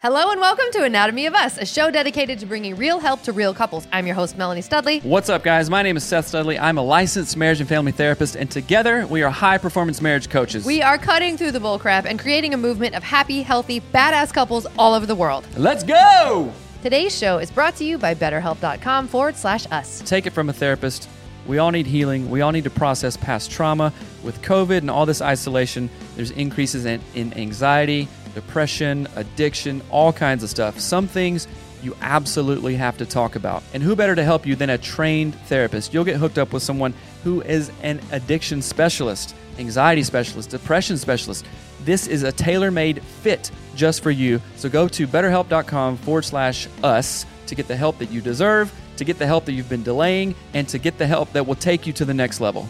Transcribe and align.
Hello 0.00 0.30
and 0.30 0.38
welcome 0.38 0.66
to 0.72 0.84
Anatomy 0.84 1.24
of 1.24 1.34
Us, 1.34 1.56
a 1.56 1.64
show 1.64 1.90
dedicated 1.90 2.38
to 2.40 2.44
bringing 2.44 2.76
real 2.76 2.98
help 2.98 3.22
to 3.22 3.32
real 3.32 3.54
couples. 3.54 3.86
I'm 3.90 4.06
your 4.06 4.14
host, 4.14 4.36
Melanie 4.36 4.60
Studley. 4.60 5.00
What's 5.00 5.30
up, 5.30 5.42
guys? 5.42 5.70
My 5.70 5.82
name 5.82 5.96
is 5.96 6.04
Seth 6.04 6.28
Studley. 6.28 6.58
I'm 6.58 6.76
a 6.76 6.82
licensed 6.82 7.38
marriage 7.38 7.60
and 7.60 7.68
family 7.68 7.90
therapist, 7.90 8.36
and 8.36 8.50
together 8.50 9.06
we 9.06 9.22
are 9.22 9.30
high 9.30 9.56
performance 9.56 10.02
marriage 10.02 10.28
coaches. 10.28 10.66
We 10.66 10.82
are 10.82 10.98
cutting 10.98 11.38
through 11.38 11.52
the 11.52 11.58
bullcrap 11.58 12.04
and 12.04 12.18
creating 12.18 12.52
a 12.52 12.58
movement 12.58 12.94
of 12.94 13.02
happy, 13.02 13.40
healthy, 13.40 13.80
badass 13.80 14.30
couples 14.34 14.66
all 14.78 14.92
over 14.92 15.06
the 15.06 15.14
world. 15.14 15.46
Let's 15.56 15.82
go! 15.82 16.52
Today's 16.82 17.16
show 17.16 17.38
is 17.38 17.50
brought 17.50 17.74
to 17.76 17.84
you 17.84 17.96
by 17.96 18.14
BetterHelp.com 18.14 19.08
forward 19.08 19.36
slash 19.36 19.64
us. 19.70 20.02
Take 20.04 20.26
it 20.26 20.34
from 20.34 20.50
a 20.50 20.52
therapist. 20.52 21.08
We 21.46 21.56
all 21.56 21.70
need 21.70 21.86
healing. 21.86 22.28
We 22.28 22.42
all 22.42 22.52
need 22.52 22.64
to 22.64 22.70
process 22.70 23.16
past 23.16 23.50
trauma. 23.50 23.90
With 24.22 24.42
COVID 24.42 24.78
and 24.78 24.90
all 24.90 25.06
this 25.06 25.22
isolation, 25.22 25.88
there's 26.16 26.30
increases 26.32 26.84
in, 26.84 27.00
in 27.14 27.32
anxiety, 27.38 28.06
depression, 28.34 29.08
addiction, 29.16 29.82
all 29.90 30.12
kinds 30.12 30.42
of 30.42 30.50
stuff. 30.50 30.78
Some 30.78 31.06
things 31.06 31.46
you 31.82 31.96
absolutely 32.00 32.76
have 32.76 32.96
to 32.98 33.06
talk 33.06 33.36
about. 33.36 33.62
And 33.74 33.82
who 33.82 33.94
better 33.94 34.14
to 34.14 34.24
help 34.24 34.46
you 34.46 34.56
than 34.56 34.70
a 34.70 34.78
trained 34.78 35.34
therapist? 35.46 35.92
You'll 35.92 36.04
get 36.04 36.16
hooked 36.16 36.38
up 36.38 36.52
with 36.52 36.62
someone 36.62 36.94
who 37.22 37.42
is 37.42 37.70
an 37.82 38.00
addiction 38.10 38.62
specialist, 38.62 39.34
anxiety 39.58 40.02
specialist, 40.02 40.50
depression 40.50 40.96
specialist. 40.96 41.44
This 41.84 42.06
is 42.06 42.22
a 42.22 42.32
tailor 42.32 42.70
made 42.70 43.02
fit 43.02 43.50
just 43.76 44.02
for 44.02 44.10
you. 44.10 44.40
So 44.56 44.68
go 44.68 44.88
to 44.88 45.06
betterhelp.com 45.06 45.98
forward 45.98 46.24
slash 46.24 46.68
us 46.82 47.26
to 47.46 47.54
get 47.54 47.68
the 47.68 47.76
help 47.76 47.98
that 47.98 48.10
you 48.10 48.20
deserve, 48.20 48.72
to 48.96 49.04
get 49.04 49.18
the 49.18 49.26
help 49.26 49.44
that 49.44 49.52
you've 49.52 49.68
been 49.68 49.82
delaying, 49.82 50.34
and 50.54 50.66
to 50.68 50.78
get 50.78 50.96
the 50.96 51.06
help 51.06 51.32
that 51.32 51.46
will 51.46 51.54
take 51.54 51.86
you 51.86 51.92
to 51.94 52.04
the 52.04 52.14
next 52.14 52.40
level. 52.40 52.68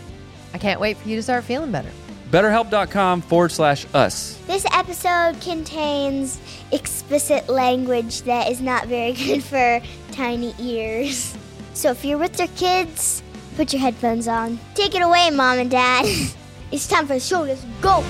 I 0.53 0.59
can't 0.59 0.81
wait 0.81 0.97
for 0.97 1.09
you 1.09 1.17
to 1.17 1.23
start 1.23 1.45
feeling 1.45 1.71
better. 1.71 1.91
BetterHelp.com 2.35 3.21
forward 3.21 3.53
slash 3.53 3.87
us. 3.95 4.37
This 4.49 4.67
episode 4.73 5.41
contains 5.41 6.41
explicit 6.73 7.49
language 7.49 8.23
that 8.23 8.51
is 8.51 8.61
not 8.61 8.89
very 8.89 9.13
good 9.13 9.45
for 9.45 9.81
tiny 10.11 10.53
ears. 10.59 11.39
So 11.75 11.93
if 11.93 12.05
you're 12.05 12.19
with 12.19 12.37
your 12.41 12.49
kids, 12.57 13.23
put 13.55 13.73
your 13.73 13.81
headphones 13.81 14.27
on. 14.27 14.59
Take 14.75 14.97
it 14.97 15.03
away, 15.03 15.31
mom 15.31 15.61
and 15.61 15.71
dad. 15.71 16.07
it's 16.73 16.89
time 16.89 17.07
for 17.07 17.15
the 17.15 17.21
show. 17.21 17.43
Let's 17.43 17.65
go. 17.81 18.01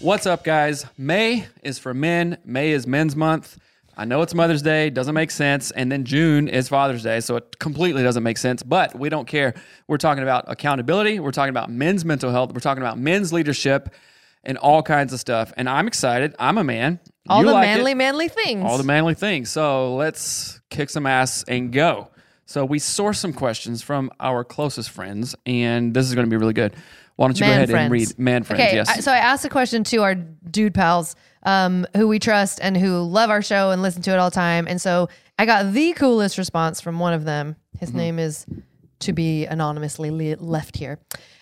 What's 0.00 0.26
up, 0.26 0.42
guys? 0.42 0.86
May 0.98 1.46
is 1.62 1.78
for 1.78 1.94
men. 1.94 2.38
May 2.44 2.72
is 2.72 2.88
Men's 2.88 3.14
Month. 3.14 3.56
I 3.96 4.04
know 4.04 4.22
it's 4.22 4.34
Mother's 4.34 4.62
Day, 4.62 4.88
doesn't 4.90 5.14
make 5.14 5.30
sense. 5.30 5.70
And 5.72 5.90
then 5.92 6.04
June 6.04 6.48
is 6.48 6.68
Father's 6.68 7.02
Day, 7.02 7.20
so 7.20 7.36
it 7.36 7.58
completely 7.58 8.02
doesn't 8.02 8.22
make 8.22 8.38
sense. 8.38 8.62
But 8.62 8.98
we 8.98 9.08
don't 9.08 9.26
care. 9.26 9.54
We're 9.88 9.98
talking 9.98 10.22
about 10.22 10.44
accountability. 10.48 11.20
We're 11.20 11.32
talking 11.32 11.50
about 11.50 11.70
men's 11.70 12.04
mental 12.04 12.30
health. 12.30 12.52
We're 12.54 12.60
talking 12.60 12.82
about 12.82 12.98
men's 12.98 13.32
leadership 13.32 13.92
and 14.42 14.56
all 14.56 14.82
kinds 14.82 15.12
of 15.12 15.20
stuff. 15.20 15.52
And 15.56 15.68
I'm 15.68 15.86
excited. 15.86 16.34
I'm 16.38 16.56
a 16.56 16.64
man. 16.64 16.98
All 17.28 17.40
You 17.40 17.46
the 17.48 17.52
like 17.52 17.66
manly, 17.68 17.92
it. 17.92 17.96
manly 17.96 18.28
things. 18.28 18.64
all 18.64 18.78
the 18.78 18.84
manly 18.84 19.14
things. 19.14 19.50
So 19.50 19.94
let's 19.96 20.60
kick 20.70 20.88
some 20.88 21.06
ass 21.06 21.44
and 21.46 21.70
go. 21.72 22.08
So 22.46 22.64
we 22.64 22.78
sourced 22.78 23.16
some 23.16 23.32
questions 23.32 23.82
from 23.82 24.10
our 24.18 24.42
closest 24.42 24.90
friends, 24.90 25.36
and 25.46 25.94
this 25.94 26.06
is 26.08 26.14
going 26.14 26.26
to 26.26 26.30
be 26.30 26.36
really 26.36 26.54
good. 26.54 26.74
Why 27.16 27.26
don't 27.28 27.38
you 27.38 27.44
go 27.46 27.52
ahead 27.52 27.68
friends. 27.70 27.84
and 27.84 27.92
read 27.92 28.18
man 28.18 28.42
friends? 28.44 28.62
Okay, 28.62 28.74
yes. 28.74 28.88
I- 28.88 29.00
so 29.00 29.12
I 29.12 29.18
asked 29.18 29.44
a 29.44 29.48
question 29.50 29.84
to 29.84 29.98
our 30.02 30.14
dude 30.14 30.74
pals 30.74 31.14
um, 31.44 31.86
who 31.96 32.08
we 32.08 32.18
trust 32.18 32.58
and 32.62 32.76
who 32.76 33.00
love 33.02 33.30
our 33.30 33.42
show 33.42 33.70
and 33.70 33.82
listen 33.82 34.02
to 34.02 34.10
it 34.10 34.18
all 34.18 34.30
the 34.30 34.34
time. 34.34 34.66
And 34.68 34.80
so 34.80 35.08
I 35.38 35.46
got 35.46 35.72
the 35.72 35.92
coolest 35.94 36.38
response 36.38 36.80
from 36.80 36.98
one 36.98 37.12
of 37.12 37.24
them. 37.24 37.56
His 37.78 37.94
name 37.94 38.18
is 38.18 38.46
to 39.00 39.12
be 39.12 39.46
anonymously 39.46 40.10
le- 40.10 40.40
left 40.42 40.76
here. 40.76 40.98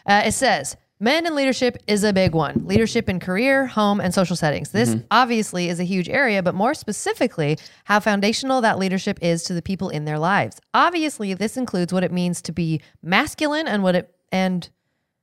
Uh, 0.07 0.23
it 0.25 0.33
says, 0.33 0.77
Men 1.01 1.27
in 1.27 1.37
leadership 1.37 1.79
is 1.87 2.03
a 2.03 2.13
big 2.13 2.35
one. 2.35 2.67
Leadership 2.67 3.09
in 3.09 3.21
career, 3.21 3.67
home, 3.67 4.01
and 4.01 4.13
social 4.13 4.35
settings. 4.35 4.71
This 4.71 4.97
obviously 5.13 5.69
is 5.69 5.79
a 5.79 5.85
huge 5.85 6.09
area, 6.09 6.43
but 6.43 6.57
more 6.57 6.75
specifically, 6.75 7.57
how 7.85 8.01
foundational 8.01 8.61
that 8.63 8.79
leadership 8.79 9.19
is 9.23 9.45
to 9.45 9.55
the 9.55 9.63
people 9.63 9.91
in 9.91 10.07
their 10.07 10.19
lives. 10.19 10.61
Obviously, 10.75 11.35
this 11.35 11.57
includes 11.57 11.93
what 11.93 12.03
it 12.03 12.11
means 12.11 12.43
to 12.43 12.53
be 12.53 12.81
masculine 13.01 13.69
and 13.69 13.85
what 13.85 13.95
it 13.95 14.13
and 14.33 14.69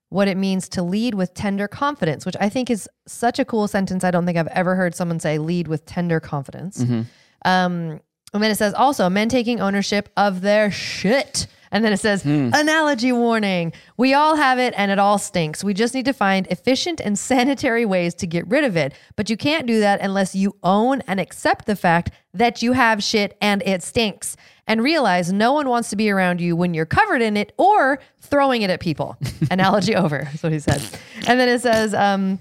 what 0.09 0.27
it 0.27 0.37
means 0.37 0.69
to 0.69 0.83
lead 0.83 1.15
with 1.15 1.33
tender 1.33 1.67
confidence, 1.67 2.25
which 2.25 2.35
I 2.39 2.47
think 2.49 2.69
is 2.69 2.87
such 3.07 3.39
a 3.39 3.45
cool 3.45 3.67
sentence. 3.67 4.03
I 4.03 4.11
don't 4.11 4.25
think 4.25 4.37
I've 4.37 4.47
ever 4.47 4.75
heard 4.75 4.95
someone 4.95 5.19
say 5.19 5.37
lead 5.37 5.67
with 5.67 5.85
tender 5.85 6.19
confidence. 6.19 6.81
Um, 7.43 7.99
and 8.33 8.43
then 8.43 8.51
it 8.51 8.55
says 8.57 8.73
also 8.73 9.09
men 9.09 9.29
taking 9.29 9.59
ownership 9.61 10.09
of 10.17 10.41
their 10.41 10.69
shit. 10.71 11.47
And 11.71 11.83
then 11.83 11.91
it 11.91 11.99
says, 11.99 12.23
analogy 12.53 13.11
warning. 13.11 13.73
We 13.97 14.13
all 14.13 14.35
have 14.35 14.59
it 14.59 14.73
and 14.77 14.91
it 14.91 14.99
all 14.99 15.17
stinks. 15.17 15.63
We 15.63 15.73
just 15.73 15.93
need 15.93 16.05
to 16.05 16.13
find 16.13 16.47
efficient 16.47 17.01
and 17.03 17.19
sanitary 17.19 17.85
ways 17.85 18.13
to 18.15 18.27
get 18.27 18.47
rid 18.47 18.63
of 18.63 18.77
it. 18.77 18.93
But 19.17 19.29
you 19.29 19.35
can't 19.35 19.67
do 19.67 19.79
that 19.81 19.99
unless 19.99 20.35
you 20.35 20.55
own 20.63 21.01
and 21.01 21.19
accept 21.19 21.65
the 21.65 21.75
fact 21.75 22.11
that 22.33 22.61
you 22.61 22.73
have 22.73 23.03
shit 23.03 23.35
and 23.41 23.61
it 23.65 23.83
stinks. 23.83 24.37
And 24.67 24.81
realize 24.81 25.31
no 25.31 25.53
one 25.53 25.69
wants 25.69 25.91
to 25.91 25.95
be 25.95 26.09
around 26.09 26.41
you 26.41 26.55
when 26.55 26.73
you're 26.73 26.87
covered 26.87 27.21
in 27.21 27.37
it 27.37 27.53
or 27.57 27.99
throwing 28.19 28.63
it 28.63 28.69
at 28.69 28.79
people. 28.79 29.17
analogy 29.51 29.95
over. 29.95 30.23
That's 30.23 30.41
what 30.41 30.51
he 30.51 30.59
said. 30.59 30.81
And 31.27 31.39
then 31.39 31.47
it 31.47 31.61
says, 31.61 31.93
um, 31.93 32.39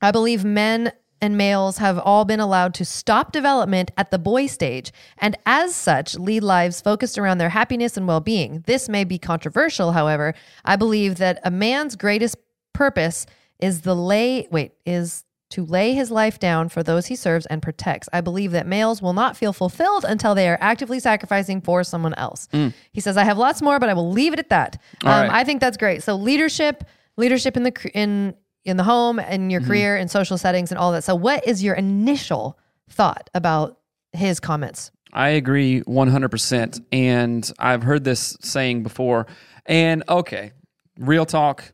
I 0.00 0.10
believe 0.10 0.44
men 0.44 0.92
and 1.20 1.36
males 1.36 1.78
have 1.78 1.98
all 1.98 2.24
been 2.24 2.40
allowed 2.40 2.74
to 2.74 2.84
stop 2.84 3.32
development 3.32 3.90
at 3.96 4.10
the 4.10 4.18
boy 4.18 4.46
stage 4.46 4.92
and 5.18 5.36
as 5.46 5.74
such 5.74 6.14
lead 6.16 6.42
lives 6.42 6.80
focused 6.80 7.18
around 7.18 7.38
their 7.38 7.48
happiness 7.48 7.96
and 7.96 8.06
well-being. 8.06 8.62
This 8.66 8.88
may 8.88 9.04
be 9.04 9.18
controversial, 9.18 9.92
however. 9.92 10.34
I 10.64 10.76
believe 10.76 11.16
that 11.16 11.40
a 11.42 11.50
man's 11.50 11.96
greatest 11.96 12.36
purpose 12.72 13.26
is 13.58 13.82
the 13.82 13.96
lay 13.96 14.46
wait, 14.50 14.72
is 14.84 15.24
to 15.50 15.64
lay 15.64 15.92
his 15.92 16.10
life 16.10 16.38
down 16.38 16.68
for 16.68 16.82
those 16.82 17.06
he 17.06 17.16
serves 17.16 17.46
and 17.46 17.62
protects. 17.62 18.08
I 18.12 18.20
believe 18.20 18.52
that 18.52 18.66
males 18.66 19.00
will 19.00 19.12
not 19.12 19.36
feel 19.36 19.52
fulfilled 19.52 20.04
until 20.06 20.34
they 20.34 20.48
are 20.48 20.58
actively 20.60 20.98
sacrificing 20.98 21.60
for 21.60 21.84
someone 21.84 22.14
else. 22.14 22.48
He 22.92 23.00
says 23.00 23.16
I 23.16 23.24
have 23.24 23.38
lots 23.38 23.62
more 23.62 23.78
but 23.78 23.88
I 23.88 23.94
will 23.94 24.10
leave 24.10 24.32
it 24.32 24.38
at 24.38 24.48
that. 24.50 24.80
Um, 25.04 25.10
right. 25.10 25.30
I 25.30 25.44
think 25.44 25.60
that's 25.60 25.76
great. 25.76 26.02
So 26.02 26.16
leadership, 26.16 26.84
leadership 27.16 27.56
in 27.56 27.62
the 27.62 27.90
in 27.94 28.34
in 28.64 28.76
the 28.76 28.82
home 28.82 29.18
and 29.20 29.52
your 29.52 29.60
career 29.60 29.96
and 29.96 30.10
social 30.10 30.36
settings 30.36 30.72
and 30.72 30.78
all 30.78 30.90
that. 30.92 31.04
So 31.04 31.14
what 31.14 31.46
is 31.46 31.62
your 31.62 31.76
initial 31.76 32.58
thought 32.90 33.30
about 33.32 33.78
his 34.12 34.40
comments? 34.40 34.90
I 35.12 35.30
agree 35.30 35.82
100%. 35.82 36.84
And 36.92 37.50
I've 37.58 37.84
heard 37.84 38.04
this 38.04 38.36
saying 38.40 38.82
before. 38.82 39.26
And 39.64 40.02
okay, 40.08 40.52
real 40.98 41.24
talk. 41.24 41.72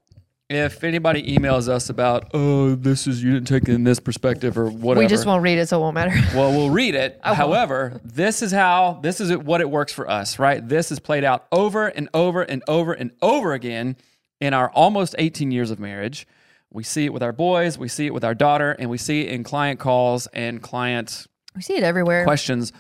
If 0.51 0.85
anybody 0.85 1.23
emails 1.37 1.69
us 1.69 1.89
about, 1.89 2.31
oh, 2.35 2.75
this 2.75 3.07
is, 3.07 3.23
you 3.25 3.33
didn't 3.33 3.49
take 3.49 3.63
it 3.63 3.71
in 3.71 3.85
this 3.85 3.99
perspective 3.99 4.59
or 4.59 4.69
whatever. 4.69 5.03
We 5.03 5.09
just 5.09 5.25
won't 5.25 5.43
read 5.43 5.59
it 5.59 5.67
so 5.69 5.79
it 5.79 5.81
won't 5.81 5.95
matter. 5.95 6.11
Well, 6.37 6.51
we'll 6.51 6.71
read 6.71 6.95
it. 6.95 7.19
won't. 7.25 7.37
However, 7.37 8.01
this 8.05 8.43
is 8.43 8.53
how, 8.53 9.01
this 9.03 9.21
is 9.21 9.35
what 9.37 9.61
it 9.63 9.71
works 9.71 9.93
for 9.93 10.11
us, 10.11 10.39
right? 10.39 10.67
This 10.67 10.93
is 10.93 10.99
played 10.99 11.25
out 11.25 11.47
over 11.53 11.87
and 11.89 12.09
over 12.13 12.43
and 12.43 12.63
over 12.69 12.93
and 12.93 13.13
over 13.23 13.55
again 13.55 13.97
in 14.41 14.53
our 14.53 14.71
almost 14.71 15.15
18 15.19 15.53
years 15.53 15.71
of 15.71 15.79
marriage. 15.79 16.27
We 16.71 16.83
see 16.85 17.05
it 17.07 17.13
with 17.13 17.23
our 17.23 17.33
boys, 17.33 17.79
we 17.79 17.89
see 17.89 18.07
it 18.07 18.15
with 18.15 18.25
our 18.25 18.35
daughter, 18.35 18.73
and 18.73 18.91
we 18.91 18.99
see 18.99 19.23
it 19.23 19.29
in 19.29 19.45
client 19.45 19.79
calls 19.79 20.27
and 20.29 20.61
client 20.63 21.27
we 21.55 21.63
see 21.63 21.77
it 21.77 21.83
everywhere. 21.83 22.25
questions 22.25 22.73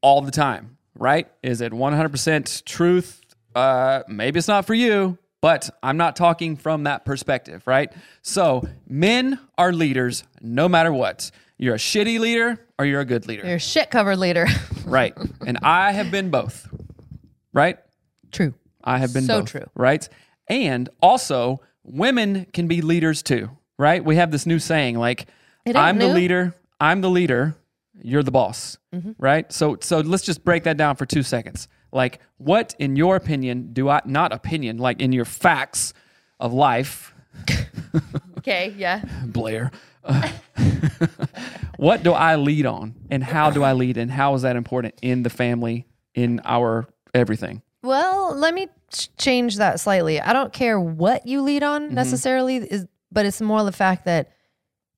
all 0.00 0.20
the 0.22 0.30
time, 0.30 0.76
right? 0.98 1.26
Is 1.42 1.60
it 1.60 1.72
100% 1.72 2.64
truth? 2.64 3.20
Uh, 3.54 4.02
maybe 4.08 4.38
it's 4.38 4.48
not 4.48 4.64
for 4.66 4.74
you, 4.74 5.18
but 5.44 5.68
I'm 5.82 5.98
not 5.98 6.16
talking 6.16 6.56
from 6.56 6.84
that 6.84 7.04
perspective, 7.04 7.66
right? 7.66 7.92
So, 8.22 8.66
men 8.88 9.38
are 9.58 9.74
leaders 9.74 10.24
no 10.40 10.70
matter 10.70 10.90
what. 10.90 11.30
You're 11.58 11.74
a 11.74 11.78
shitty 11.78 12.18
leader 12.18 12.58
or 12.78 12.86
you're 12.86 13.02
a 13.02 13.04
good 13.04 13.26
leader, 13.28 13.44
You're 13.46 13.56
a 13.56 13.60
shit 13.60 13.90
covered 13.90 14.16
leader. 14.16 14.46
right? 14.86 15.12
And 15.46 15.58
I 15.62 15.92
have 15.92 16.10
been 16.10 16.30
both, 16.30 16.66
right? 17.52 17.76
True. 18.32 18.54
I 18.82 18.96
have 18.96 19.12
been 19.12 19.24
So 19.24 19.40
both, 19.40 19.50
true. 19.50 19.66
right? 19.74 20.08
And 20.48 20.88
also, 21.02 21.60
women 21.82 22.46
can 22.54 22.66
be 22.66 22.80
leaders 22.80 23.22
too, 23.22 23.50
right? 23.78 24.02
We 24.02 24.16
have 24.16 24.30
this 24.30 24.46
new 24.46 24.58
saying 24.58 24.98
like, 24.98 25.26
"I'm 25.74 25.98
the 25.98 26.08
leader, 26.08 26.54
I'm 26.80 27.02
the 27.02 27.10
leader, 27.10 27.54
you're 28.02 28.22
the 28.22 28.30
boss," 28.32 28.78
Mm-hmm. 28.94 29.10
right? 29.18 29.52
So, 29.52 29.76
so 29.82 29.98
let's 30.00 30.24
just 30.24 30.42
break 30.42 30.64
that 30.64 30.78
down 30.78 30.96
for 30.96 31.04
two 31.04 31.22
seconds. 31.22 31.68
Like, 31.94 32.20
what, 32.36 32.74
in 32.78 32.96
your 32.96 33.16
opinion, 33.16 33.72
do 33.72 33.88
I 33.88 34.02
not 34.04 34.32
opinion? 34.34 34.76
Like 34.78 35.00
in 35.00 35.12
your 35.12 35.24
facts, 35.24 35.94
of 36.40 36.52
life, 36.52 37.14
Okay, 38.38 38.74
yeah. 38.76 39.02
Blair. 39.24 39.70
uh, 40.04 40.28
what 41.76 42.02
do 42.02 42.12
I 42.12 42.36
lead 42.36 42.66
on, 42.66 42.94
and 43.10 43.22
how 43.22 43.50
do 43.50 43.62
I 43.62 43.72
lead, 43.72 43.96
and 43.96 44.10
how 44.10 44.34
is 44.34 44.42
that 44.42 44.56
important 44.56 44.94
in 45.02 45.22
the 45.22 45.30
family, 45.30 45.86
in 46.14 46.40
our 46.44 46.86
everything? 47.14 47.62
Well, 47.82 48.34
let 48.36 48.54
me 48.54 48.68
change 49.16 49.56
that 49.56 49.80
slightly. 49.80 50.20
I 50.20 50.32
don't 50.32 50.52
care 50.52 50.78
what 50.80 51.26
you 51.26 51.42
lead 51.42 51.62
on 51.62 51.86
Mm-hmm. 51.86 51.94
necessarily, 51.94 52.56
is 52.56 52.86
but 53.12 53.26
it's 53.26 53.40
more 53.40 53.62
the 53.64 53.72
fact 53.72 54.04
that 54.06 54.30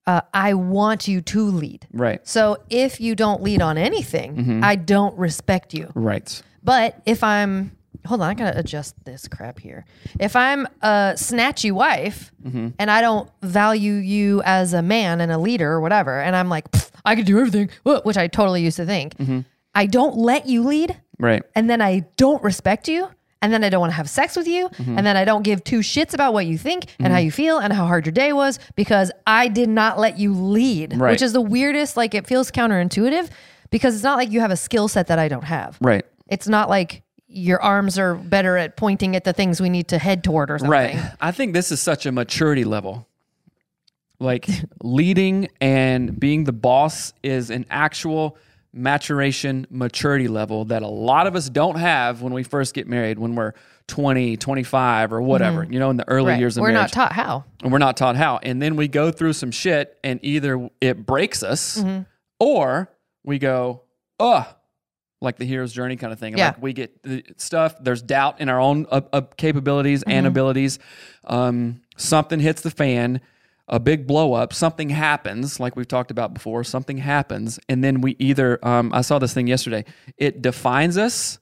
uh, 0.06 0.22
I 0.32 0.54
want 0.54 1.06
you 1.08 1.20
to 1.20 1.50
lead. 1.50 1.86
Right. 1.92 2.26
So 2.26 2.58
if 2.70 3.00
you 3.00 3.14
don't 3.14 3.42
lead 3.42 3.60
on 3.60 3.76
anything, 3.76 4.36
Mm-hmm. 4.36 4.64
I 4.64 4.76
don't 4.76 5.16
respect 5.18 5.74
you. 5.74 5.90
Right. 5.94 6.42
But 6.66 7.00
if 7.06 7.22
I'm 7.24 7.72
hold 8.04 8.20
on, 8.20 8.28
I 8.28 8.34
gotta 8.34 8.56
adjust 8.58 8.94
this 9.04 9.26
crap 9.26 9.58
here. 9.58 9.84
If 10.20 10.36
I'm 10.36 10.66
a 10.82 11.14
snatchy 11.16 11.72
wife 11.72 12.30
Mm-hmm. 12.46 12.68
and 12.78 12.88
I 12.90 13.00
don't 13.00 13.28
value 13.42 13.94
you 13.94 14.40
as 14.44 14.72
a 14.72 14.80
man 14.82 15.20
and 15.20 15.32
a 15.32 15.38
leader 15.38 15.68
or 15.72 15.80
whatever, 15.80 16.20
and 16.20 16.36
I'm 16.36 16.48
like, 16.48 16.66
I 17.04 17.16
can 17.16 17.24
do 17.24 17.38
everything, 17.40 17.70
which 18.04 18.16
I 18.16 18.28
totally 18.28 18.62
used 18.62 18.76
to 18.76 18.86
think. 18.86 19.16
Mm-hmm. 19.16 19.40
I 19.74 19.86
don't 19.86 20.16
let 20.16 20.46
you 20.46 20.62
lead, 20.62 20.96
Right. 21.18 21.42
and 21.56 21.68
then 21.68 21.80
I 21.82 22.04
don't 22.16 22.40
respect 22.44 22.86
you. 22.86 23.08
And 23.42 23.52
then 23.52 23.62
I 23.64 23.68
don't 23.68 23.80
want 23.80 23.90
to 23.90 23.96
have 23.96 24.08
sex 24.08 24.34
with 24.36 24.46
you. 24.48 24.68
Mm-hmm. 24.68 24.96
And 24.98 25.06
then 25.06 25.16
I 25.16 25.24
don't 25.24 25.42
give 25.42 25.62
two 25.64 25.80
shits 25.80 26.14
about 26.14 26.32
what 26.32 26.46
you 26.46 26.56
think 26.56 26.84
and 27.00 27.12
how 27.12 27.18
you 27.18 27.30
feel 27.32 27.58
and 27.58 27.72
how 27.72 27.86
hard 27.86 28.06
your 28.06 28.12
day 28.12 28.32
was 28.32 28.58
because 28.76 29.10
I 29.26 29.48
did 29.48 29.68
not 29.68 29.98
let 29.98 30.16
you 30.18 30.32
lead, 30.32 30.96
Right. 30.96 31.10
which 31.10 31.22
is 31.22 31.32
the 31.32 31.40
weirdest. 31.42 31.96
Like 31.96 32.14
it 32.14 32.26
feels 32.26 32.50
counterintuitive 32.52 33.28
because 33.70 33.94
it's 33.94 34.04
not 34.04 34.16
like 34.16 34.30
you 34.30 34.40
have 34.40 34.50
a 34.52 34.56
skill 34.56 34.86
set 34.88 35.08
that 35.08 35.18
I 35.18 35.28
don't 35.28 35.44
have. 35.44 35.76
Right. 35.80 36.04
It's 36.28 36.48
not 36.48 36.68
like 36.68 37.02
your 37.28 37.60
arms 37.62 37.98
are 37.98 38.14
better 38.14 38.56
at 38.56 38.76
pointing 38.76 39.16
at 39.16 39.24
the 39.24 39.32
things 39.32 39.60
we 39.60 39.68
need 39.68 39.88
to 39.88 39.98
head 39.98 40.22
toward 40.24 40.50
or 40.50 40.58
something. 40.58 40.70
Right. 40.70 40.96
I 41.20 41.32
think 41.32 41.52
this 41.54 41.70
is 41.72 41.80
such 41.80 42.06
a 42.06 42.12
maturity 42.12 42.64
level. 42.64 43.06
Like 44.18 44.48
leading 44.82 45.48
and 45.60 46.18
being 46.18 46.44
the 46.44 46.52
boss 46.52 47.12
is 47.22 47.50
an 47.50 47.66
actual 47.68 48.38
maturation 48.72 49.66
maturity 49.70 50.28
level 50.28 50.66
that 50.66 50.82
a 50.82 50.86
lot 50.88 51.26
of 51.26 51.34
us 51.34 51.48
don't 51.48 51.76
have 51.78 52.20
when 52.22 52.32
we 52.34 52.42
first 52.42 52.74
get 52.74 52.86
married 52.86 53.18
when 53.18 53.34
we're 53.34 53.52
20 53.86 54.36
25 54.36 55.12
or 55.14 55.22
whatever 55.22 55.64
you 55.64 55.78
know 55.78 55.88
in 55.88 55.96
the 55.96 56.06
early 56.08 56.24
Mm-hmm. 56.24 56.30
Right. 56.32 56.40
years 56.40 56.56
of 56.58 56.60
We're 56.62 56.72
marriage 56.72 56.82
not 56.82 56.92
taught 56.92 57.12
how. 57.12 57.44
and 57.62 57.72
we're 57.72 57.78
not 57.78 57.96
taught 57.96 58.16
how 58.16 58.38
and 58.42 58.60
then 58.60 58.76
we 58.76 58.86
go 58.88 59.10
through 59.10 59.32
some 59.32 59.50
shit 59.50 59.98
and 60.04 60.20
either 60.22 60.68
it 60.82 61.06
breaks 61.06 61.42
us 61.42 61.78
Mm-hmm. 61.78 62.02
or 62.38 62.90
we 63.24 63.38
go 63.38 63.80
ugh 64.20 64.46
like 65.20 65.36
the 65.36 65.44
hero's 65.46 65.72
journey 65.72 65.96
kind 65.96 66.12
of 66.12 66.18
thing 66.18 66.36
Yeah. 66.36 66.48
like 66.48 66.62
we 66.62 66.72
get 66.72 67.02
the 67.02 67.24
stuff 67.36 67.74
there's 67.80 68.02
doubt 68.02 68.40
in 68.40 68.48
our 68.48 68.60
own 68.60 68.86
uh, 68.90 69.00
uh, 69.12 69.22
capabilities 69.36 70.00
Mm-hmm. 70.00 70.10
and 70.10 70.26
abilities 70.26 70.78
um, 71.24 71.80
something 71.96 72.40
hits 72.40 72.60
the 72.62 72.70
fan 72.70 73.20
a 73.68 73.80
big 73.80 74.06
blow 74.06 74.34
up 74.34 74.52
something 74.52 74.90
happens 74.90 75.58
like 75.58 75.74
we've 75.74 75.88
talked 75.88 76.10
about 76.10 76.32
before 76.34 76.62
something 76.64 76.98
happens 76.98 77.58
and 77.68 77.82
then 77.82 78.00
we 78.00 78.14
either 78.18 78.58
um, 78.66 78.92
i 78.92 79.00
saw 79.00 79.18
this 79.18 79.32
thing 79.34 79.46
yesterday 79.46 79.84
it 80.16 80.40
defines 80.42 80.96
us 80.98 81.38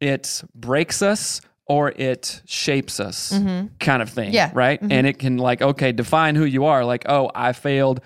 it 0.00 0.42
breaks 0.54 1.02
us 1.02 1.40
or 1.66 1.90
it 1.92 2.40
shapes 2.46 2.98
us 2.98 3.30
kind 3.78 4.02
of 4.02 4.08
thing 4.10 4.28
Mm-hmm. 4.28 4.34
Yeah. 4.34 4.50
right 4.54 4.80
and 4.82 5.06
it 5.06 5.18
can 5.18 5.36
like 5.36 5.62
okay 5.62 5.92
define 5.92 6.34
who 6.34 6.44
you 6.44 6.64
are 6.64 6.84
like 6.84 7.04
oh 7.08 7.30
i 7.34 7.52
failed 7.52 8.00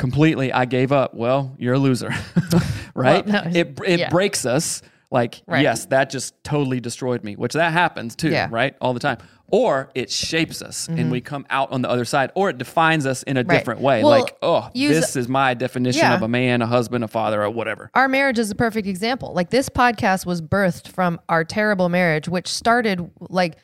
completely 0.00 0.52
i 0.52 0.64
gave 0.64 0.90
up 0.92 1.14
well 1.14 1.54
you're 1.58 1.74
a 1.74 1.78
loser 1.78 2.08
right 2.94 3.26
Well, 3.26 3.44
no, 3.44 3.50
it 3.54 3.78
it 3.86 3.98
yeah. 4.00 4.08
breaks 4.10 4.44
us 4.46 4.82
like 5.10 5.42
Right. 5.46 5.62
yes 5.62 5.86
that 5.86 6.10
just 6.10 6.42
totally 6.44 6.80
destroyed 6.80 7.22
me 7.24 7.36
which 7.36 7.52
that 7.52 7.72
happens 7.72 8.16
too 8.16 8.30
Yeah. 8.30 8.48
right 8.50 8.74
all 8.80 8.94
the 8.94 9.00
time 9.00 9.18
or 9.52 9.90
it 9.96 10.12
shapes 10.12 10.62
us 10.62 10.86
and 10.86 11.10
we 11.10 11.20
come 11.20 11.44
out 11.50 11.72
on 11.72 11.82
the 11.82 11.90
other 11.90 12.04
side 12.04 12.30
or 12.36 12.50
it 12.50 12.58
defines 12.58 13.04
us 13.04 13.24
in 13.24 13.36
a 13.36 13.40
Mm-hmm. 13.40 13.50
Right. 13.50 13.58
different 13.58 13.80
way 13.80 14.02
Well, 14.04 14.20
like 14.20 14.36
oh 14.42 14.70
use- 14.74 14.94
this 15.00 15.16
is 15.16 15.28
my 15.28 15.54
definition 15.54 16.02
Yeah. 16.02 16.14
of 16.14 16.22
a 16.22 16.28
man 16.28 16.62
a 16.62 16.66
husband 16.68 17.02
a 17.04 17.08
father 17.08 17.42
or 17.42 17.50
whatever 17.50 17.90
Our 17.94 18.08
marriage 18.08 18.38
is 18.38 18.50
a 18.50 18.54
perfect 18.54 18.86
example. 18.86 19.32
Like 19.34 19.50
this 19.50 19.68
podcast 19.68 20.24
was 20.24 20.40
birthed 20.40 20.88
from 20.88 21.20
our 21.28 21.42
terrible 21.44 21.88
marriage, 21.88 22.28
which 22.28 22.46
started 22.46 23.10
like 23.28 23.56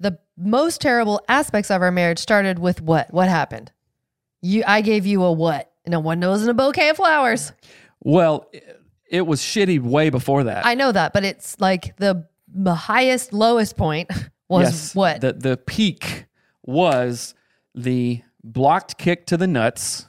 the 0.00 0.18
most 0.38 0.80
terrible 0.80 1.20
aspects 1.28 1.70
of 1.70 1.82
our 1.82 1.90
marriage 1.92 2.18
started 2.18 2.58
with 2.58 2.80
what? 2.80 3.12
What 3.12 3.28
happened? 3.28 3.72
You 4.42 4.62
I 4.66 4.80
gave 4.80 5.04
you 5.06 5.22
a 5.22 5.32
what? 5.32 5.70
No 5.86 6.00
one 6.00 6.20
knows 6.20 6.42
in 6.42 6.48
a 6.48 6.54
bouquet 6.54 6.90
of 6.90 6.96
flowers. 6.96 7.52
well 8.02 8.48
it, 8.52 8.80
it 9.08 9.26
was 9.26 9.40
shitty 9.40 9.80
way 9.80 10.10
before 10.10 10.44
that 10.44 10.66
I 10.66 10.74
know 10.74 10.92
that, 10.92 11.12
but 11.12 11.24
it's 11.24 11.60
like 11.60 11.96
the 11.96 12.26
the 12.48 12.74
highest 12.74 13.32
lowest 13.32 13.76
point 13.76 14.10
was 14.48 14.92
what? 14.94 15.20
the 15.20 15.32
the 15.32 15.56
peak 15.56 16.26
was 16.62 17.34
the 17.74 18.22
blocked 18.42 18.96
kick 18.96 19.26
to 19.26 19.36
the 19.36 19.46
nuts 19.46 20.06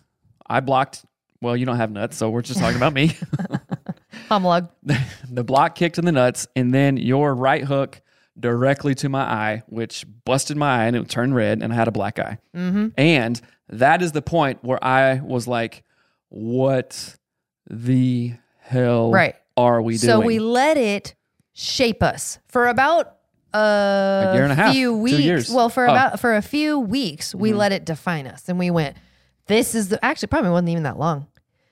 i 0.48 0.60
blocked 0.60 1.04
well 1.42 1.58
you 1.58 1.66
don't 1.66 1.78
have 1.78 1.92
nuts 1.92 2.16
so 2.16 2.30
we're 2.30 2.44
just 2.44 2.60
talking 2.60 2.78
about 2.78 2.94
me 2.94 3.16
Homolog. 4.30 4.70
the 5.30 5.44
block 5.44 5.76
kick 5.76 5.94
to 5.94 6.02
the 6.02 6.12
nuts, 6.12 6.48
and 6.56 6.74
then 6.74 6.98
your 6.98 7.34
right 7.34 7.64
hook 7.64 8.02
directly 8.40 8.94
to 8.96 9.10
my 9.10 9.22
eye, 9.22 9.64
which 9.68 10.06
busted 10.26 10.58
my 10.58 10.84
eye 10.84 10.86
and 10.86 10.96
it 10.96 11.10
turned 11.10 11.36
red, 11.36 11.62
and 11.64 11.72
I 11.72 11.76
had 11.76 11.88
a 11.88 11.92
black 11.92 12.20
eye. 12.20 12.38
Mm-hmm. 12.56 12.88
And 12.98 13.42
that 13.70 14.02
is 14.02 14.12
the 14.14 14.22
point 14.22 14.60
where 14.64 14.82
I 14.84 15.20
was 15.24 15.48
like, 15.48 15.84
"What 16.30 17.16
the 17.70 18.34
hell 18.60 19.12
Right. 19.12 19.36
are 19.56 19.82
we 19.82 19.98
doing? 19.98 20.10
So 20.12 20.20
we 20.20 20.40
let 20.40 20.78
it 20.78 21.16
shape 21.54 22.02
us 22.04 22.40
for 22.48 22.68
about 22.68 23.14
a, 23.54 24.32
year 24.34 24.44
and 24.44 24.52
a 24.52 24.56
half, 24.56 24.74
few 24.74 24.92
two 24.92 24.98
weeks. 24.98 25.20
years. 25.20 25.50
Well, 25.52 25.70
for 25.70 25.86
Oh. 25.86 25.90
Mm-hmm. 25.90 25.98
about 26.08 26.20
for 26.20 26.36
a 26.36 26.42
few 26.42 26.80
weeks, 26.80 27.34
we 27.34 27.54
let 27.54 27.72
it 27.72 27.86
define 27.86 28.28
us, 28.28 28.48
and 28.50 28.60
we 28.60 28.70
went. 28.72 28.96
This 29.48 29.74
is 29.76 29.90
the 29.90 30.04
actually 30.04 30.28
probably 30.28 30.50
wasn't 30.52 30.70
even 30.70 30.84
that 30.84 31.00
long. 31.00 31.28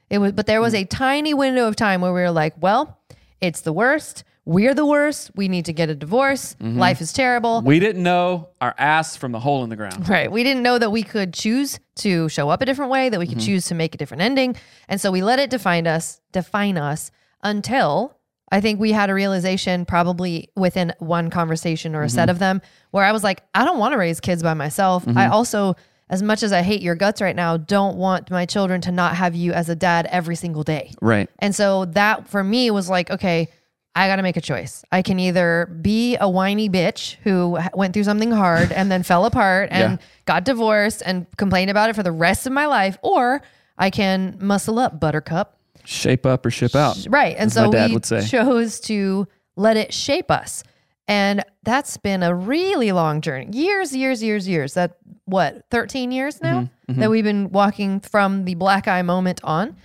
It 0.09 0.19
was, 0.19 0.31
but 0.31 0.45
there 0.45 0.61
was 0.61 0.73
Mm. 0.73 0.81
a 0.81 0.85
tiny 0.85 1.33
window 1.33 1.67
of 1.67 1.75
time 1.75 1.99
where 2.01 2.13
we 2.13 2.21
were 2.21 2.31
like, 2.31 2.53
well, 2.61 2.99
it's 3.41 3.61
the 3.61 3.73
worst. 3.73 4.23
We're 4.45 4.75
the 4.75 4.85
worst. 4.85 5.31
We 5.35 5.47
need 5.47 5.65
to 5.65 5.73
get 5.73 5.89
a 5.89 5.95
divorce. 5.95 6.55
Mm-hmm. 6.61 6.77
Life 6.77 7.01
is 7.01 7.11
terrible. 7.11 7.61
we 7.63 7.79
didn't 7.79 8.03
know 8.03 8.49
our 8.61 8.75
ass 8.77 9.15
from 9.15 9.31
the 9.31 9.39
hole 9.39 9.63
in 9.63 9.69
the 9.69 9.75
ground. 9.75 10.07
Right. 10.07 10.31
We 10.31 10.43
didn't 10.43 10.61
know 10.61 10.77
that 10.77 10.91
we 10.91 11.01
could 11.01 11.33
choose 11.33 11.79
to 11.95 12.29
show 12.29 12.49
up 12.49 12.61
a 12.61 12.65
different 12.65 12.91
way, 12.91 13.09
that 13.09 13.19
we 13.19 13.25
could 13.25 13.39
mm-hmm. 13.39 13.45
choose 13.45 13.65
to 13.67 13.75
make 13.75 13.95
a 13.95 13.97
different 13.97 14.21
ending. 14.21 14.55
And 14.87 15.01
so 15.01 15.11
we 15.11 15.23
let 15.23 15.39
it 15.39 15.49
define 15.49 15.87
us, 15.87 16.21
define 16.31 16.77
us 16.77 17.09
until 17.43 18.15
I 18.51 18.61
think 18.61 18.79
we 18.79 18.91
had 18.91 19.09
a 19.09 19.15
realization 19.15 19.85
probably 19.85 20.49
within 20.55 20.93
one 20.99 21.31
conversation 21.31 21.95
or 21.95 22.03
a 22.03 22.09
set 22.09 22.23
mm-hmm. 22.23 22.31
of 22.31 22.39
them 22.39 22.61
where 22.91 23.03
I 23.03 23.11
was 23.11 23.23
like, 23.23 23.43
I 23.55 23.65
don't 23.65 23.79
want 23.79 23.93
to 23.93 23.97
raise 23.97 24.19
kids 24.19 24.43
by 24.43 24.53
myself. 24.53 25.07
I 25.07 25.11
mm-hmm. 25.11 25.33
also 25.33 25.75
as 26.09 26.21
much 26.21 26.43
as 26.43 26.53
I 26.53 26.61
hate 26.61 26.81
your 26.81 26.93
guts 26.93 27.19
right 27.19 27.35
now, 27.35 27.57
don't 27.57 27.97
want 27.97 28.29
my 28.29 28.45
children 28.45 28.79
to 28.81 28.91
not 28.91 29.15
have 29.15 29.33
you 29.33 29.53
as 29.53 29.69
a 29.69 29.75
dad 29.75 30.07
every 30.11 30.35
single 30.35 30.61
day. 30.61 30.91
Right. 31.01 31.27
And 31.39 31.55
so 31.55 31.85
that 31.85 32.27
for 32.27 32.43
me 32.43 32.69
was 32.69 32.89
like, 32.89 33.09
okay, 33.09 33.49
I 33.95 34.07
got 34.07 34.17
to 34.17 34.23
make 34.23 34.35
a 34.35 34.41
choice. 34.41 34.83
I 34.91 35.01
can 35.01 35.19
either 35.19 35.67
be 35.81 36.17
a 36.19 36.29
whiny 36.29 36.69
bitch 36.69 37.15
who 37.23 37.57
went 37.73 37.93
through 37.93 38.03
something 38.03 38.31
hard 38.31 38.71
and 38.73 38.91
then 38.91 39.03
fell 39.03 39.25
apart 39.25 39.69
and 39.71 39.93
Yeah. 39.99 40.05
got 40.25 40.43
divorced 40.43 41.01
and 41.05 41.25
complained 41.37 41.71
about 41.71 41.89
it 41.89 41.95
for 41.95 42.03
the 42.03 42.11
rest 42.11 42.45
of 42.45 42.51
my 42.51 42.65
life, 42.65 42.97
or 43.01 43.41
I 43.77 43.89
can 43.89 44.37
muscle 44.41 44.79
up, 44.79 44.99
buttercup. 44.99 45.57
Shape 45.85 46.25
up 46.25 46.45
or 46.45 46.51
ship 46.51 46.75
out. 46.75 47.05
Right. 47.09 47.35
And 47.39 47.51
so 47.53 47.69
we 47.69 47.99
chose 48.25 48.79
to 48.81 49.27
let 49.55 49.77
it 49.77 49.93
shape 49.93 50.29
us. 50.29 50.63
And 51.07 51.43
that's 51.63 51.97
been 51.97 52.23
a 52.23 52.33
really 52.33 52.91
long 52.91 53.21
journey. 53.21 53.47
Years, 53.51 53.95
years, 53.95 54.23
years, 54.23 54.47
years. 54.47 54.73
That 54.73 54.97
what, 55.25 55.63
13 55.71 56.11
years 56.11 56.41
now 56.41 56.69
Mm-hmm, 56.89 56.99
that 57.01 57.09
we've 57.09 57.23
been 57.23 57.49
walking 57.51 57.99
from 57.99 58.45
the 58.45 58.53
black 58.55 58.87
eye 58.87 59.01
moment 59.01 59.39
on. 59.43 59.75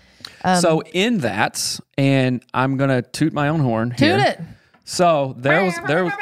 Um, 0.44 0.61
so 0.61 0.80
in 0.92 1.18
that, 1.18 1.78
and 1.99 2.42
I'm 2.54 2.76
gonna 2.76 3.02
toot 3.02 3.32
my 3.32 3.49
own 3.49 3.61
horn. 3.61 3.90
Toot 3.90 3.99
here. 4.00 4.18
it. 4.18 4.40
So 4.85 5.35
there 5.38 5.64
was 5.64 5.75
there 5.87 6.04
was 6.04 6.12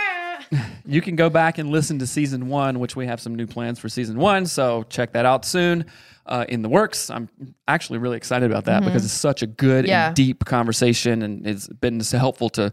you 0.86 1.00
can 1.00 1.16
go 1.16 1.28
back 1.30 1.58
and 1.58 1.70
listen 1.70 1.98
to 2.00 2.06
season 2.06 2.48
one, 2.48 2.78
which 2.80 2.96
we 2.96 3.06
have 3.06 3.20
some 3.20 3.34
new 3.34 3.46
plans 3.46 3.78
for 3.78 3.88
season 3.88 4.18
one. 4.18 4.46
So 4.46 4.84
check 4.84 5.12
that 5.12 5.26
out 5.26 5.44
soon. 5.44 5.84
Uh, 6.26 6.44
in 6.50 6.60
the 6.60 6.68
works. 6.68 7.08
I'm 7.08 7.26
actually 7.68 8.00
really 8.00 8.18
excited 8.18 8.50
about 8.50 8.66
that 8.66 8.84
because 8.84 9.02
it's 9.02 9.14
such 9.14 9.40
a 9.42 9.46
good 9.46 9.84
Mm-hmm. 9.86 9.90
Yeah. 9.90 10.06
and 10.08 10.14
deep 10.16 10.44
conversation, 10.44 11.22
and 11.22 11.46
it's 11.46 11.68
been 11.68 12.02
so 12.02 12.18
helpful 12.18 12.50
to 12.50 12.70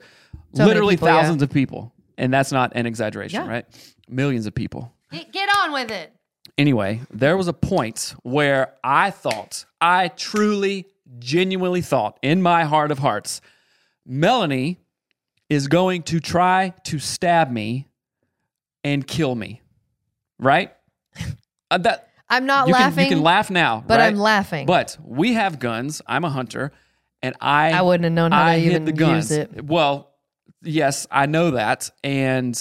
many 0.53 0.67
literally 0.67 0.95
people, 0.95 1.07
yeah. 1.07 1.21
thousands 1.21 1.41
of 1.41 1.49
people. 1.49 1.93
And 2.17 2.33
that's 2.33 2.51
not 2.51 2.73
an 2.75 2.85
exaggeration, 2.85 3.45
Yeah. 3.45 3.49
right? 3.49 3.65
Millions 4.09 4.45
of 4.45 4.53
people. 4.55 4.91
Get, 5.09 5.31
get 5.31 5.47
on 5.61 5.71
with 5.71 5.89
it. 5.89 6.11
Anyway, 6.57 6.99
there 7.11 7.37
was 7.37 7.47
a 7.47 7.53
point 7.53 8.13
where 8.23 8.73
I 8.83 9.09
thought, 9.11 9.63
I 9.79 10.09
truly, 10.09 10.87
genuinely 11.19 11.81
thought 11.81 12.19
in 12.21 12.41
my 12.41 12.63
heart 12.63 12.91
of 12.91 12.99
hearts, 12.99 13.41
Melanie 14.05 14.79
is 15.49 15.67
going 15.67 16.03
to 16.03 16.19
try 16.19 16.73
to 16.85 16.99
stab 16.99 17.51
me 17.51 17.87
and 18.83 19.05
kill 19.05 19.35
me. 19.35 19.61
Right? 20.39 20.73
Uh, 21.71 21.79
that 21.79 22.09
I'm 22.29 22.45
not 22.45 22.67
you 22.67 22.73
laughing. 22.73 22.95
can 22.95 23.03
you 23.05 23.09
can 23.15 23.23
laugh 23.23 23.49
now, 23.49 23.83
but 23.87 23.97
right? 23.97 24.05
I'm 24.05 24.17
laughing. 24.17 24.67
But 24.67 24.95
we 25.03 25.33
have 25.33 25.57
guns. 25.57 25.99
I'm 26.05 26.23
a 26.23 26.29
hunter, 26.29 26.71
and 27.23 27.35
I 27.41 27.71
I 27.71 27.81
wouldn't 27.81 28.03
have 28.03 28.13
known 28.13 28.31
how 28.31 28.45
to 28.45 28.51
I 28.51 28.59
hit 28.59 28.71
even 28.71 28.85
the 28.85 28.91
guns. 28.91 29.31
use 29.31 29.39
it. 29.39 29.65
Well, 29.65 30.13
yes, 30.61 31.07
I 31.09 31.25
know 31.25 31.51
that, 31.51 31.89
and 32.03 32.55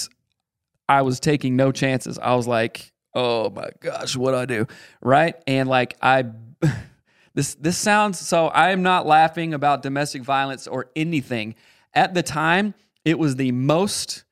I 0.89 1.03
was 1.03 1.19
taking 1.19 1.55
no 1.55 1.71
chances. 1.71 2.17
I 2.17 2.33
was 2.33 2.47
like, 2.47 2.93
oh 3.13 3.51
my 3.51 3.69
gosh, 3.79 4.15
what 4.15 4.31
do 4.31 4.37
I 4.37 4.45
do? 4.45 4.67
Right? 5.01 5.35
And 5.45 5.69
like 5.69 5.95
I 6.01 6.25
this 7.35 7.53
this 7.55 7.77
sounds 7.77 8.17
so 8.17 8.47
I 8.47 8.71
am 8.71 8.81
not 8.81 9.05
laughing 9.05 9.53
about 9.53 9.83
domestic 9.83 10.23
violence 10.23 10.67
or 10.67 10.89
anything. 10.95 11.55
At 11.93 12.13
the 12.13 12.23
time, 12.23 12.73
it 13.03 13.19
was 13.19 13.35
the 13.35 13.51
most 13.51 14.23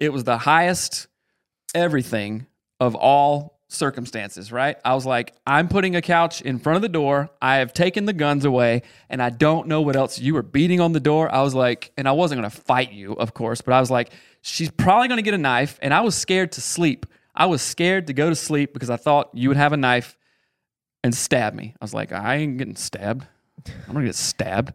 it 0.00 0.12
was 0.12 0.24
the 0.24 0.38
highest 0.38 1.08
everything 1.74 2.46
of 2.80 2.94
all 2.94 3.58
circumstances, 3.68 4.52
right? 4.52 4.76
I 4.84 4.94
was 4.94 5.06
like, 5.06 5.34
I'm 5.46 5.68
putting 5.68 5.96
a 5.96 6.02
couch 6.02 6.42
in 6.42 6.58
front 6.58 6.76
of 6.76 6.82
the 6.82 6.88
door. 6.88 7.30
I 7.40 7.56
have 7.56 7.72
taken 7.72 8.04
the 8.04 8.12
guns 8.12 8.44
away, 8.44 8.82
and 9.08 9.22
I 9.22 9.30
don't 9.30 9.66
know 9.66 9.80
what 9.80 9.96
else. 9.96 10.18
You 10.18 10.34
were 10.34 10.42
beating 10.42 10.80
on 10.80 10.92
the 10.92 11.00
door. 11.00 11.32
I 11.34 11.42
was 11.42 11.54
like, 11.54 11.92
and 11.96 12.08
I 12.08 12.12
wasn't 12.12 12.40
going 12.40 12.50
to 12.50 12.56
fight 12.56 12.92
you, 12.92 13.14
of 13.14 13.34
course, 13.34 13.60
but 13.60 13.72
I 13.72 13.80
was 13.80 13.90
like, 13.90 14.12
she's 14.42 14.70
probably 14.70 15.08
going 15.08 15.18
to 15.18 15.22
get 15.22 15.34
a 15.34 15.38
knife. 15.38 15.78
And 15.82 15.94
I 15.94 16.02
was 16.02 16.14
scared 16.14 16.52
to 16.52 16.60
sleep. 16.60 17.06
I 17.34 17.46
was 17.46 17.62
scared 17.62 18.08
to 18.08 18.12
go 18.12 18.28
to 18.28 18.36
sleep 18.36 18.72
because 18.74 18.90
I 18.90 18.96
thought 18.96 19.30
you 19.32 19.48
would 19.48 19.56
have 19.56 19.72
a 19.72 19.78
knife 19.78 20.16
and 21.04 21.14
stab 21.14 21.54
me. 21.54 21.74
I 21.80 21.84
was 21.84 21.94
like, 21.94 22.12
I 22.12 22.36
ain't 22.36 22.58
getting 22.58 22.76
stabbed. 22.76 23.26
I'm 23.88 23.94
to 23.94 24.02
get 24.02 24.14
stabbed. 24.14 24.72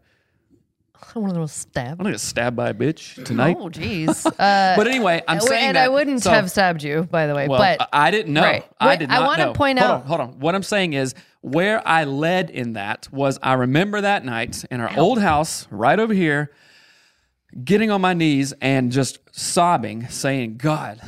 I 1.14 1.18
want 1.20 1.34
to 1.34 1.48
stab. 1.48 2.00
I'm 2.00 2.04
to 2.04 2.10
get 2.12 2.20
stabbed 2.20 2.56
by 2.56 2.70
a 2.70 2.74
bitch 2.74 3.24
tonight. 3.24 3.56
Oh, 3.58 3.68
jeez. 3.68 4.26
Uh, 4.26 4.74
But 4.76 4.88
anyway, 4.88 5.22
I'm 5.26 5.40
saying 5.40 5.68
and 5.68 5.76
that. 5.76 5.86
I 5.86 5.88
wouldn't 5.88 6.22
so- 6.22 6.30
have 6.30 6.50
stabbed 6.50 6.82
you, 6.82 7.04
by 7.10 7.26
the 7.26 7.34
way. 7.34 7.48
Well, 7.48 7.58
but 7.58 7.88
I 7.92 8.10
didn't 8.10 8.32
know. 8.34 8.42
Right. 8.42 8.64
I 8.78 8.96
did 8.96 9.10
I 9.10 9.26
wanna 9.26 9.52
point 9.54 9.78
hold 9.78 9.90
out- 9.90 10.00
On, 10.02 10.06
hold 10.06 10.20
on. 10.20 10.40
What 10.40 10.54
I'm 10.54 10.62
saying 10.62 10.92
is 10.92 11.14
where 11.40 11.86
I 11.86 12.04
led 12.04 12.50
in 12.50 12.74
that 12.74 13.08
was 13.10 13.38
I 13.42 13.54
remember 13.54 14.00
that 14.00 14.24
night 14.24 14.64
in 14.70 14.80
our 14.80 14.90
old 14.98 15.20
house 15.20 15.66
right 15.70 15.98
over 15.98 16.12
here, 16.12 16.50
getting 17.64 17.90
on 17.90 18.00
my 18.00 18.12
knees 18.12 18.52
and 18.60 18.92
just 18.92 19.18
sobbing, 19.32 20.08
saying, 20.08 20.56
God, 20.58 21.00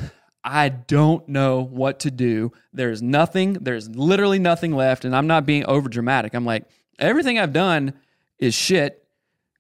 I 0.42 0.70
don't 0.70 1.28
know 1.28 1.61
what 1.61 2.00
to 2.00 2.11
do. 2.11 2.52
There's 2.73 3.02
nothing, 3.02 3.54
there's 3.54 3.88
literally 3.88 4.38
nothing 4.38 4.75
left. 4.75 5.04
And 5.04 5.14
I'm 5.14 5.26
not 5.26 5.47
being 5.47 5.64
over 5.66 5.88
dramatic. 5.88 6.35
I'm 6.35 6.47
like, 6.47 6.64
everything 6.99 7.38
I've 7.38 7.52
done 7.52 7.94
is 8.38 8.54
shit. 8.54 9.04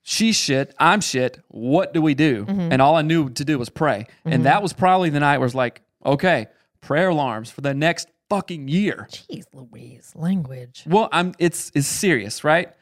She's 0.02 0.36
shit. 0.36 0.74
I'm 0.78 1.00
shit. 1.00 1.38
What 1.48 1.92
do 1.92 2.00
we 2.00 2.14
do? 2.14 2.46
Mm-hmm. 2.46 2.72
And 2.72 2.80
all 2.80 2.96
I 2.96 3.02
knew 3.02 3.28
to 3.30 3.44
do 3.44 3.58
was 3.58 3.68
pray. 3.68 4.06
And 4.24 4.34
mm-hmm. 4.34 4.42
that 4.44 4.62
was 4.62 4.72
probably 4.72 5.10
the 5.10 5.20
night 5.20 5.38
where 5.38 5.46
it's 5.46 5.54
like, 5.54 5.82
okay, 6.04 6.46
prayer 6.80 7.10
alarms 7.10 7.50
for 7.50 7.60
the 7.60 7.74
next 7.74 8.08
fucking 8.30 8.68
year. 8.68 9.06
jeez, 9.10 9.44
Louise, 9.52 10.12
language. 10.14 10.84
Well, 10.86 11.08
I'm 11.12 11.34
it's 11.38 11.70
it's 11.74 11.86
serious, 11.86 12.44
right? 12.44 12.72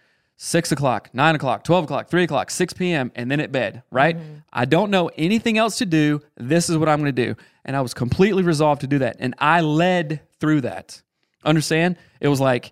Six 0.40 0.70
o'clock, 0.70 1.10
nine 1.12 1.34
o'clock, 1.34 1.64
twelve 1.64 1.82
o'clock, 1.82 2.08
three 2.08 2.22
o'clock, 2.22 2.50
six 2.52 2.72
p.m., 2.72 3.10
and 3.16 3.28
then 3.28 3.40
at 3.40 3.50
bed, 3.50 3.82
right? 3.90 4.16
Mm-hmm. 4.16 4.34
I 4.52 4.66
don't 4.66 4.92
know 4.92 5.10
anything 5.16 5.58
else 5.58 5.78
to 5.78 5.86
do. 5.86 6.22
This 6.36 6.70
is 6.70 6.78
what 6.78 6.88
I'm 6.88 7.00
going 7.00 7.12
to 7.12 7.24
do, 7.26 7.34
and 7.64 7.74
I 7.74 7.80
was 7.80 7.92
completely 7.92 8.44
resolved 8.44 8.82
to 8.82 8.86
do 8.86 9.00
that, 9.00 9.16
and 9.18 9.34
I 9.38 9.62
led 9.62 10.20
through 10.38 10.60
that. 10.60 11.02
Understand? 11.44 11.96
It 12.20 12.28
was 12.28 12.40
like, 12.40 12.70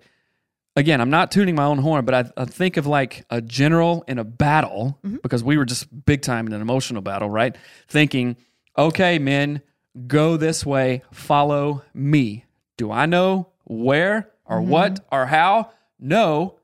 again, 0.77 1.01
I'm 1.01 1.11
not 1.11 1.33
tuning 1.33 1.57
my 1.57 1.65
own 1.65 1.79
horn, 1.79 2.05
but 2.05 2.15
I, 2.15 2.43
I 2.43 2.45
think 2.45 2.77
of 2.77 2.87
like 2.87 3.25
a 3.31 3.41
general 3.41 4.05
in 4.07 4.19
a 4.19 4.25
battle 4.25 4.99
mm-hmm. 5.05 5.17
because 5.17 5.43
we 5.43 5.57
were 5.57 5.65
just 5.65 5.89
big 6.07 6.23
time 6.23 6.47
in 6.47 6.53
an 6.53 6.61
emotional 6.61 7.03
battle, 7.03 7.29
right? 7.29 7.57
Thinking, 7.89 8.37
okay, 8.79 9.19
men, 9.19 9.61
go 10.07 10.37
this 10.37 10.65
way, 10.65 11.03
follow 11.11 11.83
me. 11.95 12.45
Do 12.77 12.93
I 12.93 13.07
know 13.07 13.49
where 13.65 14.31
or 14.45 14.61
mm-hmm. 14.61 14.71
what 14.71 15.07
or 15.11 15.27
how? 15.27 15.71
No, 15.99 16.56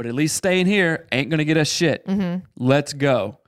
but 0.00 0.06
at 0.06 0.14
least 0.14 0.34
staying 0.34 0.64
here 0.64 1.06
ain't 1.12 1.28
gonna 1.28 1.44
get 1.44 1.58
us 1.58 1.70
shit. 1.70 2.06
Mm-hmm. 2.06 2.46
Let's 2.56 2.94
go. 2.94 3.38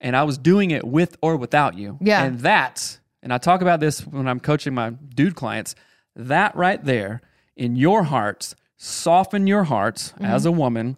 And 0.00 0.16
I 0.16 0.22
was 0.22 0.38
doing 0.38 0.70
it 0.70 0.82
with 0.82 1.18
or 1.20 1.36
without 1.36 1.76
you. 1.76 1.98
Yeah. 2.00 2.24
And 2.24 2.40
that, 2.40 2.98
and 3.22 3.30
I 3.30 3.36
talk 3.36 3.60
about 3.60 3.78
this 3.78 4.06
when 4.06 4.26
I'm 4.26 4.40
coaching 4.40 4.72
my 4.72 4.88
dude 4.88 5.34
clients, 5.34 5.74
that 6.16 6.56
right 6.56 6.82
there 6.82 7.20
in 7.58 7.76
your 7.76 8.04
hearts, 8.04 8.54
soften 8.78 9.46
your 9.46 9.64
hearts 9.64 10.12
mm-hmm. 10.12 10.24
as 10.24 10.46
a 10.46 10.50
woman. 10.50 10.96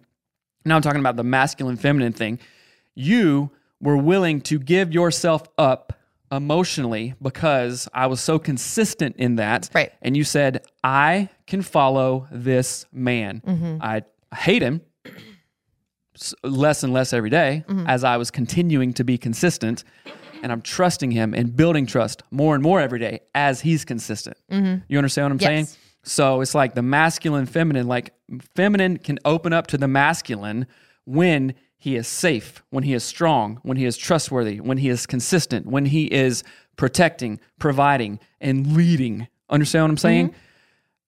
Now 0.63 0.77
I'm 0.77 0.81
talking 0.81 1.01
about 1.01 1.17
the 1.17 1.25
masculine 1.25 1.75
feminine 1.75 2.13
thing. 2.13 2.39
You 2.95 3.51
were 3.81 3.97
willing 3.97 4.39
to 4.43 4.59
give 4.59 4.93
yourself 4.93 5.43
up 5.57 5.91
emotionally 6.31 7.15
because 7.21 7.89
I 7.93 8.07
was 8.07 8.21
so 8.21 8.39
consistent 8.39 9.17
in 9.17 9.35
that. 9.35 9.69
Right. 9.73 9.91
And 10.01 10.15
you 10.15 10.23
said, 10.23 10.65
I 10.85 11.27
can 11.47 11.63
follow 11.63 12.29
this 12.31 12.85
man. 12.93 13.41
Mm-hmm. 13.45 13.77
I 13.81 14.03
hate 14.33 14.61
him 14.61 14.79
less 16.43 16.83
and 16.83 16.93
less 16.93 17.13
every 17.13 17.29
day 17.29 17.63
mm-hmm. 17.67 17.85
as 17.87 18.03
I 18.03 18.17
was 18.17 18.31
continuing 18.31 18.93
to 18.93 19.03
be 19.03 19.17
consistent. 19.17 19.83
And 20.43 20.51
I'm 20.51 20.61
trusting 20.61 21.11
him 21.11 21.33
and 21.33 21.55
building 21.55 21.85
trust 21.85 22.23
more 22.31 22.55
and 22.55 22.63
more 22.63 22.81
every 22.81 22.99
day 22.99 23.21
as 23.35 23.61
he's 23.61 23.85
consistent. 23.85 24.37
Mm-hmm. 24.51 24.83
You 24.87 24.97
understand 24.97 25.25
what 25.25 25.31
I'm 25.33 25.39
Yes. 25.39 25.47
saying? 25.47 25.67
So 26.03 26.41
it's 26.41 26.55
like 26.55 26.73
the 26.73 26.81
masculine, 26.81 27.45
feminine, 27.45 27.87
like 27.87 28.13
feminine 28.55 28.97
can 28.97 29.19
open 29.23 29.53
up 29.53 29.67
to 29.67 29.77
the 29.77 29.87
masculine 29.87 30.65
when 31.05 31.53
he 31.77 31.95
is 31.95 32.07
safe, 32.07 32.63
when 32.69 32.83
he 32.83 32.93
is 32.93 33.03
strong, 33.03 33.59
when 33.63 33.77
he 33.77 33.85
is 33.85 33.97
trustworthy, 33.97 34.59
when 34.59 34.77
he 34.77 34.89
is 34.89 35.05
consistent, 35.05 35.67
when 35.67 35.85
he 35.85 36.05
is 36.05 36.43
protecting, 36.75 37.39
providing, 37.59 38.19
and 38.39 38.75
leading. 38.75 39.27
Understand 39.49 39.83
what 39.83 39.89
I'm 39.91 39.97
saying? 39.97 40.29
Mm-hmm. 40.29 40.37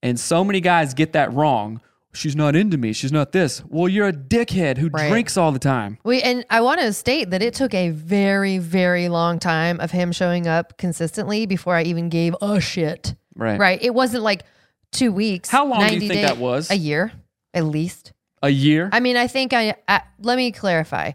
And 0.03 0.19
so 0.19 0.43
many 0.43 0.59
guys 0.61 0.93
get 0.93 1.13
that 1.13 1.33
wrong. 1.33 1.81
She's 2.13 2.35
not 2.35 2.55
into 2.55 2.77
me. 2.77 2.93
She's 2.93 3.11
not 3.11 3.31
this. 3.31 3.63
Well, 3.67 3.89
you're 3.89 4.07
a 4.07 4.13
dickhead 4.13 4.77
who 4.77 4.89
Right. 4.89 5.09
drinks 5.09 5.35
all 5.35 5.51
the 5.51 5.59
time. 5.59 5.97
We 6.05 6.21
and 6.21 6.45
I 6.49 6.61
want 6.61 6.79
to 6.81 6.93
state 6.93 7.31
that 7.31 7.41
it 7.41 7.53
took 7.55 7.73
a 7.73 7.89
very, 7.89 8.59
very 8.59 9.09
long 9.09 9.39
time 9.39 9.79
of 9.79 9.91
him 9.91 10.11
showing 10.11 10.47
up 10.47 10.77
consistently 10.77 11.45
before 11.47 11.75
I 11.75 11.83
even 11.83 12.09
gave 12.09 12.35
a 12.41 12.59
shit. 12.61 13.15
Right. 13.35 13.59
Right. 13.59 13.79
It 13.81 13.95
wasn't 13.95 14.23
like 14.23 14.43
two 14.91 15.11
weeks. 15.11 15.49
How 15.49 15.65
long 15.65 15.79
do 15.79 15.85
you 15.85 15.99
90 16.01 16.07
think 16.07 16.21
that 16.27 16.37
was? 16.37 16.69
A 16.69 16.75
year, 16.77 17.11
at 17.53 17.65
least. 17.65 18.13
A 18.43 18.49
year? 18.49 18.89
I 18.91 18.99
mean, 18.99 19.17
I 19.17 19.25
think 19.25 19.53
I, 19.53 19.75
I 19.87 20.01
let 20.21 20.37
me 20.37 20.51
clarify. 20.51 21.13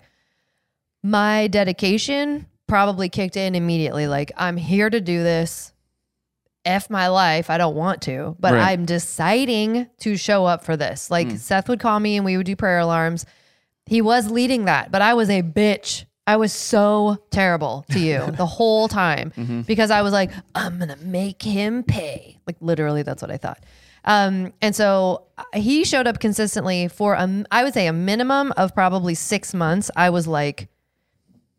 My 1.02 1.47
dedication 1.47 2.47
probably 2.67 3.09
kicked 3.09 3.37
in 3.37 3.55
immediately. 3.55 4.07
Like, 4.09 4.33
I'm 4.37 4.57
here 4.57 4.90
to 4.90 5.00
do 5.00 5.23
this. 5.23 5.73
F 6.69 6.91
my 6.91 7.09
life. 7.09 7.51
I 7.51 7.59
don't 7.59 7.75
want 7.75 8.03
to, 8.03 8.37
but 8.39 8.53
Right. 8.55 8.69
I'm 8.73 8.85
deciding 8.85 9.87
to 10.01 10.17
show 10.17 10.45
up 10.47 10.65
for 10.65 10.77
this. 10.77 11.11
Like, 11.11 11.31
Seth 11.33 11.69
would 11.69 11.81
call 11.81 11.99
me 11.99 12.17
and 12.17 12.25
we 12.25 12.37
would 12.37 12.47
do 12.47 12.55
prayer 12.57 12.79
alarms. 12.79 13.25
He 13.87 14.03
was 14.03 14.31
leading 14.31 14.67
that, 14.67 14.91
but 14.93 15.01
I 15.03 15.15
was 15.15 15.31
a 15.31 15.43
bitch. 15.43 16.05
I 16.27 16.37
was 16.37 16.53
so 16.53 17.17
terrible 17.31 17.87
to 17.91 17.99
you 17.99 18.31
the 18.37 18.45
whole 18.47 18.87
time 18.89 19.65
because 19.67 19.91
I 19.91 20.03
was 20.03 20.13
like, 20.13 20.31
I'm 20.55 20.77
going 20.77 20.91
to 20.91 20.97
make 21.05 21.43
him 21.43 21.83
pay. 21.83 22.39
Like, 22.47 22.57
literally, 22.61 23.03
that's 23.03 23.23
what 23.23 23.31
I 23.31 23.39
thought. 23.39 23.65
Um, 24.05 24.53
and 24.63 24.77
so 24.77 25.25
uh, 25.39 25.45
he 25.55 25.85
showed 25.85 26.07
up 26.07 26.21
consistently 26.21 26.89
for, 26.89 27.15
a, 27.15 27.45
I 27.51 27.65
would 27.65 27.75
say, 27.75 27.87
a 27.87 27.93
minimum 27.93 28.53
of 28.57 28.75
probably 28.75 29.15
six 29.15 29.53
months. 29.55 29.91
I 29.97 30.11
was 30.11 30.27
like, 30.27 30.69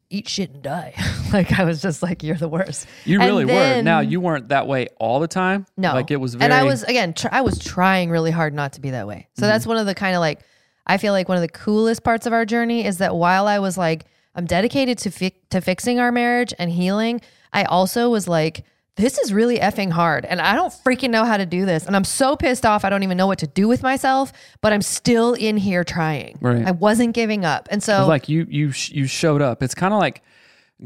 eat 0.09 0.27
shit 0.27 0.51
and 0.51 0.61
die. 0.63 0.93
like, 1.33 1.59
I 1.59 1.63
was 1.63 1.81
just 1.81 2.01
like, 2.01 2.23
you're 2.23 2.35
the 2.35 2.47
worst. 2.49 2.87
you 3.05 3.19
And 3.19 3.27
really 3.29 3.45
were. 3.45 3.81
Now, 3.81 3.99
you 3.99 4.19
weren't 4.19 4.49
that 4.49 4.67
way 4.67 4.87
all 4.99 5.19
the 5.19 5.27
time. 5.27 5.65
no, 5.77 5.93
Like 5.93 6.09
it 6.11 6.17
was 6.17 6.35
very. 6.35 6.45
and 6.45 6.53
I 6.53 6.63
was 6.63 6.83
again, 6.83 7.13
tr- 7.13 7.27
I 7.31 7.41
was 7.41 7.59
trying 7.59 8.09
really 8.09 8.31
hard 8.31 8.53
not 8.53 8.73
to 8.73 8.81
be 8.81 8.89
that 8.91 9.07
way. 9.07 9.27
So 9.35 9.41
Mm-hmm. 9.43 9.49
that's 9.51 9.67
one 9.67 9.77
of 9.77 9.85
the 9.85 9.95
kind 9.95 10.15
of 10.15 10.19
like, 10.21 10.39
I 10.87 10.97
feel 10.97 11.13
like 11.13 11.29
one 11.29 11.37
of 11.37 11.41
the 11.43 11.47
coolest 11.49 12.03
parts 12.03 12.25
of 12.25 12.33
our 12.33 12.45
journey 12.45 12.85
is 12.85 12.97
that 12.97 13.15
while 13.15 13.47
I 13.47 13.59
was 13.59 13.77
like, 13.77 14.05
I'm 14.35 14.45
dedicated 14.45 14.97
to 14.99 15.11
fi- 15.11 15.35
to 15.51 15.61
fixing 15.61 15.99
our 15.99 16.11
marriage 16.11 16.53
and 16.57 16.71
healing, 16.71 17.21
I 17.53 17.63
also 17.65 18.09
was 18.09 18.27
like, 18.27 18.63
this 18.99 19.17
is 19.17 19.31
really 19.33 19.57
effing 19.59 19.91
hard, 19.91 20.25
and 20.25 20.41
I 20.41 20.55
don't 20.55 20.71
freaking 20.71 21.09
know 21.09 21.23
how 21.23 21.37
to 21.37 21.45
do 21.45 21.65
this, 21.65 21.85
and 21.85 21.95
I'm 21.95 22.03
so 22.03 22.35
pissed 22.35 22.65
off. 22.65 22.83
I 22.83 22.89
don't 22.89 23.03
even 23.03 23.17
know 23.17 23.27
what 23.27 23.39
to 23.39 23.47
do 23.47 23.67
with 23.67 23.81
myself, 23.81 24.33
but 24.61 24.73
I'm 24.73 24.81
still 24.81 25.33
in 25.33 25.55
here 25.57 25.83
trying. 25.83 26.37
Right. 26.41 26.65
I 26.67 26.71
wasn't 26.71 27.13
giving 27.15 27.45
up, 27.45 27.67
and 27.71 27.81
so 27.81 28.05
like 28.07 28.27
you 28.29 28.45
you 28.49 28.71
sh- 28.71 28.91
you 28.91 29.07
showed 29.07 29.41
up. 29.41 29.63
It's 29.63 29.73
kind 29.75 29.93
of 29.93 29.99
like 29.99 30.21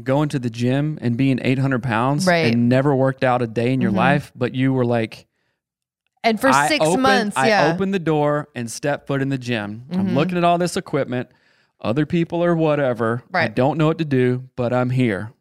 going 0.02 0.28
to 0.30 0.38
the 0.38 0.50
gym 0.50 0.98
and 1.02 1.16
being 1.16 1.38
800 1.42 1.82
pounds 1.82 2.26
Right. 2.26 2.46
Mm-hmm. 2.46 2.52
and 2.54 2.68
never 2.68 2.94
worked 2.96 3.22
out 3.24 3.42
a 3.42 3.46
day 3.46 3.72
in 3.72 3.80
your 3.80 3.92
life, 3.92 4.32
but 4.34 4.52
you 4.54 4.72
were 4.72 4.84
like, 4.84 5.26
and 6.24 6.40
for 6.40 6.48
I 6.48 6.66
six 6.68 6.84
opened, 6.84 7.02
months, 7.02 7.36
yeah, 7.36 7.64
Mm-hmm. 7.66 7.74
opened 7.74 7.94
the 7.94 7.98
door 8.00 8.48
and 8.56 8.70
stepped 8.70 9.06
foot 9.06 9.22
in 9.22 9.28
the 9.28 9.38
gym. 9.38 9.84
I'm 9.92 10.14
looking 10.14 10.36
at 10.36 10.42
all 10.44 10.58
this 10.58 10.76
equipment, 10.76 11.28
other 11.80 12.06
people 12.06 12.42
or 12.42 12.54
whatever. 12.56 13.22
I 13.32 13.38
Right. 13.38 13.44
Mm-hmm. 13.46 13.54
don't 13.54 13.78
know 13.78 13.86
what 13.86 13.98
to 13.98 14.04
do, 14.04 14.48
but 14.56 14.72
I'm 14.72 14.90
here. 14.90 15.32